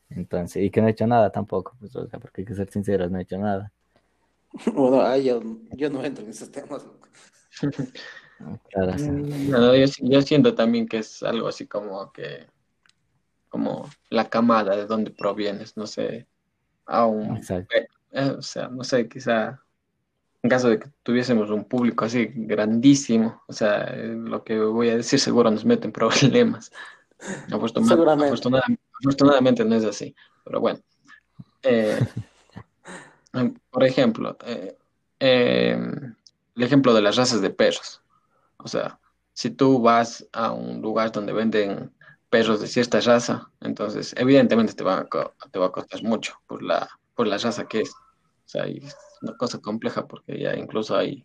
Entonces, 0.09 0.65
y 0.65 0.71
que 0.71 0.81
no 0.81 0.87
ha 0.89 0.91
hecho 0.91 1.07
nada 1.07 1.31
tampoco, 1.31 1.77
pues, 1.79 1.93
porque 1.93 2.43
hay 2.43 2.45
que 2.47 2.55
ser 2.55 2.71
sinceros, 2.71 3.11
no 3.11 3.19
ha 3.19 3.23
hecho 3.23 3.39
nada. 3.39 3.73
Bueno, 4.75 5.03
ahí 5.03 5.25
yo, 5.25 5.41
no 5.91 6.05
entro 6.05 6.25
en 6.25 6.31
esos 6.31 6.51
temas. 6.51 6.87
Claro, 8.71 9.77
yo, 9.77 10.23
siento 10.23 10.55
también 10.55 10.89
que 10.89 11.01
es 11.01 11.23
algo 11.23 11.49
así 11.49 11.67
como 11.67 12.11
que, 12.11 12.47
como 13.51 13.91
la 14.09 14.31
camada 14.31 14.75
de 14.75 14.87
donde 14.87 15.11
provienes, 15.11 15.77
no 15.77 15.87
sé, 15.87 16.27
aún, 16.87 17.39
eh, 17.51 17.87
eh, 18.13 18.35
o 18.39 18.41
sea, 18.41 18.69
no 18.69 18.83
sé, 18.83 19.07
quizá 19.11 19.61
en 20.43 20.51
caso 20.51 20.71
de 20.71 20.79
que 20.79 20.89
tuviésemos 21.03 21.51
un 21.51 21.65
público 21.65 22.05
así 22.05 22.31
grandísimo, 22.35 23.43
o 23.47 23.53
sea, 23.53 23.85
eh, 23.95 24.15
lo 24.17 24.43
que 24.43 24.59
voy 24.59 24.89
a 24.89 24.97
decir 24.97 25.21
seguro 25.21 25.51
nos 25.51 25.65
mete 25.65 25.87
en 25.87 25.93
problemas. 25.93 26.73
Afortunadamente, 27.53 28.35
afortunadamente 28.99 29.65
no 29.67 29.75
es 29.75 29.85
así, 29.85 30.15
pero 30.43 30.61
bueno. 30.61 30.81
Eh, 31.63 31.99
por 33.71 33.85
ejemplo, 33.85 34.39
eh, 34.47 34.75
em, 35.19 36.15
el 36.61 36.67
ejemplo 36.67 36.93
de 36.93 37.01
las 37.01 37.17
razas 37.17 37.41
de 37.41 37.49
perros. 37.49 38.03
O 38.59 38.69
sea, 38.69 39.01
si 39.33 39.49
tú 39.49 39.81
vas 39.81 40.29
a 40.33 40.53
un 40.53 40.83
lugar 40.83 41.11
donde 41.11 41.33
venden 41.33 41.91
perros 42.29 42.61
de 42.61 42.67
cierta 42.67 43.01
raza, 43.01 43.51
entonces 43.63 44.15
evidentemente 44.19 44.75
te 44.75 44.85
va 44.85 44.99
a, 44.99 45.49
te 45.51 45.59
va 45.59 45.67
a 45.67 45.73
costar 45.73 46.03
mucho 46.03 46.35
por 46.47 46.63
la, 46.63 46.87
por 47.15 47.27
la 47.27 47.39
raza 47.39 47.67
que 47.67 47.81
es. 47.81 47.91
O 47.91 48.49
sea, 48.51 48.65
es 48.65 48.95
una 49.23 49.35
cosa 49.39 49.59
compleja 49.59 50.07
porque 50.07 50.39
ya 50.39 50.55
incluso 50.55 50.95
hay 50.95 51.25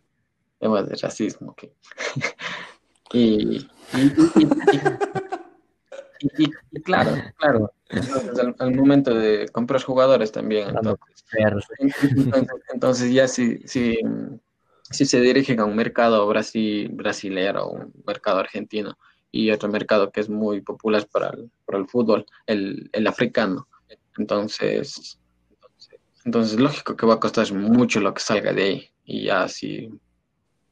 temas 0.58 0.88
de 0.88 0.96
racismo 0.96 1.54
que... 1.54 1.70
y, 3.12 3.68
y, 6.72 6.82
claro, 6.82 7.12
claro. 7.36 7.74
al, 8.58 8.74
momento 8.74 9.14
de 9.14 9.50
comprar 9.52 9.82
jugadores 9.82 10.32
también. 10.32 10.68
Entonces, 10.68 11.24
entonces, 12.72 13.12
ya 13.12 13.28
si, 13.28 13.58
si, 13.68 13.98
si 14.90 15.04
se 15.04 15.20
dirigen 15.20 15.60
a 15.60 15.64
un 15.64 15.76
mercado 15.76 16.26
brasil, 16.26 16.88
brasilero, 16.92 17.68
un 17.68 17.92
mercado 18.06 18.38
argentino 18.38 18.96
y 19.30 19.50
otro 19.50 19.68
mercado 19.68 20.10
que 20.10 20.20
es 20.20 20.28
muy 20.28 20.60
popular 20.60 21.06
para 21.10 21.30
el, 21.30 21.50
para 21.64 21.78
el 21.78 21.88
fútbol, 21.88 22.26
el, 22.46 22.88
el 22.92 23.06
africano. 23.06 23.68
Entonces, 24.16 25.18
entonces, 26.26 26.58
lógico 26.58 26.96
que 26.96 27.06
va 27.06 27.14
a 27.14 27.20
costar 27.20 27.52
mucho 27.52 28.00
lo 28.00 28.12
que 28.12 28.20
salga 28.20 28.52
de 28.52 28.62
ahí. 28.62 28.90
Y 29.04 29.26
ya 29.26 29.46
si 29.46 29.88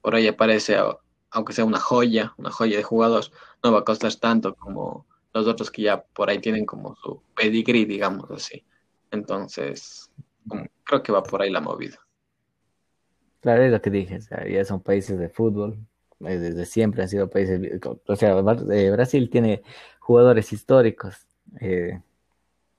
por 0.02 0.16
ahí 0.16 0.26
aparece, 0.26 0.76
aunque 1.30 1.52
sea 1.52 1.64
una 1.64 1.78
joya, 1.78 2.34
una 2.36 2.50
joya 2.50 2.76
de 2.76 2.82
jugadores, 2.82 3.30
no 3.62 3.72
va 3.72 3.78
a 3.78 3.84
costar 3.84 4.12
tanto 4.16 4.56
como 4.56 5.06
los 5.32 5.46
otros 5.46 5.70
que 5.70 5.82
ya 5.82 6.02
por 6.02 6.28
ahí 6.28 6.40
tienen 6.40 6.66
como 6.66 6.96
su 6.96 7.22
pedigree, 7.36 7.86
digamos 7.86 8.28
así. 8.32 8.64
Entonces, 9.12 10.10
creo 10.82 11.02
que 11.04 11.12
va 11.12 11.22
por 11.22 11.40
ahí 11.40 11.50
la 11.50 11.60
movida. 11.60 12.00
Claro, 13.44 13.62
es 13.62 13.70
lo 13.70 13.82
que 13.82 13.90
dije, 13.90 14.18
ya 14.50 14.64
son 14.64 14.80
países 14.80 15.18
de 15.18 15.28
fútbol, 15.28 15.76
eh, 16.20 16.38
desde 16.38 16.64
siempre 16.64 17.02
han 17.02 17.10
sido 17.10 17.28
países, 17.28 17.60
o 18.06 18.16
sea, 18.16 18.38
eh, 18.38 18.90
Brasil 18.90 19.28
tiene 19.28 19.62
jugadores 19.98 20.50
históricos, 20.54 21.26
eh, 21.60 22.00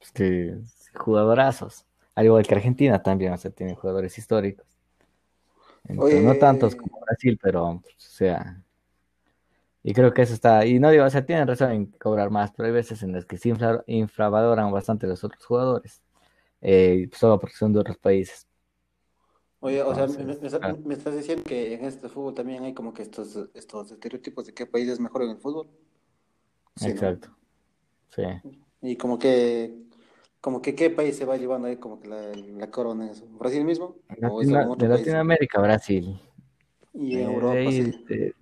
este, 0.01 0.57
jugadorazos, 0.95 1.85
al 2.15 2.25
igual 2.25 2.47
que 2.47 2.55
Argentina 2.55 3.03
también, 3.03 3.33
o 3.33 3.37
sea, 3.37 3.51
tiene 3.51 3.75
jugadores 3.75 4.17
históricos. 4.17 4.65
no 5.83 6.35
tantos 6.39 6.75
como 6.75 6.99
Brasil, 7.05 7.37
pero, 7.39 7.63
o 7.65 7.83
sea, 7.99 8.59
y 9.83 9.93
creo 9.93 10.15
que 10.15 10.23
eso 10.23 10.33
está, 10.33 10.65
y 10.65 10.79
no 10.79 10.89
digo, 10.89 11.05
o 11.05 11.09
sea, 11.11 11.27
tienen 11.27 11.47
razón 11.47 11.71
en 11.73 11.85
cobrar 11.85 12.31
más, 12.31 12.51
pero 12.57 12.65
hay 12.65 12.73
veces 12.73 13.03
en 13.03 13.11
las 13.11 13.25
que 13.25 13.37
se 13.37 13.53
infravaloran 13.85 14.71
bastante 14.71 15.05
los 15.05 15.23
otros 15.23 15.45
jugadores, 15.45 16.01
eh, 16.61 17.07
solo 17.13 17.39
porque 17.39 17.55
son 17.55 17.71
de 17.71 17.81
otros 17.81 17.99
países. 17.99 18.47
Oye, 19.65 19.81
o 19.81 19.95
sea, 19.95 20.05
me, 20.85 20.93
estás 20.93 21.15
diciendo 21.15 21.43
que 21.43 21.73
en 21.73 21.85
este 21.85 22.07
fútbol 22.07 22.35
también 22.35 22.63
hay 22.65 22.75
como 22.75 22.93
que 22.93 23.01
estos, 23.01 23.49
estos 23.55 23.91
estereotipos 23.91 24.45
de 24.45 24.53
qué 24.53 24.67
país 24.67 24.87
es 24.87 24.99
mejor 24.99 25.23
en 25.23 25.31
el 25.31 25.37
fútbol. 25.37 25.67
Exacto. 26.81 27.35
Sí. 28.09 28.21
Y 28.83 28.95
como 28.95 29.17
que, 29.17 29.75
como 30.39 30.61
que 30.61 30.75
qué 30.75 30.91
país 30.91 31.17
se 31.17 31.25
va 31.25 31.37
llevando 31.37 31.67
ahí 31.67 31.77
como 31.77 31.99
que 31.99 32.07
la, 32.07 32.69
corona 32.69 33.09
eso. 33.09 33.25
¿Brasil 33.39 33.65
mismo? 33.65 33.95
de 34.07 34.87
Latinoamérica, 34.87 35.59
Brasil. 35.59 36.15
Y 36.93 37.17
Europa, 37.17 37.71
sí. 37.71 38.33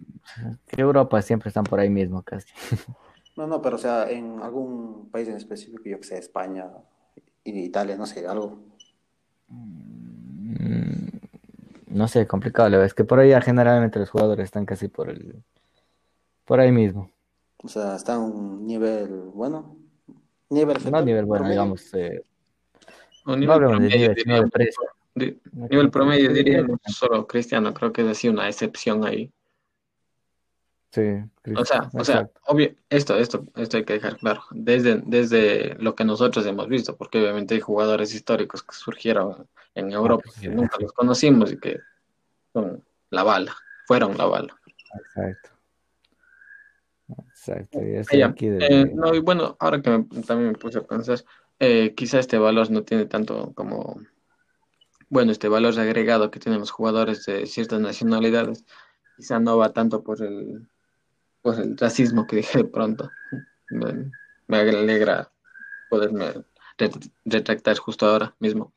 Europa 0.76 1.22
siempre 1.22 1.48
están 1.48 1.64
por 1.64 1.80
ahí 1.80 1.90
mismo 1.90 2.22
casi. 2.22 2.52
No, 3.36 3.48
no, 3.48 3.64
pero 3.64 3.78
o 3.78 3.80
sea, 3.80 4.12
en 4.12 4.42
algún 4.42 5.10
país 5.10 5.28
en 5.28 5.36
específico, 5.38 5.82
yo 5.86 5.98
que 5.98 6.04
sé, 6.04 6.20
España, 6.20 6.70
Italia, 7.44 7.98
no 7.98 8.06
sé, 8.06 8.28
algo. 8.28 8.60
No 11.94 12.08
sé, 12.08 12.26
complicado, 12.26 12.70
la 12.70 12.78
verdad 12.78 12.88
es 12.88 12.94
que 12.96 13.04
por 13.04 13.20
ahí 13.20 13.32
generalmente 13.42 14.00
los 14.00 14.10
jugadores 14.10 14.46
están 14.46 14.66
casi 14.66 14.88
por 14.88 15.10
el 15.10 15.44
por 16.44 16.60
ahí 16.60 16.72
mismo. 16.72 17.12
O 17.64 17.68
sea, 17.68 17.96
está 17.96 18.16
a 18.16 18.20
un 18.20 18.66
nivel 18.66 19.08
bueno. 19.34 19.78
Nivel 20.50 20.78
no 20.92 21.02
nivel 21.04 21.26
bueno, 21.26 21.48
digamos. 21.48 21.94
Eh, 21.94 22.24
nivel 23.28 23.62
no 23.62 23.80
de 23.80 23.90
nivel, 23.90 25.40
nivel 25.70 25.92
promedio 25.92 26.34
diría 26.34 26.66
solo 26.88 27.28
Cristiano, 27.28 27.74
creo 27.74 27.94
que 27.94 28.02
es 28.02 28.08
así 28.08 28.28
una 28.28 28.50
excepción 28.50 29.06
ahí. 29.06 29.32
Sí, 30.94 31.02
o 31.56 31.66
sea, 31.66 31.90
o 31.92 32.06
sea, 32.06 32.30
obvio, 32.46 32.76
esto, 32.88 33.18
esto, 33.18 33.44
esto 33.56 33.78
hay 33.78 33.84
que 33.84 33.94
dejar 33.94 34.16
claro, 34.18 34.44
desde, 34.52 35.02
desde 35.04 35.74
lo 35.80 35.96
que 35.96 36.06
nosotros 36.06 36.46
hemos 36.46 36.68
visto, 36.68 36.96
porque 36.96 37.20
obviamente 37.20 37.56
hay 37.56 37.62
jugadores 37.62 38.14
históricos 38.14 38.62
que 38.62 38.76
surgieron 38.76 39.48
en 39.74 39.88
ah, 39.88 39.96
Europa 39.96 40.22
pues 40.26 40.40
que 40.40 40.50
nunca 40.50 40.78
los 40.80 40.94
conocimos 40.94 41.52
y 41.52 41.58
que 41.58 41.80
son 42.54 42.84
la 43.10 43.24
bala, 43.24 43.56
fueron 43.88 44.16
la 44.20 44.26
bala. 44.26 44.56
Exacto. 45.00 45.50
Exacto. 47.28 47.80
Eh, 47.82 48.92
no, 48.94 49.16
y 49.16 49.20
bueno, 49.20 49.58
ahora 49.60 49.82
que 49.82 50.06
también 50.28 50.52
me 50.52 50.58
puse 50.60 50.78
a 50.78 50.84
pensar, 50.84 51.22
eh, 51.58 51.96
quizá 51.96 52.20
este 52.20 52.38
valor 52.38 52.70
no 52.70 52.84
tiene 52.84 53.08
tanto 53.08 53.52
como, 53.56 54.00
bueno, 55.10 55.32
este 55.32 55.48
valor 55.48 55.80
agregado 55.80 56.30
que 56.30 56.40
tienen 56.40 56.60
los 56.60 56.70
jugadores 56.70 57.26
de 57.26 57.48
ciertas 57.48 57.80
nacionalidades, 57.80 58.64
quizá 59.18 59.40
no 59.40 59.58
va 59.58 59.74
tanto 59.74 60.04
por 60.04 60.22
el 60.22 60.68
pues 61.44 61.60
el 61.60 61.78
racismo 61.78 62.26
que 62.26 62.38
dije 62.38 62.60
de 62.60 62.64
pronto. 62.64 63.12
Me, 63.70 64.12
alegra 64.58 65.32
poderme 65.90 66.34
retractar 67.26 67.78
justo 67.78 68.08
ahora 68.08 68.36
mismo. 68.40 68.74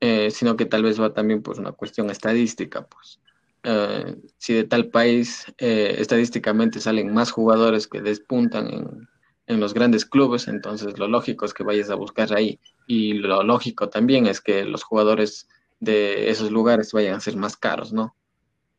Eh, 0.00 0.30
sino 0.30 0.56
que 0.56 0.66
tal 0.66 0.82
vez 0.82 1.00
va 1.00 1.12
también 1.12 1.42
por 1.42 1.58
una 1.58 1.72
cuestión 1.72 2.10
estadística, 2.10 2.86
pues. 2.86 3.20
Eh, 3.62 4.16
si 4.38 4.54
de 4.54 4.64
tal 4.64 4.88
país 4.88 5.44
eh, 5.58 5.96
estadísticamente 5.98 6.80
salen 6.80 7.12
más 7.12 7.30
jugadores 7.30 7.86
que 7.86 8.00
despuntan 8.00 8.72
en, 8.72 9.08
en, 9.46 9.60
los 9.60 9.74
grandes 9.74 10.06
clubes, 10.06 10.48
entonces 10.48 10.98
lo 10.98 11.06
lógico 11.06 11.44
es 11.44 11.52
que 11.52 11.62
vayas 11.62 11.90
a 11.90 11.94
buscar 11.94 12.32
ahí. 12.34 12.58
Y 12.86 13.14
lo 13.14 13.42
lógico 13.42 13.90
también 13.90 14.26
es 14.26 14.40
que 14.40 14.64
los 14.64 14.82
jugadores 14.82 15.48
de 15.78 16.30
esos 16.30 16.50
lugares 16.50 16.92
vayan 16.92 17.14
a 17.14 17.20
ser 17.20 17.36
más 17.36 17.56
caros, 17.56 17.92
¿no? 17.92 18.16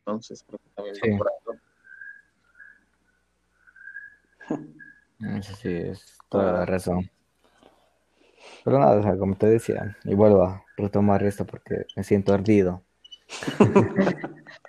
Entonces, 0.00 0.44
creo 0.46 0.58
que 0.58 0.70
también 0.74 1.18
por 1.18 1.28
ahí, 1.28 1.58
Eso 5.38 5.54
sí, 5.54 5.68
es 5.68 6.18
toda 6.28 6.52
la 6.52 6.66
razón. 6.66 7.10
Pero 8.64 8.78
nada, 8.78 9.18
como 9.18 9.36
te 9.36 9.46
decía, 9.46 9.96
y 10.04 10.14
vuelvo 10.14 10.44
a 10.44 10.64
retomar 10.76 11.22
esto 11.24 11.44
porque 11.44 11.86
me 11.96 12.04
siento 12.04 12.32
ardido. 12.32 12.82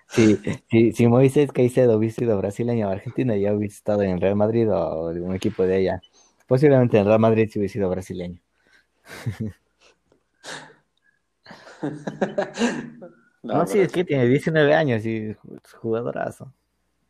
si, 0.07 0.37
si, 0.69 0.91
si 0.93 1.07
Moisés 1.07 1.51
Caicedo 1.51 1.97
hubiese 1.97 2.21
sido 2.21 2.37
brasileño 2.37 2.87
o 2.87 2.91
argentino, 2.91 3.35
ya 3.35 3.53
hubiese 3.53 3.77
estado 3.77 4.03
en 4.03 4.21
Real 4.21 4.35
Madrid 4.35 4.71
o 4.71 5.11
en 5.11 5.23
un 5.23 5.35
equipo 5.35 5.63
de 5.63 5.75
allá. 5.75 6.01
Posiblemente 6.47 6.97
en 6.97 7.05
Real 7.05 7.19
Madrid 7.19 7.49
si 7.51 7.59
hubiese 7.59 7.73
sido 7.73 7.89
brasileño. 7.89 8.39
no, 13.43 13.67
sí, 13.67 13.79
es 13.79 13.91
que 13.91 14.05
tiene 14.05 14.27
19 14.27 14.73
años 14.73 15.05
y 15.05 15.29
es 15.29 15.37
jugadorazo. 15.73 16.53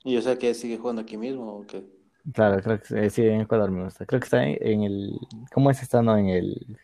¿Y 0.03 0.17
o 0.17 0.21
sea 0.21 0.37
que 0.37 0.53
sigue 0.53 0.77
jugando 0.77 1.01
aquí 1.01 1.17
mismo 1.17 1.59
o 1.59 1.65
qué? 1.65 1.83
Claro, 2.31 2.61
creo 2.61 2.79
que 2.79 3.09
sí, 3.09 3.21
en 3.23 3.41
Ecuador 3.41 3.69
me 3.69 3.83
gusta. 3.83 4.05
Creo 4.05 4.19
que 4.19 4.25
está 4.25 4.45
en, 4.45 4.83
el. 4.83 5.19
¿Cómo 5.53 5.69
es 5.69 5.81
estando 5.81 6.15
en 6.15 6.29
el. 6.29 6.77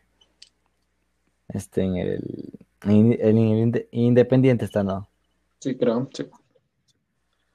Este, 1.48 1.82
en 1.82 1.96
el. 1.96 2.60
En, 2.84 3.14
el 3.14 3.88
Independiente 3.92 4.66
está, 4.66 4.84
¿no? 4.84 5.08
Sí, 5.60 5.78
creo, 5.78 6.10
sí. 6.14 6.26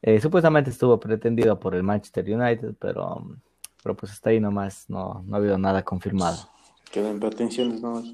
Eh, 0.01 0.21
supuestamente 0.21 0.71
estuvo 0.71 0.99
pretendido 0.99 1.59
por 1.59 1.75
el 1.75 1.83
Manchester 1.83 2.25
United, 2.29 2.75
pero, 2.79 3.27
pero 3.83 3.97
pues 3.97 4.13
hasta 4.13 4.31
ahí 4.31 4.41
nomás 4.41 4.89
no, 4.89 5.23
no 5.27 5.37
ha 5.37 5.39
habido 5.39 5.59
nada 5.59 5.83
confirmado. 5.83 6.37
Quedan 6.91 7.19
pretensiones 7.21 7.81
nomás. 7.81 8.05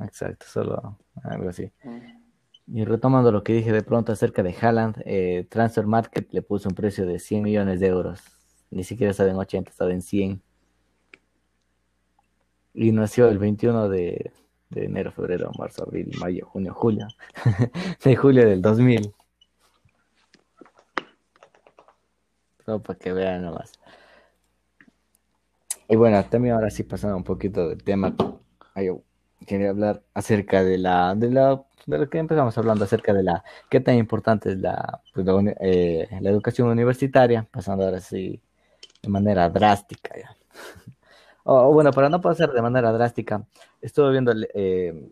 Exacto, 0.00 0.46
solo 0.48 0.98
algo 1.22 1.48
así. 1.48 1.70
Mm. 1.84 2.78
Y 2.78 2.84
retomando 2.84 3.30
lo 3.32 3.42
que 3.42 3.52
dije 3.52 3.70
de 3.70 3.82
pronto 3.82 4.12
acerca 4.12 4.42
de 4.42 4.54
Haaland, 4.60 5.02
eh, 5.04 5.46
Transfer 5.48 5.86
Market 5.86 6.32
le 6.32 6.42
puso 6.42 6.68
un 6.68 6.74
precio 6.74 7.06
de 7.06 7.18
100 7.18 7.42
millones 7.42 7.80
de 7.80 7.86
euros 7.86 8.35
ni 8.70 8.84
siquiera 8.84 9.10
estaba 9.10 9.30
en 9.30 9.36
80, 9.36 9.70
estaba 9.70 9.92
en 9.92 10.02
100. 10.02 10.42
Y 12.74 12.92
nació 12.92 13.28
el 13.28 13.38
21 13.38 13.88
de, 13.88 14.32
enero, 14.74 15.12
febrero, 15.12 15.50
marzo, 15.58 15.84
abril, 15.84 16.10
mayo, 16.20 16.46
junio, 16.46 16.74
julio. 16.74 17.06
de 18.04 18.16
julio 18.16 18.46
del 18.46 18.60
2000. 18.60 19.14
Solo 22.64 22.82
para 22.82 22.98
que 22.98 23.12
vean 23.12 23.42
nomás. 23.42 23.72
Y 25.88 25.96
bueno, 25.96 26.22
también 26.24 26.54
ahora 26.56 26.68
sí 26.70 26.82
pasando 26.82 27.16
un 27.16 27.24
poquito 27.24 27.68
del 27.68 27.82
tema. 27.82 28.14
Yo 28.74 29.02
quería 29.46 29.70
hablar 29.70 30.02
acerca 30.12 30.64
de 30.64 30.76
la, 30.76 31.14
de 31.14 31.30
la, 31.30 31.64
de 31.86 31.98
lo 31.98 32.10
que 32.10 32.18
empezamos 32.18 32.58
hablando 32.58 32.84
acerca 32.84 33.14
de 33.14 33.22
la, 33.22 33.44
qué 33.70 33.80
tan 33.80 33.94
importante 33.94 34.50
es 34.50 34.58
la, 34.58 35.00
pues, 35.14 35.24
la, 35.24 35.54
eh, 35.60 36.08
la 36.20 36.30
educación 36.30 36.68
universitaria, 36.68 37.48
pasando 37.50 37.84
ahora 37.84 38.00
sí 38.00 38.42
de 39.06 39.12
manera 39.12 39.48
drástica. 39.48 40.14
Ya. 40.16 40.36
o, 41.44 41.72
bueno, 41.72 41.92
para 41.92 42.08
no 42.08 42.20
pasar 42.20 42.52
de 42.52 42.60
manera 42.60 42.92
drástica, 42.92 43.46
estuve 43.80 44.10
viendo 44.10 44.32
eh, 44.54 45.10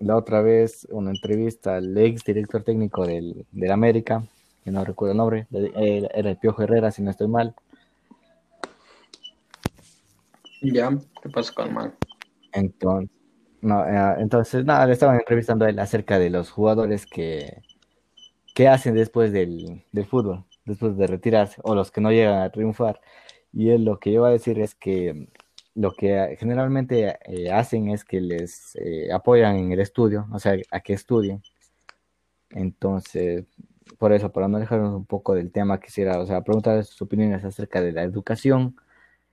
la 0.00 0.16
otra 0.16 0.40
vez 0.40 0.86
una 0.90 1.10
entrevista 1.10 1.76
al 1.76 1.96
ex 1.96 2.24
director 2.24 2.62
técnico 2.62 3.06
del, 3.06 3.46
del 3.52 3.70
América, 3.70 4.24
que 4.64 4.70
no 4.70 4.84
recuerdo 4.84 5.12
el 5.12 5.18
nombre, 5.18 5.46
era 5.52 6.30
el 6.30 6.36
Piojo 6.38 6.62
Herrera, 6.62 6.90
si 6.90 7.02
no 7.02 7.10
estoy 7.10 7.28
mal. 7.28 7.54
Ya, 10.60 10.90
¿qué 11.22 11.28
pasó 11.28 11.54
con 11.54 11.72
mal? 11.72 11.94
Entonces, 12.52 13.10
no, 13.60 13.84
eh, 13.84 14.16
entonces, 14.18 14.64
nada, 14.64 14.86
le 14.86 14.92
estaban 14.92 15.16
entrevistando 15.16 15.64
a 15.64 15.68
él 15.68 15.78
acerca 15.78 16.18
de 16.18 16.30
los 16.30 16.50
jugadores 16.50 17.06
que, 17.06 17.62
que 18.54 18.68
hacen 18.68 18.94
después 18.94 19.32
del, 19.32 19.84
del 19.92 20.06
fútbol 20.06 20.44
después 20.68 20.96
de 20.96 21.06
retirarse 21.06 21.60
o 21.64 21.74
los 21.74 21.90
que 21.90 22.00
no 22.00 22.10
llegan 22.12 22.42
a 22.42 22.50
triunfar. 22.50 23.00
Y 23.52 23.70
él 23.70 23.84
lo 23.84 23.98
que 23.98 24.10
iba 24.10 24.28
a 24.28 24.30
decir 24.30 24.60
es 24.60 24.74
que 24.74 25.28
lo 25.74 25.92
que 25.92 26.36
generalmente 26.40 27.18
eh, 27.26 27.50
hacen 27.52 27.88
es 27.90 28.04
que 28.04 28.20
les 28.20 28.76
eh, 28.76 29.12
apoyan 29.12 29.56
en 29.56 29.72
el 29.72 29.80
estudio, 29.80 30.26
o 30.32 30.38
sea, 30.38 30.56
a 30.70 30.80
que 30.80 30.92
estudien. 30.94 31.42
Entonces, 32.50 33.46
por 33.98 34.12
eso, 34.12 34.32
para 34.32 34.48
no 34.48 34.58
dejarnos 34.58 34.94
un 34.94 35.06
poco 35.06 35.34
del 35.34 35.50
tema, 35.52 35.80
quisiera, 35.80 36.20
o 36.20 36.26
sea, 36.26 36.42
preguntar 36.42 36.84
sus 36.84 37.00
opiniones 37.02 37.44
acerca 37.44 37.80
de 37.80 37.92
la 37.92 38.02
educación, 38.02 38.76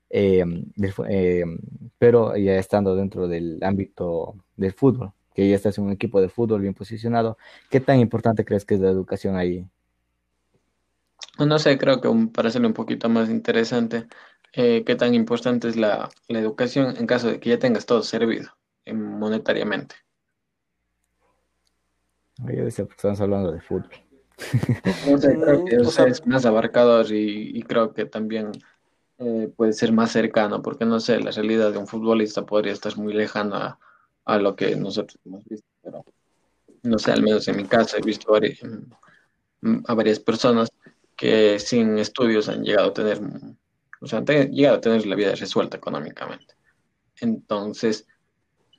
em, 0.10 0.66
em, 1.08 1.60
pero 1.98 2.36
ya 2.38 2.58
estando 2.58 2.96
dentro 2.96 3.28
del 3.28 3.60
ámbito 3.64 4.36
del 4.58 4.74
fútbol, 4.74 5.14
que 5.34 5.50
ya 5.50 5.56
estás 5.56 5.78
en 5.78 5.86
un 5.86 5.92
equipo 5.94 6.22
de 6.22 6.30
fútbol 6.30 6.62
bien 6.62 6.74
posicionado, 6.74 7.38
¿qué 7.70 7.80
tan 7.80 8.00
importante 8.00 8.46
crees 8.46 8.66
que 8.66 8.76
es 8.76 8.82
la 8.82 8.90
educación 8.90 9.36
ahí? 9.36 9.68
No 11.40 11.60
sé, 11.60 11.78
creo 11.78 12.00
que 12.02 12.10
para 12.34 12.50
hacerlo 12.50 12.68
un 12.68 12.74
poquito 12.74 13.10
más 13.10 13.30
interesante, 13.30 14.08
eh, 14.54 14.84
¿qué 14.86 14.96
tan 14.96 15.14
importante 15.14 15.68
es 15.68 15.76
la, 15.76 16.10
la, 16.30 16.40
educación 16.40 16.96
en 16.98 17.08
caso 17.08 17.28
de 17.28 17.40
que 17.40 17.50
ya 17.50 17.60
tengas 17.60 17.86
todo 17.86 18.04
servido 18.04 18.52
monetariamente? 18.94 19.96
Yo 22.38 22.66
decía, 22.66 22.86
porque 22.86 22.98
estamos 22.98 23.22
hablando 23.22 23.52
de 23.52 23.62
fútbol. 23.62 23.90
No 25.10 25.18
sé, 25.18 25.40
creo 25.40 25.66
que 25.66 25.76
es 26.10 26.28
más 26.28 26.46
abarcador 26.46 27.08
y, 27.10 27.62
creo 27.64 27.94
que 27.94 28.06
también 28.06 28.52
eh, 29.18 29.52
puede 29.56 29.74
ser 29.74 29.94
más 29.94 30.12
cercano, 30.12 30.62
porque 30.62 30.86
no 30.86 31.00
sé, 31.00 31.20
la 31.20 31.32
realidad 31.32 31.72
de 31.72 31.78
un 31.78 31.88
futbolista 31.88 32.46
podría 32.46 32.74
estar 32.74 32.98
muy 32.98 33.14
lejana 33.14 33.80
a, 34.26 34.38
lo 34.38 34.56
que 34.56 34.76
nosotros 34.76 35.20
hemos 35.26 35.46
visto, 35.46 35.68
pero 35.82 36.04
no 36.84 37.00
sé, 37.00 37.12
al 37.12 37.24
menos 37.24 37.48
en 37.48 37.58
mi 37.58 37.64
caso 37.64 37.98
he 37.98 38.02
visto 38.02 38.34
a 38.36 39.94
varias 39.94 40.20
personas 40.20 40.70
que 41.16 41.60
sin 41.60 41.98
estudios 41.98 42.50
han 42.50 42.64
llegado 42.64 42.90
a 42.90 42.94
tener, 42.94 43.20
o 44.02 44.08
sea, 44.08 44.20
han 44.20 44.26
llegado 44.26 44.78
a 44.78 44.82
tener 44.82 45.06
la 45.06 45.16
vida 45.16 45.36
resuelta 45.36 45.78
económicamente. 45.78 46.56
Entonces, 47.22 48.08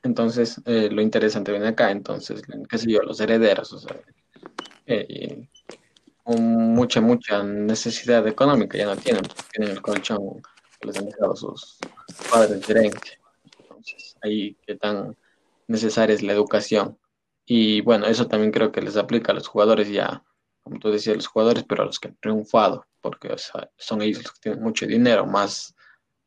entonces 0.03 0.61
eh, 0.65 0.89
lo 0.91 1.01
interesante 1.01 1.51
viene 1.51 1.67
acá, 1.67 1.91
entonces, 1.91 2.41
qué 2.41 2.77
los 3.03 3.19
herederos, 3.19 3.73
o 3.73 3.79
sea, 3.79 3.95
eh, 4.85 5.47
mucha, 6.25 7.01
mucha 7.01 7.43
necesidad 7.43 8.27
económica 8.27 8.77
ya 8.77 8.85
no 8.85 8.97
tienen, 8.97 9.23
tienen 9.51 9.75
el 9.75 9.81
colchón 9.81 10.41
que 10.79 10.87
les 10.87 10.97
han 10.97 11.05
dejado 11.05 11.35
sus 11.35 11.79
padres 12.29 12.65
de 12.67 12.73
herencia. 12.73 13.19
Entonces, 13.59 14.15
ahí 14.21 14.55
qué 14.65 14.75
tan 14.75 15.15
necesaria 15.67 16.13
es 16.13 16.23
la 16.23 16.33
educación. 16.33 16.97
Y 17.45 17.81
bueno, 17.81 18.07
eso 18.07 18.27
también 18.27 18.51
creo 18.51 18.71
que 18.71 18.81
les 18.81 18.97
aplica 18.97 19.31
a 19.31 19.35
los 19.35 19.47
jugadores 19.47 19.89
ya 19.89 20.23
como 20.67 20.79
tú 20.79 20.91
decías, 20.91 21.15
los 21.15 21.27
jugadores, 21.27 21.63
pero 21.67 21.83
a 21.83 21.85
los 21.85 21.99
que 21.99 22.09
han 22.09 22.17
triunfado, 22.17 22.85
porque 23.01 23.35
son 23.77 24.01
ellos 24.01 24.23
los 24.23 24.33
que 24.33 24.39
tienen 24.41 24.63
mucho 24.63 24.85
dinero, 24.85 25.25
más 25.25 25.75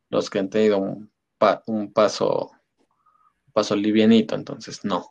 los 0.08 0.28
que 0.28 0.38
han 0.38 0.50
tenido 0.50 0.78
un, 0.78 1.10
un 1.66 1.92
paso 1.92 2.50
un 3.46 3.52
paso 3.52 3.74
livianito, 3.76 4.34
entonces 4.34 4.84
no. 4.84 5.06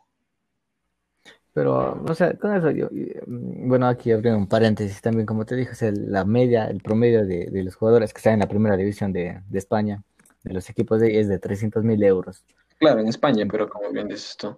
Pero, 1.52 2.02
o 2.04 2.14
sea, 2.14 2.32
con 2.34 2.54
eso 2.54 2.70
yo, 2.70 2.88
bueno, 3.26 3.88
aquí 3.88 4.12
abriendo 4.12 4.38
un 4.38 4.46
paréntesis 4.46 5.02
también, 5.02 5.26
como 5.26 5.44
te 5.44 5.56
dije, 5.56 5.92
la 5.92 6.24
media, 6.24 6.66
el 6.66 6.80
promedio 6.80 7.26
de, 7.26 7.50
los 7.64 7.74
jugadores 7.74 8.12
que 8.14 8.18
están 8.18 8.34
en 8.34 8.40
la 8.40 8.48
primera 8.48 8.76
división 8.76 9.12
de, 9.12 9.42
España, 9.52 10.02
de 10.44 10.54
los 10.54 10.70
equipos 10.70 11.00
de, 11.00 11.18
es 11.18 11.28
de 11.28 11.38
300 11.38 11.82
mil 11.82 12.02
euros. 12.02 12.44
Claro, 12.78 13.00
en 13.00 13.08
España, 13.08 13.44
pero 13.50 13.68
como 13.68 13.90
bien 13.90 14.08
dices 14.08 14.36
tú. 14.36 14.56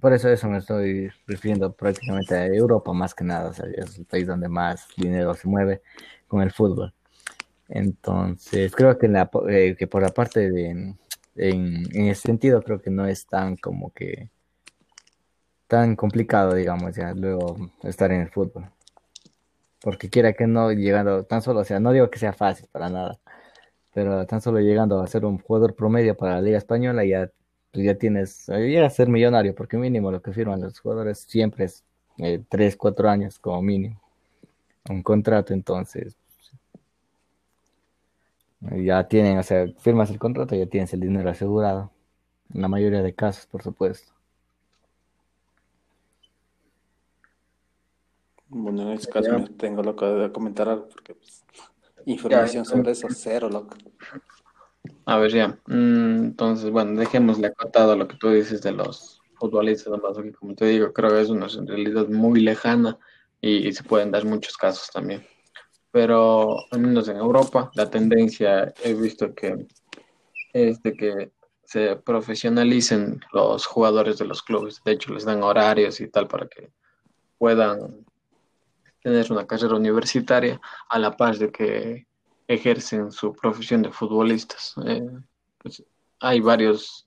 Por 0.00 0.12
eso 0.12 0.28
eso 0.28 0.48
me 0.48 0.58
estoy 0.58 1.10
refiriendo 1.26 1.72
prácticamente 1.72 2.34
a 2.34 2.46
Europa 2.46 2.92
más 2.92 3.14
que 3.14 3.24
nada, 3.24 3.50
o 3.50 3.52
sea, 3.52 3.66
es 3.74 3.98
el 3.98 4.04
país 4.04 4.26
donde 4.26 4.48
más 4.48 4.88
dinero 4.96 5.34
se 5.34 5.48
mueve 5.48 5.82
con 6.28 6.42
el 6.42 6.52
fútbol. 6.52 6.92
Entonces, 7.68 8.72
creo 8.74 8.98
que, 8.98 9.08
la, 9.08 9.30
eh, 9.48 9.76
que 9.78 9.86
por 9.86 10.02
la 10.02 10.10
parte 10.10 10.50
de, 10.50 10.70
en, 10.70 10.98
en, 11.36 12.08
ese 12.08 12.22
sentido, 12.22 12.62
creo 12.62 12.80
que 12.80 12.90
no 12.90 13.06
es 13.06 13.26
tan 13.26 13.56
como 13.56 13.92
que 13.92 14.30
tan 15.66 15.96
complicado, 15.96 16.54
digamos, 16.54 16.94
ya 16.96 17.12
luego 17.12 17.56
estar 17.82 18.12
en 18.12 18.22
el 18.22 18.30
fútbol. 18.30 18.70
Porque 19.80 20.10
quiera 20.10 20.32
que 20.32 20.46
no, 20.46 20.72
llegando 20.72 21.24
tan 21.24 21.42
solo, 21.42 21.60
o 21.60 21.64
sea, 21.64 21.80
no 21.80 21.92
digo 21.92 22.10
que 22.10 22.18
sea 22.18 22.32
fácil 22.32 22.68
para 22.72 22.88
nada, 22.88 23.18
pero 23.94 24.26
tan 24.26 24.40
solo 24.40 24.60
llegando 24.60 25.00
a 25.00 25.06
ser 25.06 25.24
un 25.24 25.38
jugador 25.38 25.74
promedio 25.74 26.16
para 26.16 26.34
la 26.34 26.42
Liga 26.42 26.58
Española 26.58 27.04
ya 27.04 27.30
pues 27.76 27.84
ya 27.84 27.94
tienes, 27.94 28.46
llega 28.46 28.86
a 28.86 28.90
ser 28.90 29.10
millonario, 29.10 29.54
porque 29.54 29.76
mínimo 29.76 30.10
lo 30.10 30.22
que 30.22 30.32
firman 30.32 30.62
los 30.62 30.80
jugadores 30.80 31.18
siempre 31.18 31.66
es 31.66 31.84
eh, 32.16 32.42
3, 32.48 32.74
4 32.74 33.10
años 33.10 33.38
como 33.38 33.60
mínimo. 33.60 34.00
Un 34.88 35.02
contrato, 35.02 35.52
entonces. 35.52 36.16
Ya 38.60 39.06
tienen, 39.06 39.36
o 39.36 39.42
sea, 39.42 39.66
firmas 39.76 40.08
el 40.08 40.18
contrato, 40.18 40.54
ya 40.54 40.64
tienes 40.64 40.94
el 40.94 41.00
dinero 41.00 41.28
asegurado. 41.28 41.90
En 42.54 42.62
la 42.62 42.68
mayoría 42.68 43.02
de 43.02 43.12
casos, 43.14 43.44
por 43.44 43.62
supuesto. 43.62 44.10
Bueno, 48.48 48.84
en 48.84 48.88
este 48.92 49.12
caso 49.12 49.36
tengo 49.58 49.82
lo 49.82 49.94
que 49.94 50.32
comentar 50.32 50.66
algo, 50.66 50.88
porque 50.88 51.14
pues, 51.14 51.44
información 52.06 52.64
sobre 52.64 52.92
eso, 52.92 53.08
cero, 53.10 53.50
loco. 53.50 53.76
A 55.06 55.18
ver, 55.18 55.32
ya. 55.32 55.58
Mm, 55.66 56.24
entonces, 56.26 56.70
bueno, 56.70 56.98
dejémosle 56.98 57.46
acotado 57.46 57.96
lo 57.96 58.08
que 58.08 58.16
tú 58.16 58.28
dices 58.30 58.60
de 58.62 58.72
los 58.72 59.20
futbolistas, 59.36 59.94
que 60.22 60.32
como 60.32 60.54
te 60.56 60.66
digo, 60.66 60.92
creo 60.92 61.10
que 61.10 61.20
es 61.20 61.28
una 61.30 61.46
realidad 61.46 62.08
muy 62.08 62.40
lejana 62.40 62.98
y, 63.40 63.72
se 63.72 63.84
pueden 63.84 64.10
dar 64.10 64.24
muchos 64.24 64.56
casos 64.56 64.90
también. 64.92 65.24
Pero 65.92 66.66
al 66.72 66.80
menos 66.80 67.08
en 67.08 67.18
Europa, 67.18 67.70
la 67.74 67.88
tendencia 67.88 68.74
he 68.82 68.94
visto 68.94 69.32
que 69.32 69.68
es 70.52 70.82
de 70.82 70.96
que 70.96 71.30
se 71.64 71.96
profesionalicen 71.96 73.20
los 73.32 73.64
jugadores 73.66 74.18
de 74.18 74.24
los 74.24 74.42
clubes. 74.42 74.82
De 74.84 74.92
hecho, 74.92 75.14
les 75.14 75.24
dan 75.24 75.42
horarios 75.44 76.00
y 76.00 76.08
tal 76.08 76.26
para 76.26 76.48
que 76.48 76.72
puedan 77.38 78.04
tener 79.02 79.30
una 79.30 79.46
carrera 79.46 79.76
universitaria 79.76 80.60
a 80.88 80.98
la 80.98 81.16
par 81.16 81.38
de 81.38 81.52
que 81.52 82.06
ejercen 82.48 83.10
su 83.10 83.32
profesión 83.32 83.82
de 83.82 83.90
futbolistas. 83.90 84.74
Eh, 84.86 85.08
pues, 85.58 85.82
hay 86.20 86.40
varios, 86.40 87.06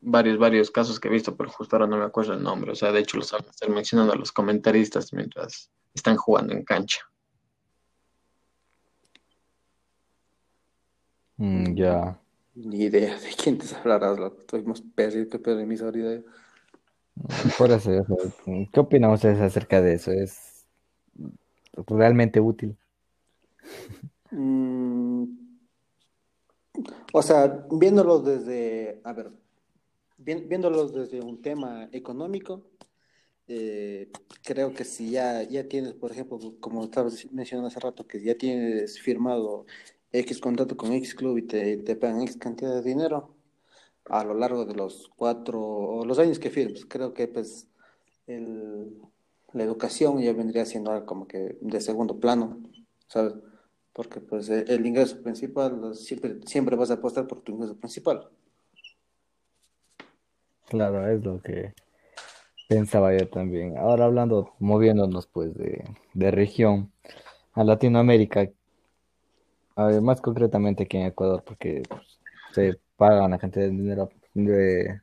varios, 0.00 0.38
varios 0.38 0.70
casos 0.70 0.98
que 0.98 1.08
he 1.08 1.12
visto, 1.12 1.36
pero 1.36 1.50
justo 1.50 1.76
ahora 1.76 1.86
no 1.86 1.98
me 1.98 2.04
acuerdo 2.04 2.34
el 2.34 2.42
nombre. 2.42 2.72
O 2.72 2.74
sea, 2.74 2.92
de 2.92 3.00
hecho 3.00 3.16
los 3.16 3.32
van 3.32 3.44
a 3.46 3.50
estar 3.50 3.68
mencionando 3.68 4.12
a 4.12 4.16
los 4.16 4.32
comentaristas 4.32 5.12
mientras 5.12 5.70
están 5.94 6.16
jugando 6.16 6.54
en 6.54 6.64
cancha. 6.64 7.00
Mm, 11.36 11.74
ya. 11.74 12.18
Ni 12.54 12.84
idea 12.84 13.18
de 13.18 13.30
quién 13.42 13.58
te 13.58 13.66
hablarás, 13.74 14.18
Estoy 14.38 14.62
más 14.62 14.82
perdido 14.94 15.42
que 15.42 15.54
mis 15.66 15.82
mm, 15.82 16.22
Por 17.58 17.70
eso, 17.70 17.90
¿qué 18.72 18.80
opinan 18.80 19.12
ustedes 19.12 19.40
acerca 19.40 19.80
de 19.80 19.94
eso? 19.94 20.12
¿Es 20.12 20.66
realmente 21.88 22.40
útil? 22.40 22.76
Mm, 24.32 25.24
o 27.12 27.22
sea, 27.22 27.66
viéndolo 27.70 28.20
desde, 28.20 29.00
a 29.04 29.12
ver, 29.12 29.30
viéndolo 30.16 30.88
desde 30.88 31.20
un 31.20 31.42
tema 31.42 31.88
económico, 31.92 32.70
eh, 33.46 34.10
creo 34.42 34.72
que 34.72 34.84
si 34.84 35.10
ya, 35.10 35.42
ya 35.42 35.68
tienes, 35.68 35.94
por 35.94 36.12
ejemplo, 36.12 36.38
como 36.60 36.84
estabas 36.84 37.30
mencionando 37.32 37.68
hace 37.68 37.80
rato, 37.80 38.06
que 38.06 38.22
ya 38.22 38.36
tienes 38.36 39.00
firmado 39.00 39.66
X 40.12 40.40
contrato 40.40 40.76
con 40.76 40.92
X 40.92 41.14
club 41.14 41.38
y 41.38 41.42
te, 41.42 41.76
te 41.78 41.96
pagan 41.96 42.22
X 42.22 42.36
cantidad 42.38 42.74
de 42.74 42.82
dinero 42.82 43.36
a 44.06 44.24
lo 44.24 44.34
largo 44.34 44.64
de 44.64 44.74
los 44.74 45.10
cuatro 45.16 45.60
o 45.62 46.04
los 46.06 46.18
años 46.18 46.38
que 46.38 46.50
firmes, 46.50 46.86
creo 46.86 47.14
que 47.14 47.28
pues 47.28 47.68
el, 48.26 49.00
la 49.52 49.64
educación 49.64 50.20
ya 50.20 50.32
vendría 50.32 50.66
siendo 50.66 50.90
algo 50.92 51.06
como 51.06 51.26
que 51.28 51.58
de 51.60 51.80
segundo 51.80 52.18
plano, 52.18 52.60
¿sabes? 53.08 53.34
Porque 53.92 54.20
pues 54.20 54.48
e, 54.48 54.64
el 54.68 54.86
ingreso 54.86 55.22
principal 55.22 55.94
siempre, 55.94 56.40
siempre 56.44 56.76
vas 56.76 56.90
a 56.90 56.94
apostar 56.94 57.26
por 57.26 57.40
tu 57.42 57.52
ingreso 57.52 57.76
principal. 57.76 58.28
Claro, 60.68 61.06
es 61.10 61.22
lo 61.22 61.40
que 61.42 61.74
pensaba 62.68 63.16
yo 63.16 63.28
también. 63.28 63.76
Ahora 63.76 64.06
hablando, 64.06 64.54
moviéndonos 64.58 65.26
pues 65.26 65.52
de, 65.54 66.30
región 66.30 66.90
a 67.52 67.64
Latinoamérica, 67.64 68.48
más 70.00 70.20
concretamente 70.20 70.84
aquí 70.84 70.96
en 70.96 71.06
Ecuador, 71.06 71.42
porque 71.44 71.82
pues, 71.88 72.20
se 72.52 72.80
paga 72.96 73.24
una 73.24 73.38
cantidad 73.38 73.66
de 73.66 73.70
dinero 73.70 74.08
de, 74.34 75.00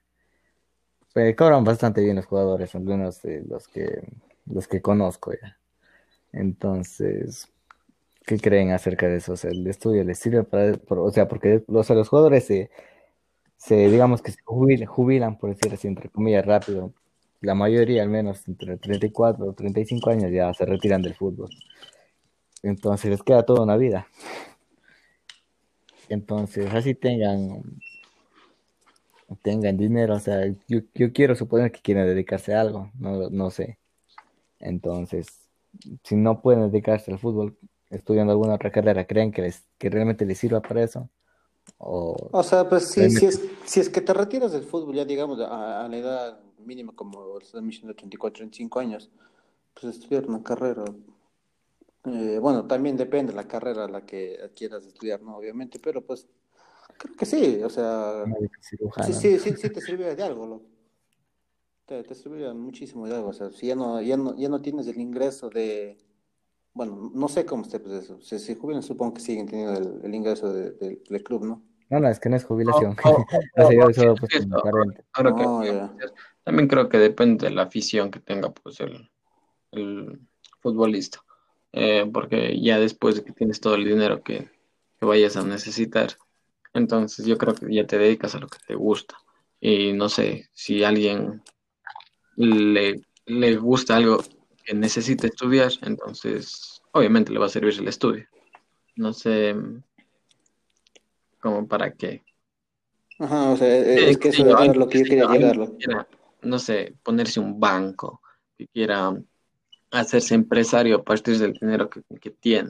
cobran 1.36 1.64
bastante 1.64 2.02
bien 2.02 2.16
los 2.16 2.26
jugadores, 2.26 2.74
algunos 2.74 3.22
de 3.22 3.44
los 3.48 3.68
que 3.68 4.02
los 4.46 4.68
que 4.68 4.82
conozco 4.82 5.32
ya. 5.34 5.58
Entonces, 6.32 7.48
¿Qué 8.30 8.38
creen 8.38 8.70
acerca 8.70 9.08
de 9.08 9.18
eso? 9.18 9.34
O 9.34 9.38
sea, 9.38 9.50
el 9.50 9.66
estudio 9.66 10.04
les 10.04 10.20
sirve 10.20 10.44
para, 10.44 10.78
o 10.88 11.12
sea, 11.12 11.28
porque 11.28 11.64
los 11.68 11.88
jugadores 12.10 12.46
se, 12.46 12.70
se, 13.58 13.90
digamos 13.90 14.22
que 14.22 14.32
se 14.32 14.40
jubilan, 14.44 15.40
por 15.40 15.50
decir 15.50 15.74
así, 15.74 15.88
entre 15.88 16.10
comillas, 16.10 16.46
rápido. 16.46 16.94
La 17.42 17.56
mayoría, 17.56 18.04
al 18.04 18.10
menos, 18.10 18.48
entre 18.48 18.78
34 18.78 19.46
o 19.48 19.54
35 19.54 20.12
años 20.12 20.32
ya 20.32 20.54
se 20.54 20.64
retiran 20.68 21.02
del 21.02 21.16
fútbol. 21.16 21.50
Entonces 22.62 23.10
les 23.10 23.24
queda 23.24 23.42
toda 23.42 23.64
una 23.64 23.78
vida. 23.78 24.08
Entonces, 26.08 26.72
así 26.72 26.94
tengan 26.94 27.64
tengan 29.42 29.76
dinero, 29.76 30.18
o 30.18 30.20
sea, 30.20 30.54
yo, 30.68 30.82
quiero 31.14 31.34
suponer 31.34 31.72
que 31.72 31.82
quieren 31.82 32.06
dedicarse 32.06 32.54
a 32.54 32.62
algo, 32.62 32.92
no, 33.00 33.32
no 33.32 33.50
sé. 33.50 33.80
Entonces, 34.60 35.50
si 36.04 36.16
no 36.16 36.44
pueden 36.44 36.70
dedicarse 36.70 37.12
al 37.12 37.18
fútbol, 37.18 37.58
estudiando 37.90 38.32
alguna 38.32 38.56
otra 38.56 38.72
carrera, 38.72 39.06
¿creen 39.06 39.32
que, 39.32 39.42
les, 39.42 39.64
que 39.78 39.90
realmente 39.90 40.26
les 40.26 40.38
sirva 40.38 40.62
para 40.62 40.84
eso? 40.84 41.10
O, 41.78 42.16
o 42.32 42.44
sea, 42.44 42.68
pues 42.68 42.90
sí, 42.90 43.10
si, 43.10 43.26
es, 43.26 43.42
si 43.66 43.80
es 43.80 43.90
que 43.90 44.02
te 44.02 44.14
retiras 44.14 44.52
del 44.52 44.64
fútbol, 44.64 44.96
ya 44.96 45.06
digamos 45.06 45.40
a, 45.40 45.88
la 45.88 45.98
edad 45.98 46.40
mínima 46.58 46.94
como 46.96 47.38
misión 47.62 47.88
de 47.88 47.94
34, 47.94 48.40
35 48.40 48.80
años, 48.80 49.10
pues 49.74 49.96
estudiar 49.96 50.26
una 50.28 50.42
carrera. 50.44 50.84
Eh, 52.06 52.40
bueno, 52.42 52.66
también 52.66 52.98
depende 52.98 53.34
de 53.34 53.36
la 53.36 53.48
carrera 53.48 53.86
a 53.86 53.90
la 53.90 54.06
que 54.06 54.52
quieras 54.56 54.86
estudiar, 54.86 55.22
¿no? 55.22 55.38
Obviamente, 55.38 55.80
pero 55.80 56.02
pues 56.02 56.28
creo 56.98 57.16
que 57.16 57.26
sí, 57.26 57.62
o 57.64 57.70
sea, 57.70 58.24
sí, 59.06 59.14
sí, 59.14 59.40
sí, 59.40 59.54
sí 59.56 59.70
te 59.70 59.82
sirve 59.82 60.16
de 60.16 60.24
algo, 60.24 60.48
loco 60.48 60.80
te, 61.90 62.04
te 62.04 62.54
muchísimo 62.54 63.08
de 63.08 63.16
algo. 63.16 63.30
O 63.30 63.34
sea, 63.34 63.50
si 63.50 63.68
ya 63.68 63.76
no, 63.76 64.02
ya 64.02 64.16
no, 64.16 64.36
ya 64.38 64.48
no 64.48 64.62
tienes 64.62 64.88
el 64.88 65.00
ingreso 65.00 65.50
de. 65.50 65.98
Bueno, 66.74 67.12
no 67.14 67.28
sé 67.28 67.46
cómo 67.46 67.64
esté 67.64 67.80
pues 67.80 68.04
eso. 68.04 68.22
Si 68.22 68.40
se 68.40 68.56
jubilan, 68.56 68.84
supongo 68.84 69.16
que 69.16 69.22
siguen 69.22 69.48
teniendo 69.48 70.02
el, 70.04 70.14
ingreso 70.16 70.54
del 70.54 71.24
club, 71.24 71.46
¿no? 71.46 71.64
No, 71.90 72.00
no, 72.00 72.08
es 72.08 72.20
que 72.20 72.30
no 72.30 72.36
es 72.36 72.46
jubilación. 72.46 72.96
También 76.44 76.68
creo 76.68 76.88
que 76.88 77.00
depende 77.00 77.48
de 77.48 77.54
la 77.54 77.64
afición 77.64 78.12
que 78.12 78.20
tenga 78.20 78.52
pues 78.52 78.80
el, 78.80 79.10
el 79.72 80.20
futbolista. 80.60 81.24
Eh, 81.72 82.10
porque 82.12 82.60
ya 82.62 82.80
después 82.80 83.16
de 83.16 83.24
que 83.24 83.32
tienes 83.32 83.60
todo 83.60 83.76
el 83.76 83.86
dinero 83.86 84.24
que, 84.24 84.50
que 85.00 85.06
vayas 85.06 85.38
a 85.38 85.44
necesitar, 85.44 86.10
entonces 86.74 87.26
yo 87.26 87.38
creo 87.38 87.54
que 87.56 87.74
ya 87.74 87.86
te 87.86 87.98
dedicas 87.98 88.36
a 88.36 88.40
lo 88.40 88.48
que 88.48 88.60
te 88.68 88.76
gusta. 88.76 89.16
Y 89.60 89.94
no 89.94 90.10
sé, 90.10 90.50
si 90.54 90.84
alguien 90.84 91.42
le, 92.36 93.02
le 93.26 93.56
gusta 93.58 93.96
algo 93.96 94.20
que 94.70 94.76
necesita 94.76 95.26
estudiar, 95.26 95.72
entonces 95.82 96.80
obviamente 96.92 97.34
le 97.34 97.40
va 97.40 97.48
a 97.48 97.50
servir 97.50 97.74
el 97.80 97.88
estudio. 97.88 98.28
No 98.96 99.14
sé 99.14 99.56
como 101.40 101.68
para 101.68 101.92
qué. 101.96 102.24
Ajá, 103.18 103.50
o 103.50 103.58
sea, 103.58 103.68
es, 103.68 104.20
que 104.20 104.30
eso 104.30 104.62
es 104.62 104.78
lo 104.78 104.88
que 104.88 105.00
yo 105.00 105.06
quería 105.06 105.26
llegarlo. 105.26 105.76
no 106.44 106.60
sé, 106.60 106.94
ponerse 107.02 107.40
un 107.40 107.60
banco, 107.60 108.22
que 108.56 108.68
quiera 108.68 109.12
hacerse 109.90 110.36
empresario 110.36 110.98
a 110.98 111.04
partir 111.04 111.40
del 111.40 111.54
dinero 111.54 111.90
que, 111.90 112.04
que 112.22 112.30
tiene, 112.30 112.70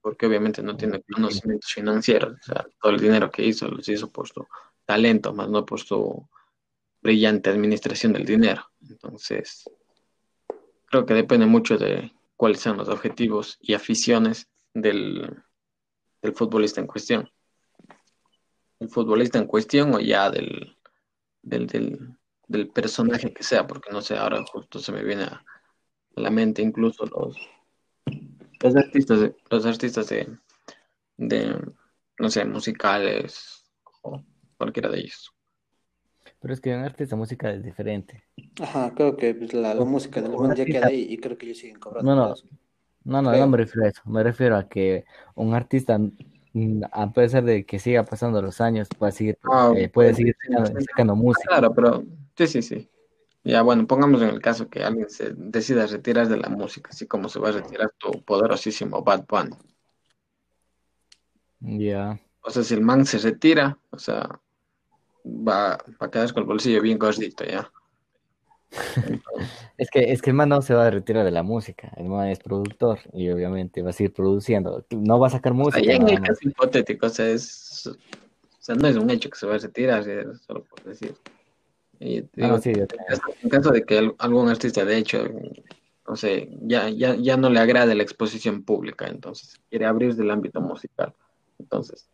porque 0.00 0.26
obviamente 0.26 0.62
no 0.62 0.76
tiene 0.76 1.02
conocimientos 1.12 1.72
financieros, 1.72 2.38
o 2.40 2.42
sea, 2.44 2.66
todo 2.80 2.92
el 2.92 3.00
dinero 3.00 3.32
que 3.32 3.44
hizo 3.44 3.66
lo 3.66 3.80
hizo 3.84 4.12
por 4.12 4.28
su 4.28 4.46
talento, 4.84 5.34
más 5.34 5.48
no 5.48 5.66
por 5.66 5.80
su 5.80 6.24
brillante 7.02 7.50
administración 7.50 8.12
del 8.12 8.26
dinero. 8.26 8.62
Entonces, 8.88 9.64
creo 10.92 11.06
que 11.06 11.14
depende 11.14 11.46
mucho 11.46 11.78
de 11.78 12.12
cuáles 12.36 12.60
sean 12.60 12.76
los 12.76 12.90
objetivos 12.90 13.58
y 13.62 13.72
aficiones 13.72 14.50
del, 14.74 15.42
futbolista 16.34 16.82
en 16.82 16.86
cuestión. 16.86 17.30
El 18.78 18.90
futbolista 18.90 19.38
en 19.38 19.46
cuestión 19.46 19.94
o 19.94 20.00
ya 20.00 20.30
del, 20.30 20.76
del, 21.40 22.16
personaje 22.74 23.32
que 23.32 23.42
sea, 23.42 23.66
porque 23.66 23.90
no 23.90 24.02
sé, 24.02 24.18
ahora 24.18 24.44
justo 24.44 24.78
se 24.78 24.92
me 24.92 25.02
viene 25.02 25.24
a 25.24 25.42
la 26.14 26.30
mente 26.30 26.60
incluso 26.60 27.06
los, 27.06 27.38
los 28.60 28.76
artistas, 28.76 29.20
de, 29.20 29.34
los 29.50 29.64
artistas 29.64 30.08
de, 30.10 30.36
de, 31.16 31.58
no 32.18 32.28
sé, 32.28 32.44
musicales 32.44 33.64
o 34.02 34.22
cualquiera 34.58 34.90
de 34.90 34.98
ellos. 35.00 35.32
Pero 36.42 36.54
es 36.54 36.60
que 36.60 36.72
en 36.72 36.80
arte 36.80 37.04
esa 37.04 37.14
música 37.14 37.52
es 37.52 37.62
diferente. 37.62 38.24
Ajá, 38.60 38.92
creo 38.96 39.16
que 39.16 39.32
pues, 39.32 39.54
la, 39.54 39.76
música 39.76 40.20
de 40.20 40.28
los 40.28 40.56
ya 40.56 40.64
queda 40.64 40.88
ahí 40.88 41.06
y 41.08 41.18
creo 41.18 41.38
que 41.38 41.46
ellos 41.46 41.58
siguen 41.58 41.78
cobrando. 41.78 42.16
No, 42.16 42.26
no, 42.26 42.34
no, 43.04 43.22
no, 43.22 43.38
no 43.38 43.46
me 43.46 43.58
refiero 43.58 43.86
a 43.86 43.88
eso. 43.90 44.02
Me 44.06 44.24
refiero 44.24 44.56
a 44.56 44.68
que 44.68 45.04
un 45.36 45.54
artista, 45.54 45.98
mm, 45.98 46.82
a 46.90 47.12
pesar 47.12 47.44
de 47.44 47.64
que 47.64 47.78
siga 47.78 48.04
pasando 48.04 48.42
los 48.42 48.60
años, 48.60 48.88
puede 48.98 49.12
seguir, 49.12 49.38
ah, 49.44 49.72
eh, 49.76 49.88
puede 49.88 50.14
seguir 50.14 50.34
sacando, 50.88 51.14
música. 51.14 51.46
Claro, 51.46 51.72
pero 51.72 52.04
sí, 52.36 52.48
sí, 52.48 52.62
sí. 52.62 52.90
Ya, 53.44 53.62
bueno, 53.62 53.86
pongamos 53.86 54.20
en 54.22 54.30
el 54.30 54.40
caso 54.40 54.68
que 54.68 54.82
alguien 54.82 55.08
se 55.10 55.34
decida 55.36 55.86
retirar 55.86 56.28
de 56.28 56.38
la 56.38 56.48
música, 56.48 56.90
así 56.92 57.06
como 57.06 57.28
se 57.28 57.38
va 57.38 57.50
a 57.50 57.52
retirar 57.52 57.92
tu 57.98 58.20
poderosísimo 58.24 59.02
Bad 59.02 59.26
Bunny. 59.28 59.56
Ya. 61.60 62.20
O 62.40 62.50
sea, 62.50 62.64
si 62.64 62.74
el 62.74 62.80
man 62.80 63.06
se 63.06 63.18
retira, 63.18 63.78
o 63.90 63.98
sea, 63.98 64.40
va, 65.24 65.78
a 65.98 66.10
quedar 66.10 66.32
con 66.32 66.42
el 66.42 66.48
bolsillo 66.48 66.80
bien 66.80 66.98
gordito 66.98 67.44
ya. 67.44 67.70
es 69.76 69.90
que 69.90 70.12
es 70.12 70.22
que 70.22 70.30
el 70.30 70.36
man 70.36 70.48
no 70.48 70.62
se 70.62 70.74
va 70.74 70.86
a 70.86 70.90
retirar 70.90 71.24
de 71.24 71.30
la 71.30 71.42
música, 71.42 71.92
el 71.96 72.06
man 72.06 72.28
es 72.28 72.38
productor 72.38 73.00
y 73.12 73.28
obviamente 73.30 73.82
va 73.82 73.90
a 73.90 73.92
seguir 73.92 74.12
produciendo. 74.12 74.84
No 74.90 75.18
va 75.18 75.26
a 75.26 75.30
sacar 75.30 75.52
música. 75.52 75.80
en 75.80 76.08
el 76.08 76.20
caso 76.20 76.40
hipotético, 76.42 77.06
o 77.06 77.10
sea, 77.10 77.28
es, 77.28 77.86
o 77.86 77.96
sea, 78.58 78.74
no 78.74 78.88
es 78.88 78.96
un 78.96 79.10
hecho 79.10 79.28
que 79.28 79.38
se 79.38 79.46
va 79.46 79.56
a 79.56 79.58
retirar, 79.58 80.04
solo 80.46 80.64
por 80.64 80.82
decir. 80.84 81.14
Y, 82.00 82.18
ah, 82.42 82.60
en 82.64 83.48
caso 83.48 83.70
de 83.70 83.84
que 83.84 84.12
algún 84.18 84.48
artista, 84.48 84.84
de 84.84 84.96
hecho, 84.96 85.24
no 86.08 86.16
sé, 86.16 86.48
ya, 86.62 86.88
ya, 86.88 87.14
ya 87.14 87.36
no 87.36 87.48
le 87.48 87.60
agrade 87.60 87.94
la 87.94 88.02
exposición 88.02 88.64
pública, 88.64 89.06
entonces 89.06 89.60
quiere 89.70 89.86
abrir 89.86 90.16
del 90.16 90.30
ámbito 90.30 90.60
musical. 90.60 91.14
Entonces, 91.60 92.08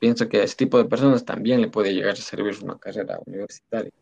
pienso 0.00 0.28
que 0.28 0.38
a 0.38 0.44
ese 0.44 0.56
tipo 0.56 0.78
de 0.78 0.86
personas 0.86 1.24
también 1.24 1.60
le 1.60 1.68
puede 1.68 1.94
llegar 1.94 2.14
a 2.14 2.16
servir 2.16 2.56
una 2.64 2.78
carrera 2.78 3.20
universitaria. 3.26 3.92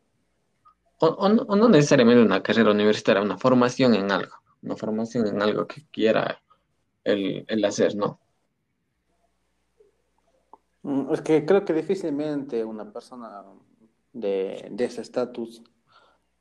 O, 1.01 1.29
no, 1.29 1.69
necesariamente 1.69 2.23
una 2.23 2.43
carrera 2.43 2.71
universitaria, 2.71 3.23
una 3.23 3.37
formación 3.37 3.95
en 3.95 4.11
algo, 4.11 4.33
una 4.63 4.77
formación 4.77 5.27
en 5.27 5.43
algo 5.43 5.67
que 5.67 5.83
quiera 5.93 6.41
el, 7.05 7.65
hacer, 7.65 7.95
¿no? 7.95 8.19
Mm, 10.83 11.13
es 11.13 11.21
que 11.21 11.45
creo 11.45 11.65
que 11.65 11.73
difícilmente 11.73 12.65
una 12.65 12.93
persona 12.93 13.45
de, 14.13 14.73
ese 14.79 15.03
estatus, 15.03 15.63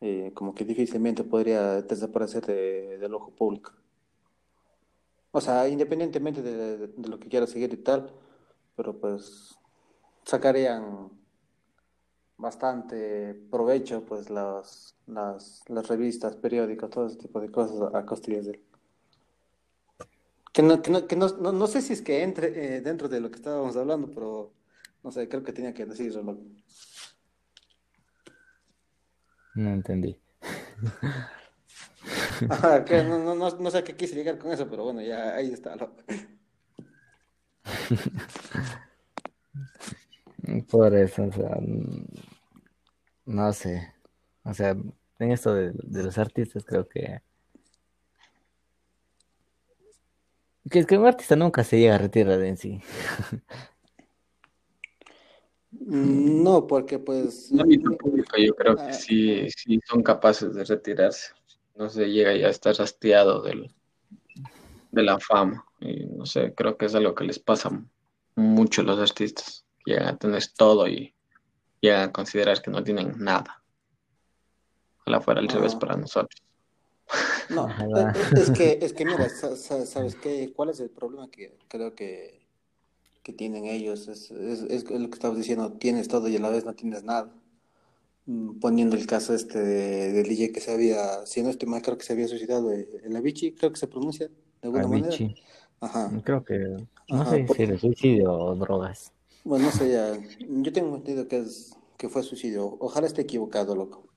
eh, 0.01 0.31
como 0.33 0.53
que 0.53 0.65
difícilmente 0.65 1.23
podría 1.23 1.81
desaparecer 1.81 2.45
del 2.45 3.13
ojo 3.13 3.31
público. 3.31 3.73
O 5.31 5.41
sea, 5.41 5.67
independientemente 5.67 6.41
de, 6.41 6.87
de, 6.87 7.09
lo 7.09 7.19
que 7.19 7.27
quiera 7.27 7.45
seguir 7.45 7.73
y 7.73 7.77
tal, 7.77 8.11
pero 8.77 8.97
pues 8.97 9.57
sacarían 10.23 11.09
bastante 12.37 13.33
provecho 13.49 14.05
pues 14.05 14.29
las, 14.29 14.95
las, 15.07 15.63
las 15.67 15.87
revistas, 15.87 16.35
periódicos, 16.35 16.91
todo 16.91 17.07
ese 17.07 17.17
tipo 17.17 17.41
de 17.41 17.51
cosas 17.51 17.93
a 17.93 18.05
costillas 18.05 18.45
de 18.45 18.51
él. 18.51 18.63
Que 20.53 20.61
no, 20.61 20.81
que 20.81 20.91
no, 20.91 21.07
que 21.07 21.15
no, 21.15 21.27
no, 21.27 21.67
sé 21.67 21.81
si 21.81 21.93
es 21.93 22.01
que 22.01 22.23
entre 22.23 22.77
eh, 22.77 22.81
dentro 22.81 23.09
de 23.09 23.19
lo 23.19 23.29
que 23.29 23.37
estábamos 23.37 23.75
hablando, 23.75 24.09
pero 24.11 24.53
no 25.03 25.11
sé, 25.11 25.27
creo 25.27 25.43
que 25.43 25.53
tenía 25.53 25.73
que 25.73 25.85
decirlo. 25.85 26.37
No 29.55 29.69
entendí. 29.69 30.19
que 32.85 33.03
no, 33.03 33.19
no, 33.19 33.35
no, 33.35 33.49
no 33.49 33.71
sé 33.71 33.79
a 33.79 33.83
qué 33.83 33.95
quise 33.95 34.15
llegar 34.15 34.37
con 34.37 34.51
eso, 34.51 34.69
pero 34.69 34.83
bueno, 34.83 35.01
ya 35.01 35.35
ahí 35.35 35.51
está. 35.51 35.75
Por 40.69 40.95
eso, 40.95 41.23
o 41.23 41.31
sea, 41.31 41.57
no 43.25 43.53
sé. 43.53 43.93
O 44.43 44.53
sea, 44.53 44.75
en 45.19 45.31
esto 45.31 45.53
de, 45.53 45.73
los 45.83 46.17
artistas 46.17 46.63
creo 46.65 46.87
que... 46.87 47.21
Que 50.69 50.79
es 50.79 50.85
que 50.85 50.97
un 50.97 51.05
artista 51.05 51.35
nunca 51.35 51.63
se 51.63 51.79
llega 51.79 51.95
a 51.95 51.99
retirar 51.99 52.41
en 52.41 52.57
sí. 52.57 52.81
Mm, 55.71 56.43
no, 56.43 56.67
porque 56.67 56.99
pues... 56.99 57.51
El 57.51 57.97
público 57.97 58.37
yo 58.37 58.55
creo 58.55 58.75
que 58.75 58.83
ah. 58.83 58.93
sí, 58.93 59.47
sí 59.49 59.79
son 59.85 60.03
capaces 60.03 60.53
de 60.53 60.63
retirarse. 60.63 61.33
No 61.75 61.89
se 61.89 62.09
llega 62.09 62.35
ya 62.35 62.47
a 62.47 62.51
estar 62.51 62.79
hastiado 62.81 63.41
del, 63.41 63.73
de 64.91 65.03
la 65.03 65.19
fama. 65.19 65.65
Y 65.79 66.05
no 66.05 66.25
sé, 66.25 66.53
creo 66.55 66.77
que 66.77 66.85
es 66.85 66.95
algo 66.95 67.15
que 67.15 67.25
les 67.25 67.39
pasa 67.39 67.69
mucho 68.35 68.81
a 68.81 68.85
los 68.85 68.99
artistas 68.99 69.67
llegan 69.87 70.07
a 70.07 70.17
tener 70.17 70.43
todo 70.55 70.87
y 70.87 71.13
llegan 71.81 72.09
a 72.09 72.11
considerar 72.11 72.61
que 72.61 72.69
no 72.69 72.83
tienen 72.83 73.13
nada. 73.17 73.63
Ojalá 74.99 75.21
fuera 75.21 75.39
al 75.39 75.47
revés 75.47 75.75
para 75.75 75.95
nosotros. 75.95 76.41
No, 77.49 77.69
es 78.35 78.51
que, 78.51 78.79
es 78.81 78.91
que 78.91 79.05
mira, 79.05 79.29
¿sabes 79.29 80.15
qué? 80.15 80.51
¿Cuál 80.53 80.71
es 80.71 80.81
el 80.81 80.89
problema 80.89 81.31
que 81.31 81.57
creo 81.69 81.95
que, 81.95 82.45
que 83.23 83.31
tienen 83.31 83.65
ellos? 83.65 84.09
Es, 84.09 84.29
es, 84.31 84.89
lo 84.89 85.09
que 85.09 85.15
estabas 85.15 85.37
diciendo, 85.37 85.71
tienes 85.71 86.09
todo 86.09 86.27
y 86.27 86.35
a 86.35 86.39
la 86.41 86.49
vez 86.49 86.65
no 86.65 86.73
tienes 86.73 87.03
nada. 87.03 87.33
Mm, 88.25 88.59
poniendo 88.59 88.97
el 88.97 89.07
caso 89.07 89.33
este 89.33 89.59
de, 89.59 90.11
del 90.11 90.27
DJ 90.27 90.51
que 90.51 90.59
se 90.59 90.73
había, 90.73 91.25
si 91.25 91.41
no 91.41 91.49
estoy 91.49 91.69
mal, 91.69 91.81
creo 91.81 91.97
que 91.97 92.03
se 92.03 92.11
había 92.11 92.27
suicidado, 92.27 92.73
el 92.73 93.15
Avicii, 93.15 93.53
creo 93.53 93.71
que 93.71 93.79
se 93.79 93.87
pronuncia 93.87 94.29
de 94.61 94.67
alguna 94.67 94.87
manera. 94.87 95.15
Ajá. 95.79 96.11
Creo 96.23 96.43
que, 96.43 96.75
no 97.09 97.29
sé 97.29 97.47
si 97.47 97.63
era 97.63 97.77
suicidio 97.77 98.33
o 98.33 98.55
drogas. 98.55 99.13
Bueno, 99.43 99.65
no 99.65 99.71
sé, 99.71 99.91
ya. 99.91 100.19
Yo 100.39 100.73
tengo 100.73 100.95
entendido 100.95 101.27
que, 101.27 101.37
es, 101.37 101.75
que 101.97 102.09
fue 102.09 102.23
suicidio. 102.23 102.77
Ojalá 102.79 103.07
esté 103.07 103.21
equivocado, 103.21 103.75
loco. 103.75 104.07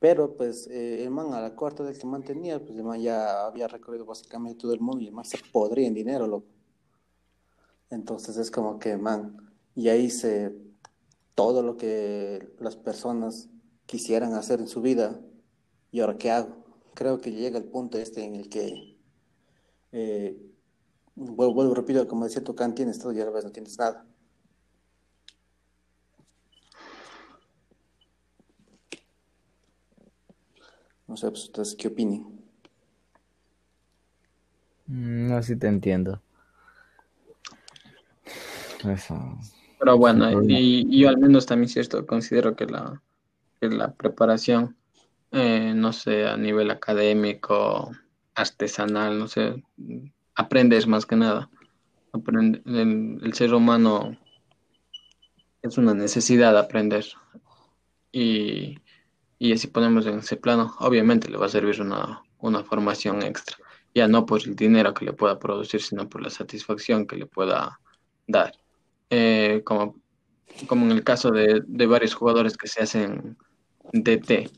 Pero 0.00 0.34
pues 0.34 0.66
eh, 0.68 1.04
el 1.04 1.10
man 1.10 1.34
a 1.34 1.42
la 1.42 1.54
cuarta 1.54 1.84
del 1.84 1.98
que 1.98 2.06
mantenía, 2.06 2.58
pues 2.58 2.76
el 2.78 2.84
man 2.84 3.00
ya 3.00 3.44
había 3.46 3.68
recorrido 3.68 4.06
básicamente 4.06 4.58
todo 4.58 4.72
el 4.72 4.80
mundo 4.80 5.02
y 5.02 5.08
el 5.08 5.12
man 5.12 5.26
se 5.26 5.38
podría 5.52 5.86
en 5.86 5.94
dinero, 5.94 6.26
loco. 6.26 6.46
Entonces 7.90 8.38
es 8.38 8.50
como 8.50 8.78
que, 8.78 8.96
man, 8.96 9.36
ya 9.74 9.94
hice 9.96 10.54
todo 11.34 11.62
lo 11.62 11.76
que 11.76 12.48
las 12.60 12.76
personas 12.76 13.50
quisieran 13.84 14.32
hacer 14.34 14.60
en 14.60 14.68
su 14.68 14.80
vida 14.80 15.20
y 15.90 16.00
ahora 16.00 16.16
qué 16.16 16.30
hago. 16.30 16.64
Creo 16.94 17.20
que 17.20 17.32
llega 17.32 17.58
el 17.58 17.64
punto 17.64 17.98
este 17.98 18.24
en 18.24 18.36
el 18.36 18.48
que, 18.48 18.98
eh, 19.92 20.36
vuelvo, 21.14 21.54
vuelvo, 21.54 21.74
repito, 21.74 22.06
como 22.06 22.24
decía 22.24 22.44
Tucán, 22.44 22.74
tienes 22.74 22.98
todo 22.98 23.12
y 23.12 23.20
a 23.20 23.24
la 23.24 23.30
vez 23.30 23.44
no 23.44 23.52
tienes 23.52 23.78
nada. 23.78 24.06
No 31.06 31.16
sé, 31.16 31.28
pues 31.28 31.44
ustedes 31.44 31.74
qué 31.74 31.88
opinan. 31.88 32.40
Mm, 34.86 35.28
no, 35.28 35.42
sí 35.42 35.56
te 35.56 35.66
entiendo. 35.66 36.20
Eso. 38.84 39.38
Pero 39.78 39.98
bueno, 39.98 40.30
y 40.42 41.00
yo 41.00 41.08
al 41.08 41.18
menos 41.18 41.46
también 41.46 41.68
cierto, 41.68 42.06
considero 42.06 42.54
que 42.54 42.66
la, 42.66 43.02
que 43.60 43.68
la 43.68 43.92
preparación, 43.92 44.76
eh, 45.32 45.72
no 45.74 45.92
sé, 45.92 46.26
a 46.26 46.36
nivel 46.36 46.70
académico, 46.70 47.90
artesanal, 48.34 49.18
no 49.18 49.28
sé, 49.28 49.62
aprendes 50.34 50.86
más 50.86 51.06
que 51.06 51.16
nada. 51.16 51.50
El, 52.26 53.20
el 53.22 53.34
ser 53.34 53.54
humano 53.54 54.16
es 55.62 55.78
una 55.78 55.94
necesidad 55.94 56.52
de 56.52 56.58
aprender. 56.58 57.04
Y 58.12 58.78
y 59.40 59.54
así 59.54 59.68
ponemos 59.68 60.06
en 60.06 60.18
ese 60.18 60.36
plano, 60.36 60.76
obviamente 60.80 61.30
le 61.30 61.38
va 61.38 61.46
a 61.46 61.48
servir 61.48 61.80
una, 61.80 62.22
una 62.40 62.62
formación 62.62 63.22
extra, 63.22 63.56
ya 63.94 64.06
no 64.06 64.26
por 64.26 64.42
el 64.46 64.54
dinero 64.54 64.92
que 64.92 65.06
le 65.06 65.14
pueda 65.14 65.38
producir, 65.38 65.80
sino 65.80 66.06
por 66.10 66.20
la 66.22 66.28
satisfacción 66.28 67.06
que 67.06 67.16
le 67.16 67.24
pueda 67.24 67.80
dar. 68.26 68.52
Eh, 69.08 69.62
como, 69.64 69.96
como 70.66 70.84
en 70.84 70.92
el 70.92 71.02
caso 71.02 71.30
de, 71.30 71.62
de, 71.66 71.86
varios 71.86 72.12
jugadores 72.12 72.58
que 72.58 72.68
se 72.68 72.82
hacen 72.82 73.38
DT, 73.94 74.50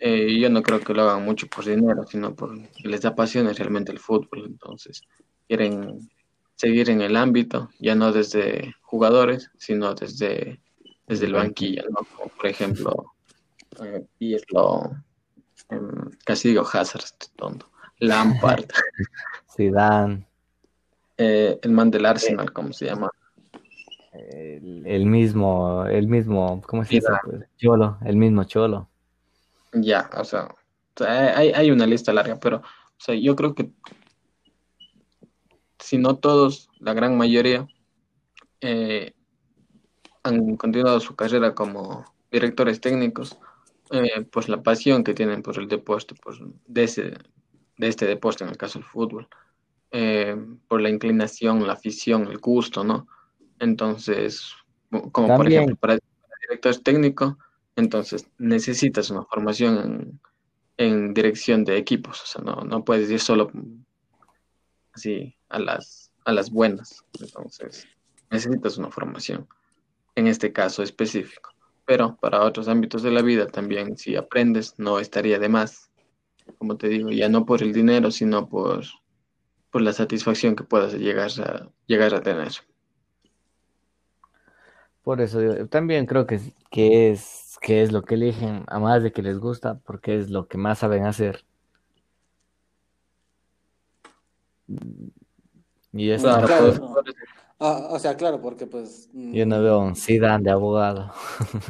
eh, 0.00 0.38
yo 0.40 0.50
no 0.50 0.62
creo 0.62 0.80
que 0.80 0.94
lo 0.94 1.02
hagan 1.02 1.24
mucho 1.24 1.46
por 1.46 1.64
dinero, 1.64 2.04
sino 2.06 2.34
porque 2.34 2.68
les 2.84 3.02
da 3.02 3.14
pasión 3.14 3.52
realmente 3.54 3.92
el 3.92 3.98
fútbol, 3.98 4.44
entonces 4.46 5.02
quieren 5.46 6.10
seguir 6.56 6.90
en 6.90 7.00
el 7.02 7.16
ámbito, 7.16 7.70
ya 7.78 7.94
no 7.94 8.12
desde 8.12 8.74
jugadores, 8.82 9.50
sino 9.58 9.94
desde, 9.94 10.60
desde 11.06 11.26
el 11.26 11.34
banquillo, 11.34 11.84
¿no? 11.90 12.06
Como 12.16 12.30
por 12.30 12.46
ejemplo 12.46 13.12
y 14.18 14.34
es 14.34 14.44
lo 14.52 14.90
em, 15.70 16.10
casi 16.24 16.48
digo 16.48 16.62
Hazard, 16.62 17.04
tonto. 17.36 17.66
Lampard. 17.98 18.66
Zidane. 19.56 20.26
Eh, 21.16 21.58
el 21.62 21.72
man 21.72 21.90
del 21.90 22.06
Arsenal, 22.06 22.52
¿cómo 22.52 22.72
se 22.72 22.86
llama? 22.86 23.10
El, 24.12 25.06
mismo, 25.06 25.84
el 25.86 26.08
mismo, 26.08 26.62
¿cómo 26.66 26.84
se 26.84 27.00
llama? 27.00 27.20
Cholo, 27.58 27.98
el 28.04 28.16
mismo 28.16 28.44
Cholo. 28.44 28.88
Ya, 29.72 30.10
o 30.16 30.24
sea, 30.24 30.48
hay, 31.06 31.52
hay, 31.52 31.70
una 31.70 31.86
lista 31.86 32.12
larga, 32.12 32.38
pero, 32.40 32.58
o 32.58 32.62
sea, 32.98 33.14
yo 33.14 33.36
creo 33.36 33.54
que 33.54 33.70
si 35.78 35.98
no 35.98 36.16
todos, 36.16 36.68
la 36.78 36.92
gran 36.92 37.16
mayoría, 37.16 37.66
eh, 38.60 39.14
han 40.22 40.56
continuado 40.56 41.00
su 41.00 41.16
carrera 41.16 41.54
como 41.54 42.04
directores 42.30 42.80
técnicos 42.80 43.38
eh, 43.90 44.24
pues 44.30 44.48
la 44.48 44.62
pasión 44.62 45.02
que 45.02 45.14
tienen 45.14 45.42
por 45.42 45.58
el 45.58 45.66
deporte, 45.66 46.14
pues 46.22 46.38
de, 46.68 46.84
ese, 46.84 47.14
de 47.76 47.88
este 47.88 48.06
deporte, 48.06 48.44
en 48.44 48.50
el 48.50 48.56
caso 48.56 48.78
del 48.78 48.86
fútbol, 48.86 49.28
eh, 49.90 50.36
por 50.68 50.80
la 50.80 50.90
inclinación, 50.90 51.66
la 51.66 51.72
afición, 51.72 52.28
el 52.28 52.38
gusto, 52.38 52.84
¿no? 52.84 53.08
Entonces, 53.58 54.54
como 55.10 55.36
por 55.36 55.48
ejemplo, 55.48 55.74
para, 55.74 55.98
director 56.42 56.76
técnico, 56.76 57.36
entonces 57.80 58.28
necesitas 58.38 59.10
una 59.10 59.24
formación 59.24 60.20
en, 60.76 61.12
dirección 61.12 61.64
de 61.64 61.76
equipos, 61.76 62.22
o 62.22 62.26
sea, 62.26 62.42
no, 62.42 62.62
no 62.62 62.84
puedes 62.84 63.10
ir 63.10 63.20
solo 63.20 63.50
así 64.92 65.34
a 65.48 65.58
las, 65.58 66.10
a 66.24 66.32
las 66.32 66.50
buenas, 66.50 67.04
entonces 67.20 67.86
necesitas 68.30 68.78
una 68.78 68.90
formación, 68.90 69.48
en 70.14 70.26
este 70.26 70.52
caso 70.52 70.82
específico 70.82 71.50
pero 71.90 72.16
para 72.20 72.44
otros 72.44 72.68
ámbitos 72.68 73.02
de 73.02 73.10
la 73.10 73.20
vida 73.20 73.48
también, 73.48 73.96
si 73.96 74.14
aprendes, 74.14 74.78
no 74.78 75.00
estaría 75.00 75.40
de 75.40 75.48
más. 75.48 75.90
Como 76.56 76.76
te 76.76 76.88
digo, 76.88 77.10
ya 77.10 77.28
no 77.28 77.44
por 77.44 77.64
el 77.64 77.72
dinero, 77.72 78.12
sino 78.12 78.48
por, 78.48 78.84
por 79.72 79.82
la 79.82 79.92
satisfacción 79.92 80.54
que 80.54 80.62
puedas 80.62 80.94
llegar 80.94 81.32
a, 81.40 81.68
llegar 81.88 82.14
a 82.14 82.22
tener. 82.22 82.52
Por 85.02 85.20
eso 85.20 85.40
yo 85.40 85.66
también 85.68 86.06
creo 86.06 86.26
que, 86.26 86.40
que, 86.70 87.10
es, 87.10 87.56
que 87.60 87.82
es 87.82 87.92
lo 87.92 88.02
que 88.02 88.14
eligen, 88.14 88.64
a 88.68 88.78
más 88.78 89.02
de 89.02 89.12
que 89.12 89.22
les 89.22 89.38
gusta, 89.38 89.78
porque 89.84 90.16
es 90.16 90.30
lo 90.30 90.46
que 90.46 90.58
más 90.58 90.80
saben 90.80 91.06
hacer. 91.06 91.44
Y 95.92 96.10
eso 96.10 96.28
claro, 96.44 97.02
Ah, 97.62 97.88
o 97.90 97.98
sea, 97.98 98.16
claro, 98.16 98.40
porque 98.40 98.66
pues... 98.66 99.10
Yo 99.12 99.44
no 99.44 99.62
veo 99.62 99.80
un 99.80 99.94
Zidane 99.94 100.42
de 100.42 100.50
abogado. 100.50 101.12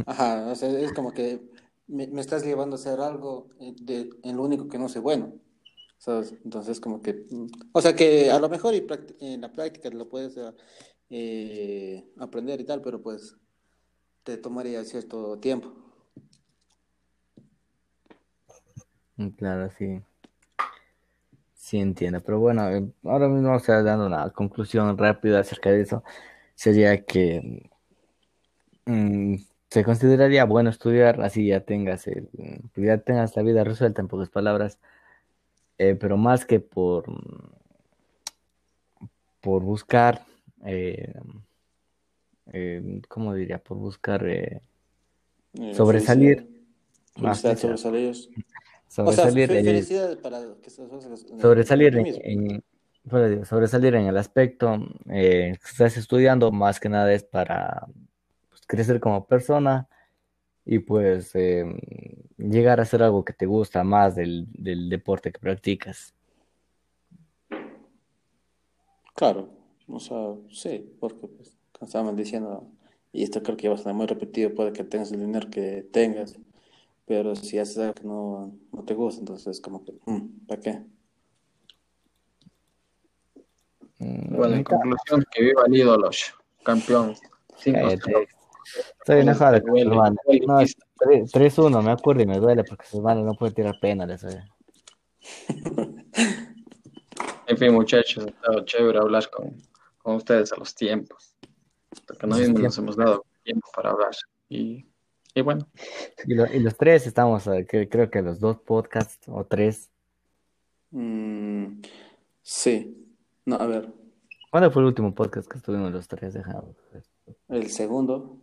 Ajá, 0.07 0.47
o 0.53 0.55
sea, 0.55 0.71
es 0.71 0.93
como 0.93 1.13
que 1.13 1.41
me, 1.89 2.05
estás 2.21 2.45
llevando 2.45 2.77
a 2.77 2.79
hacer 2.79 3.01
algo 3.01 3.49
de, 3.59 4.09
en 4.23 4.37
lo 4.37 4.45
único 4.45 4.69
que 4.69 4.79
no 4.79 4.89
sé 4.89 5.01
bueno. 5.01 5.33
¿sabes? 5.99 6.35
Entonces, 6.45 6.79
como 6.81 7.03
que... 7.03 7.27
Mm, 7.31 7.47
o 7.73 7.81
sea, 7.81 7.97
que 7.97 8.31
a 8.31 8.39
lo 8.39 8.49
mejor 8.49 8.75
y 8.75 8.87
en 9.21 9.41
la 9.41 9.53
práctica 9.53 9.91
lo 9.91 10.09
puedes 10.09 10.39
eh, 11.11 12.05
aprender 12.19 12.61
y 12.61 12.65
tal, 12.65 12.83
pero 12.83 13.03
pues 13.03 13.37
te 14.25 14.37
tomaría 14.39 14.85
cierto 14.85 15.39
tiempo. 15.39 15.73
Mm, 19.17 19.29
claro, 19.31 19.71
sí. 19.79 20.01
Sí, 21.55 21.79
entiendo, 21.79 22.21
pero 22.23 22.41
bueno, 22.41 22.69
eh, 22.71 22.91
ahora 23.05 23.29
mismo, 23.29 23.55
o 23.55 23.59
sea, 23.61 23.83
dando 23.83 24.07
una 24.07 24.31
conclusión 24.31 24.97
rápida 24.99 25.41
acerca 25.41 25.71
de 25.71 25.83
eso, 25.83 26.03
sería 26.55 27.05
que 27.05 27.71
mm, 28.87 29.37
se 29.71 29.85
consideraría 29.85 30.45
bueno 30.45 30.71
estudiar, 30.71 31.21
así 31.23 31.47
ya 31.49 31.61
tengas 31.65 32.07
el, 32.07 32.29
pues 32.75 32.87
ya 32.87 32.99
tengas 32.99 33.37
la 33.37 33.43
vida 33.43 33.65
resuelta 33.65 34.01
en 34.03 34.09
pocas 34.09 34.31
palabras, 34.31 34.79
eh, 35.79 35.97
pero 35.97 36.17
más 36.17 36.45
que 36.45 36.61
por, 36.61 37.05
por 39.41 39.63
buscar, 39.63 40.23
eh, 40.65 41.13
¿cómo 43.09 43.35
diría? 43.35 43.59
Por 43.63 43.79
buscar 43.79 44.25
sobresalir. 45.73 46.49
Más 47.17 47.41
sobresalir 47.41 48.31
sobresalir, 48.91 49.49
sobresalir 51.41 51.97
en, 52.25 52.63
sobresalir 53.45 53.95
en 53.95 54.07
el 54.07 54.17
aspecto 54.17 54.79
eh, 55.09 55.57
que 55.61 55.69
estás 55.69 55.97
estudiando 55.97 56.51
más 56.51 56.81
que 56.81 56.89
nada 56.89 57.13
es 57.13 57.23
para 57.23 57.87
pues, 58.49 58.63
crecer 58.67 58.99
como 58.99 59.27
persona 59.27 59.89
y 60.65 60.81
pues 60.81 61.33
llegar 62.37 62.81
a 62.81 62.83
hacer 62.83 63.03
algo 63.03 63.25
que 63.25 63.33
te 63.33 63.47
gusta 63.47 63.85
más 63.85 64.17
del, 64.17 64.49
deporte 64.89 65.33
que 65.33 65.39
practicas. 65.39 66.15
Claro, 69.15 69.49
o 69.93 70.01
sea, 70.01 70.35
sí, 70.51 70.95
porque 71.01 71.27
pues, 71.29 71.57
estaban 71.81 72.17
diciendo, 72.17 72.67
y 73.13 73.23
esto 73.23 73.43
creo 73.43 73.57
que 73.57 73.69
va 73.69 73.75
a 73.75 73.79
ser 73.79 73.95
muy 73.95 74.07
repetido, 74.07 74.55
puede 74.55 74.73
que 74.73 74.85
tengas 74.85 75.13
el 75.13 75.21
dinero 75.21 75.49
que 75.51 75.83
tengas, 75.93 76.39
pero 77.07 77.35
si 77.35 77.59
haces 77.59 77.79
algo 77.79 77.95
que 77.95 78.05
no, 78.05 78.53
no 78.73 78.85
te 78.85 78.95
gusta, 78.95 79.21
entonces 79.21 79.61
como 79.61 79.85
que, 79.85 79.93
mm, 80.07 80.47
¿para 80.47 80.61
qué? 80.61 80.83
Mm, 83.99 84.37
bueno, 84.37 84.55
en 84.57 84.65
conclusión, 84.65 85.25
que 85.31 85.43
viva 85.43 85.63
el 85.67 85.75
ídolo, 85.77 86.11
campeón. 86.63 87.15
Estoy 87.57 89.21
enojado 89.21 89.61
con 89.63 89.79
hermano. 89.79 90.17
No, 90.47 90.59
3-1, 90.61 91.83
me 91.83 91.91
acuerdo 91.91 92.23
y 92.23 92.27
me 92.27 92.39
duele 92.39 92.65
porque 92.65 92.87
su 92.87 92.99
hermano 92.99 93.25
no 93.25 93.35
puede 93.35 93.53
tirar 93.53 93.79
penales. 93.81 94.25
en 97.47 97.59
fin, 97.59 97.75
muchachos, 97.75 98.25
ha 98.25 98.29
estado 98.29 98.65
chévere 98.65 98.99
hablar 98.99 99.29
con, 99.31 99.55
con 100.03 100.17
ustedes 100.17 100.53
a 100.53 100.57
los 100.57 100.75
tiempos. 100.75 101.37
Porque 102.07 102.27
no 102.27 102.39
nos 102.39 102.79
hemos 102.79 102.97
dado 102.97 103.25
tiempo 103.43 103.69
para 103.75 103.91
hablar. 103.91 104.13
Y 104.49 104.87
y 105.35 105.43
bueno. 105.43 105.67
Y, 106.27 106.35
los 106.35 106.77
tres 106.77 107.07
estamos, 107.07 107.47
eh, 107.47 107.67
creo 107.67 108.11
que 108.11 108.23
los 108.23 108.41
dos 108.41 108.59
podcasts 108.59 109.29
o 109.29 109.45
tres. 109.45 109.91
Mm, 110.91 111.83
sí. 112.43 113.07
No, 113.47 113.57
a 113.57 113.67
ver. 113.67 113.93
¿Cuándo 114.51 114.71
fue 114.71 114.83
el 114.83 114.89
último 114.89 115.15
podcast 115.15 115.49
que 115.49 115.59
estuvimos 115.59 115.93
los 115.93 116.09
tres 116.09 116.35
dejados? 116.35 116.77
El 117.49 117.71
segundo. 117.71 118.39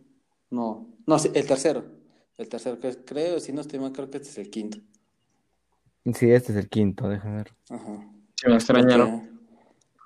No. 0.50 0.88
No, 1.06 1.18
sí, 1.18 1.30
el 1.34 1.46
tercero. 1.46 1.84
el 2.38 2.48
tercero, 2.48 2.78
que 2.78 3.04
creo, 3.04 3.40
si 3.40 3.52
no 3.52 3.60
estoy 3.60 3.78
mal, 3.80 3.92
creo 3.92 4.08
que 4.08 4.18
este 4.18 4.30
es 4.30 4.38
el 4.38 4.50
quinto. 4.50 4.78
Sí, 6.14 6.30
este 6.30 6.52
es 6.52 6.58
el 6.58 6.68
quinto, 6.70 7.08
déjame 7.08 7.36
ver. 7.38 7.52
Ajá. 7.68 8.10
Sí, 8.34 8.48
me 8.48 8.54
extrañaron. 8.54 9.27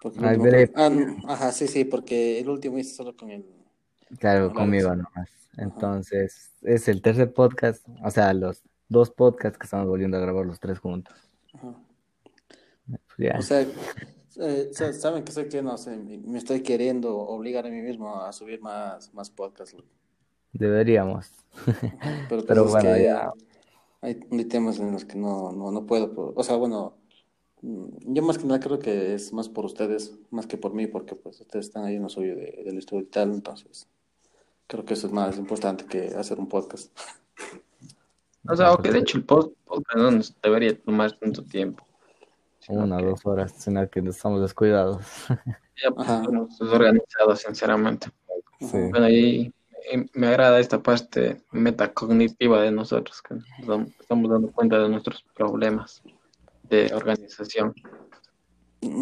Porque, 0.03 0.71
ah, 0.75 0.91
ajá, 1.29 1.53
sí, 1.53 1.69
sí, 1.69 1.85
porque 1.85 2.41
el 2.41 2.49
último 2.49 2.79
hice 2.79 2.95
solo 2.95 3.17
con 3.17 3.31
el. 3.31 3.47
Claro, 4.19 4.53
conmigo 4.53 4.89
nomás. 4.89 5.31
Entonces, 5.57 6.51
es 6.63 6.89
el 6.89 7.03
tercer 7.03 7.33
podcast, 7.33 7.87
o 8.03 8.11
sea, 8.11 8.33
los 8.35 8.63
dos 8.89 9.11
podcasts 9.11 9.59
que 9.59 9.65
estamos 9.65 9.87
volviendo 9.87 10.17
a 10.17 10.21
grabar 10.21 10.45
los 10.45 10.59
tres 10.59 10.79
juntos. 10.79 11.15
Ajá. 11.55 11.75
Pues 13.17 13.39
o 13.39 13.43
sea, 13.43 13.67
eh, 14.41 14.71
saben 14.73 15.25
que 15.25 15.33
sé 15.33 15.49
que 15.49 15.63
no 15.63 15.77
sé, 15.77 15.97
me 15.97 16.39
estoy 16.39 16.63
queriendo 16.63 17.17
obligar 17.17 17.67
a 17.67 17.71
mí 17.71 17.81
mismo 17.81 18.21
a 18.21 18.33
subir 18.33 18.61
más, 18.61 19.13
más 19.15 19.31
podcasts. 19.31 19.77
Deberíamos. 20.53 21.31
Pero, 22.29 22.45
pues 22.45 22.71
bueno, 22.71 22.97
ya. 22.97 23.33
Hay, 24.01 24.15
temas 24.49 24.81
en 24.81 24.93
los 24.93 25.05
que 25.05 25.17
no, 25.17 25.53
no, 25.53 25.71
no 25.71 25.87
puedo. 25.87 26.33
O 26.35 26.43
sea, 26.43 26.57
bueno, 26.57 26.97
yo 27.63 28.23
más 28.23 28.39
que 28.39 28.45
nada 28.45 28.61
creo 28.61 28.79
que 28.81 29.15
es 29.15 29.33
más 29.33 29.49
por 29.49 29.65
ustedes, 29.65 30.19
más 30.31 30.47
que 30.47 30.57
por 30.57 30.75
mí, 30.75 30.89
porque 30.89 31.15
pues 31.15 31.41
ustedes 31.41 31.67
están 31.67 31.85
ahí 31.85 31.97
en 31.97 32.03
lo 32.03 32.09
suyo 32.09 32.35
de, 32.35 32.63
del 32.65 32.79
estudio 32.79 33.03
y 33.03 33.07
tal, 33.07 33.33
entonces 33.33 33.89
creo 34.67 34.85
que 34.85 34.95
eso 34.95 35.07
es 35.07 35.13
más 35.13 35.39
importante 35.39 35.85
que 35.85 36.07
hacer 36.17 36.39
un 36.39 36.49
podcast. 36.49 36.97
O 38.49 38.57
sea, 38.57 38.71
aunque 38.71 38.91
de 38.91 38.99
hecho 38.99 39.19
el 39.19 39.25
podcast 39.25 39.55
no 39.95 40.11
debería 40.43 40.77
tomar 40.77 41.13
tanto 41.13 41.45
tiempo. 41.45 41.87
Una 42.67 42.97
o 42.97 43.11
dos 43.11 43.25
horas 43.25 43.67
la 43.69 43.87
que 43.87 44.01
estamos 44.01 44.41
descuidados. 44.41 45.07
Ya, 45.83 45.91
pues, 45.91 46.07
desorganizados, 46.59 47.41
sinceramente. 47.41 48.09
Bueno, 48.61 49.09
y, 49.09 49.53
me 50.13 50.27
agrada 50.27 50.61
esta 50.61 50.83
parte 50.83 51.43
metacognitiva 51.51 52.61
de 52.61 52.71
nosotros, 52.71 53.23
que 53.23 53.37
estamos 53.99 54.31
dando 54.31 54.53
cuenta 54.53 54.79
de 54.79 54.89
nuestros 54.89 55.25
problemas 55.35 56.03
de 56.65 56.93
organización. 56.95 57.75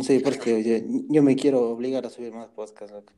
Sí, 0.03 0.19
porque 0.21 0.85
yo 1.09 1.23
me 1.23 1.37
quiero 1.37 1.71
obligar 1.71 2.05
a 2.05 2.11
subir 2.11 2.33
más 2.33 2.49
podcasts. 2.49 3.13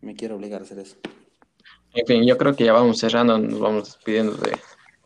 Me 0.00 0.14
quiero 0.14 0.36
obligar 0.36 0.60
a 0.60 0.64
hacer 0.64 0.78
eso. 0.78 0.96
En 1.94 2.06
fin, 2.06 2.24
yo 2.24 2.36
creo 2.36 2.54
que 2.56 2.64
ya 2.64 2.72
vamos 2.72 2.98
cerrando, 2.98 3.38
nos 3.38 3.60
vamos 3.60 3.84
despidiendo 3.84 4.32
de 4.32 4.56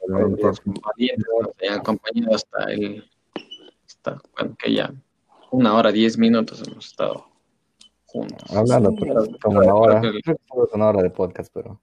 los 0.06 0.60
valientes, 0.64 1.26
acompañado 1.70 2.34
hasta 2.34 2.72
el 2.72 3.04
bueno, 4.36 4.56
que 4.58 4.72
ya 4.72 4.92
una 5.50 5.74
hora, 5.74 5.92
diez 5.92 6.18
minutos 6.18 6.62
hemos 6.66 6.86
estado 6.86 7.26
juntos. 8.06 8.50
Hablando, 8.54 8.94
como 9.42 9.60
una 9.60 9.74
hora, 9.74 10.02
una 10.72 10.88
hora 10.88 11.02
de 11.02 11.10
podcast, 11.10 11.52
pero. 11.52 11.80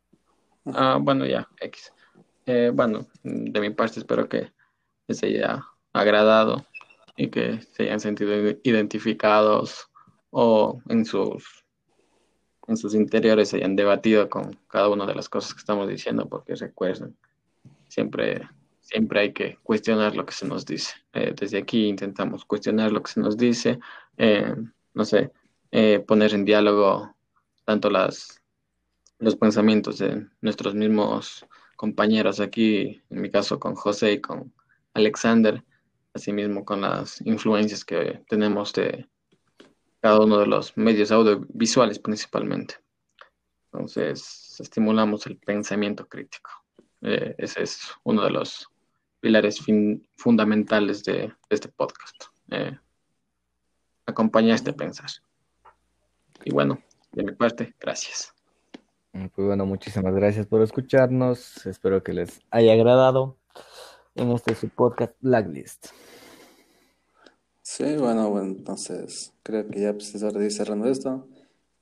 Ah, 0.66 0.98
bueno, 1.02 1.26
ya, 1.26 1.48
X. 1.60 1.94
Eh, 2.46 2.72
bueno, 2.74 3.08
de 3.24 3.60
mi 3.60 3.70
parte 3.72 4.00
espero 4.00 4.28
que 4.28 4.52
les 5.08 5.24
haya 5.24 5.64
agradado 5.96 6.66
y 7.18 7.30
que 7.30 7.62
se 7.72 7.84
hayan 7.84 8.00
sentido 8.00 8.34
identificados 8.64 9.90
o 10.30 10.82
en 10.90 11.06
sus 11.06 11.64
en 12.68 12.78
sus 12.78 12.96
interiores 12.96 13.50
se 13.50 13.58
hayan 13.58 13.76
debatido 13.76 14.28
con 14.28 14.58
cada 14.68 14.90
una 14.90 15.06
de 15.06 15.14
las 15.14 15.30
cosas 15.30 15.54
que 15.54 15.60
estamos 15.60 15.88
diciendo, 15.88 16.28
porque 16.28 16.56
recuerden, 16.56 17.16
siempre 17.88 18.42
siempre 18.86 19.20
hay 19.20 19.34
que 19.34 19.58
cuestionar 19.64 20.16
lo 20.16 20.26
que 20.26 20.34
se 20.34 20.48
nos 20.48 20.66
dice. 20.66 20.94
Eh, 21.14 21.34
desde 21.36 21.58
aquí 21.58 21.88
intentamos 21.88 22.46
cuestionar 22.46 22.92
lo 22.92 23.02
que 23.02 23.12
se 23.12 23.20
nos 23.20 23.36
dice, 23.36 23.80
eh, 24.18 24.56
no 24.94 25.06
sé, 25.06 25.32
eh, 25.72 26.00
poner 26.08 26.34
en 26.36 26.46
diálogo 26.46 27.16
tanto 27.66 27.90
las, 27.90 28.42
los 29.18 29.36
pensamientos 29.36 29.98
de 29.98 30.28
nuestros 30.42 30.76
mismos 30.76 31.46
compañeros 31.76 32.40
aquí, 32.40 33.02
en 33.10 33.22
mi 33.22 33.32
caso 33.32 33.60
con 33.60 33.74
José 33.74 34.14
y 34.14 34.22
con 34.22 34.54
Alexander, 34.94 35.64
asimismo 36.16 36.64
con 36.64 36.82
las 36.82 37.22
influencias 37.22 37.84
que 37.84 38.24
tenemos 38.28 38.74
de 38.74 39.08
cada 40.02 40.22
uno 40.22 40.40
de 40.40 40.48
los 40.48 40.76
medios 40.78 41.12
audiovisuales 41.12 42.00
principalmente. 42.00 42.76
Entonces, 43.72 44.56
estimulamos 44.60 45.28
el 45.28 45.38
pensamiento 45.38 46.08
crítico. 46.08 46.50
ese 47.02 47.64
es 47.64 47.92
uno 48.04 48.24
de 48.24 48.32
los 48.32 48.68
pilares 49.20 49.60
fundamentales 50.16 51.04
de, 51.04 51.34
este 51.50 51.68
podcast. 51.68 52.26
Eh, 52.52 52.78
acompaña 54.06 54.56
este 54.56 54.72
pensar. 54.72 55.10
Y 56.46 56.54
bueno, 56.54 56.80
de 57.12 57.24
mi 57.24 57.32
parte, 57.34 57.74
gracias. 57.80 58.34
Pues 59.12 59.48
bueno, 59.48 59.66
muchísimas 59.66 60.14
gracias 60.14 60.46
por 60.46 60.62
escucharnos. 60.62 61.66
Espero 61.66 62.04
que 62.04 62.14
les 62.14 62.42
haya 62.52 62.74
agradado 62.74 63.38
en 64.16 64.32
este 64.32 64.56
su 64.56 64.70
podcast 64.70 65.14
Blacklist. 65.22 65.88
Sí, 67.62 67.96
bueno, 67.98 68.30
bueno, 68.30 68.48
entonces 68.48 69.34
creo 69.44 69.68
que 69.68 69.82
ya 69.82 69.94
pues, 69.94 70.14
es 70.16 70.24
hora 70.24 70.40
de 70.40 70.46
ir 70.46 70.52
cerrando 70.52 70.88
esto. 70.88 71.28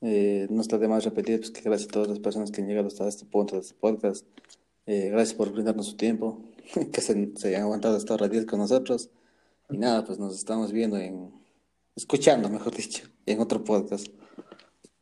Eh, 0.01 0.47
no 0.49 0.61
está 0.61 0.77
de 0.77 0.87
más 0.87 1.05
repetir 1.05 1.39
pues, 1.39 1.51
que 1.51 1.61
gracias 1.61 1.89
a 1.89 1.93
todas 1.93 2.09
las 2.09 2.19
personas 2.19 2.51
que 2.51 2.61
han 2.61 2.67
llegado 2.67 2.87
hasta 2.87 3.07
este 3.07 3.25
punto 3.25 3.55
de 3.55 3.61
este 3.61 3.75
podcast. 3.75 4.25
Eh, 4.85 5.09
gracias 5.11 5.35
por 5.35 5.51
brindarnos 5.51 5.87
su 5.87 5.95
tiempo. 5.95 6.41
que 6.91 7.01
se, 7.01 7.31
se 7.35 7.47
hayan 7.49 7.63
aguantado 7.63 7.97
esta 7.97 8.13
hora 8.13 8.27
10 8.27 8.45
con 8.45 8.59
nosotros. 8.59 9.09
Y 9.69 9.77
nada, 9.77 10.03
pues 10.03 10.19
nos 10.19 10.35
estamos 10.35 10.71
viendo 10.71 10.97
en, 10.97 11.31
escuchando, 11.95 12.49
mejor 12.49 12.75
dicho, 12.75 13.07
en 13.25 13.39
otro 13.39 13.63
podcast. 13.63 14.07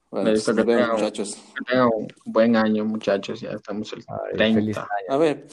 Bueno, 0.10 0.32
pues, 0.32 0.48
nos 0.54 0.66
vemos, 0.66 0.90
muchachos. 0.94 1.36
Que 1.36 1.64
tengan 1.66 1.90
un 1.96 2.08
buen 2.26 2.56
año, 2.56 2.84
muchachos. 2.84 3.40
Ya 3.40 3.52
estamos 3.52 3.94
el 3.94 4.04
30. 4.34 4.88
A 5.10 5.18
ver, 5.18 5.48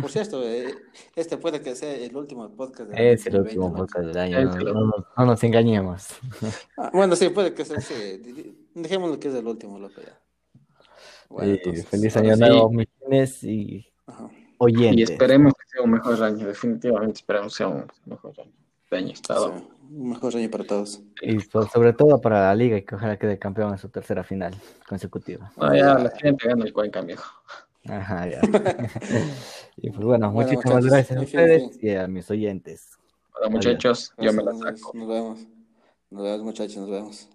por 0.00 0.10
cierto, 0.10 0.42
eh, 0.46 0.74
este 1.16 1.36
puede 1.36 1.60
que 1.60 1.74
sea 1.74 1.94
el 1.94 2.16
último 2.16 2.48
podcast 2.50 2.90
del 2.90 2.98
Es 2.98 3.26
el 3.26 3.40
último 3.40 3.72
podcast 3.74 4.06
del 4.06 4.18
año. 4.18 4.44
No, 5.16 5.26
nos 5.26 5.44
engañemos. 5.44 6.08
Ah, 6.76 6.90
bueno, 6.92 7.14
sí, 7.16 7.28
puede 7.28 7.54
que 7.54 7.64
sea. 7.64 7.80
Sí. 7.80 8.64
Dejémoslo 8.74 9.20
que 9.20 9.28
es 9.28 9.34
el 9.34 9.46
último, 9.46 9.78
loco, 9.78 10.00
ya. 10.00 10.18
Bueno, 11.28 11.56
feliz 11.88 12.16
año 12.16 12.36
nuevo, 12.36 12.70
sí. 13.26 13.48
y 13.48 13.92
Ajá. 14.06 14.30
Y 14.68 15.02
esperemos 15.02 15.54
que 15.54 15.68
sea 15.68 15.82
un 15.82 15.90
mejor 15.90 16.22
año, 16.22 16.46
definitivamente 16.46 17.14
esperemos 17.14 17.52
que 17.52 17.56
sea 17.56 17.68
un 17.68 17.86
mejor 18.06 18.32
año 18.38 18.52
de 18.90 18.98
año 18.98 19.12
estado. 19.12 19.54
un 19.90 20.10
mejor 20.10 20.36
año 20.36 20.50
para 20.50 20.64
todos. 20.64 21.02
Y 21.20 21.40
sobre 21.40 21.92
todo 21.92 22.20
para 22.20 22.40
la 22.42 22.54
liga 22.54 22.76
y 22.76 22.82
que 22.82 22.94
ojalá 22.94 23.18
quede 23.18 23.38
campeón 23.38 23.72
en 23.72 23.78
su 23.78 23.88
tercera 23.88 24.22
final 24.22 24.54
consecutiva. 24.88 25.50
Ah, 25.56 25.74
ya, 25.74 25.98
la 25.98 26.10
gente 26.10 26.46
gana 26.46 26.64
el 26.64 26.72
Cuenca, 26.72 27.00
viejo. 27.00 27.24
Ajá, 27.88 28.28
ya. 28.28 28.40
y 29.76 29.90
pues 29.90 30.04
bueno, 30.04 30.30
muchísimas 30.30 30.84
gracias 30.86 31.18
a 31.18 31.22
ustedes 31.22 31.82
y 31.82 31.90
a 31.90 32.06
mis 32.06 32.30
oyentes. 32.30 32.98
Hola 33.34 33.50
muchachos, 33.50 34.12
yo 34.18 34.32
me 34.32 34.42
la 34.44 34.54
saco. 34.54 34.92
Nos 34.94 35.08
vemos. 35.08 35.40
Nos 36.10 36.22
vemos 36.22 36.42
muchachos, 36.42 36.76
nos 36.76 36.90
vemos. 36.90 37.28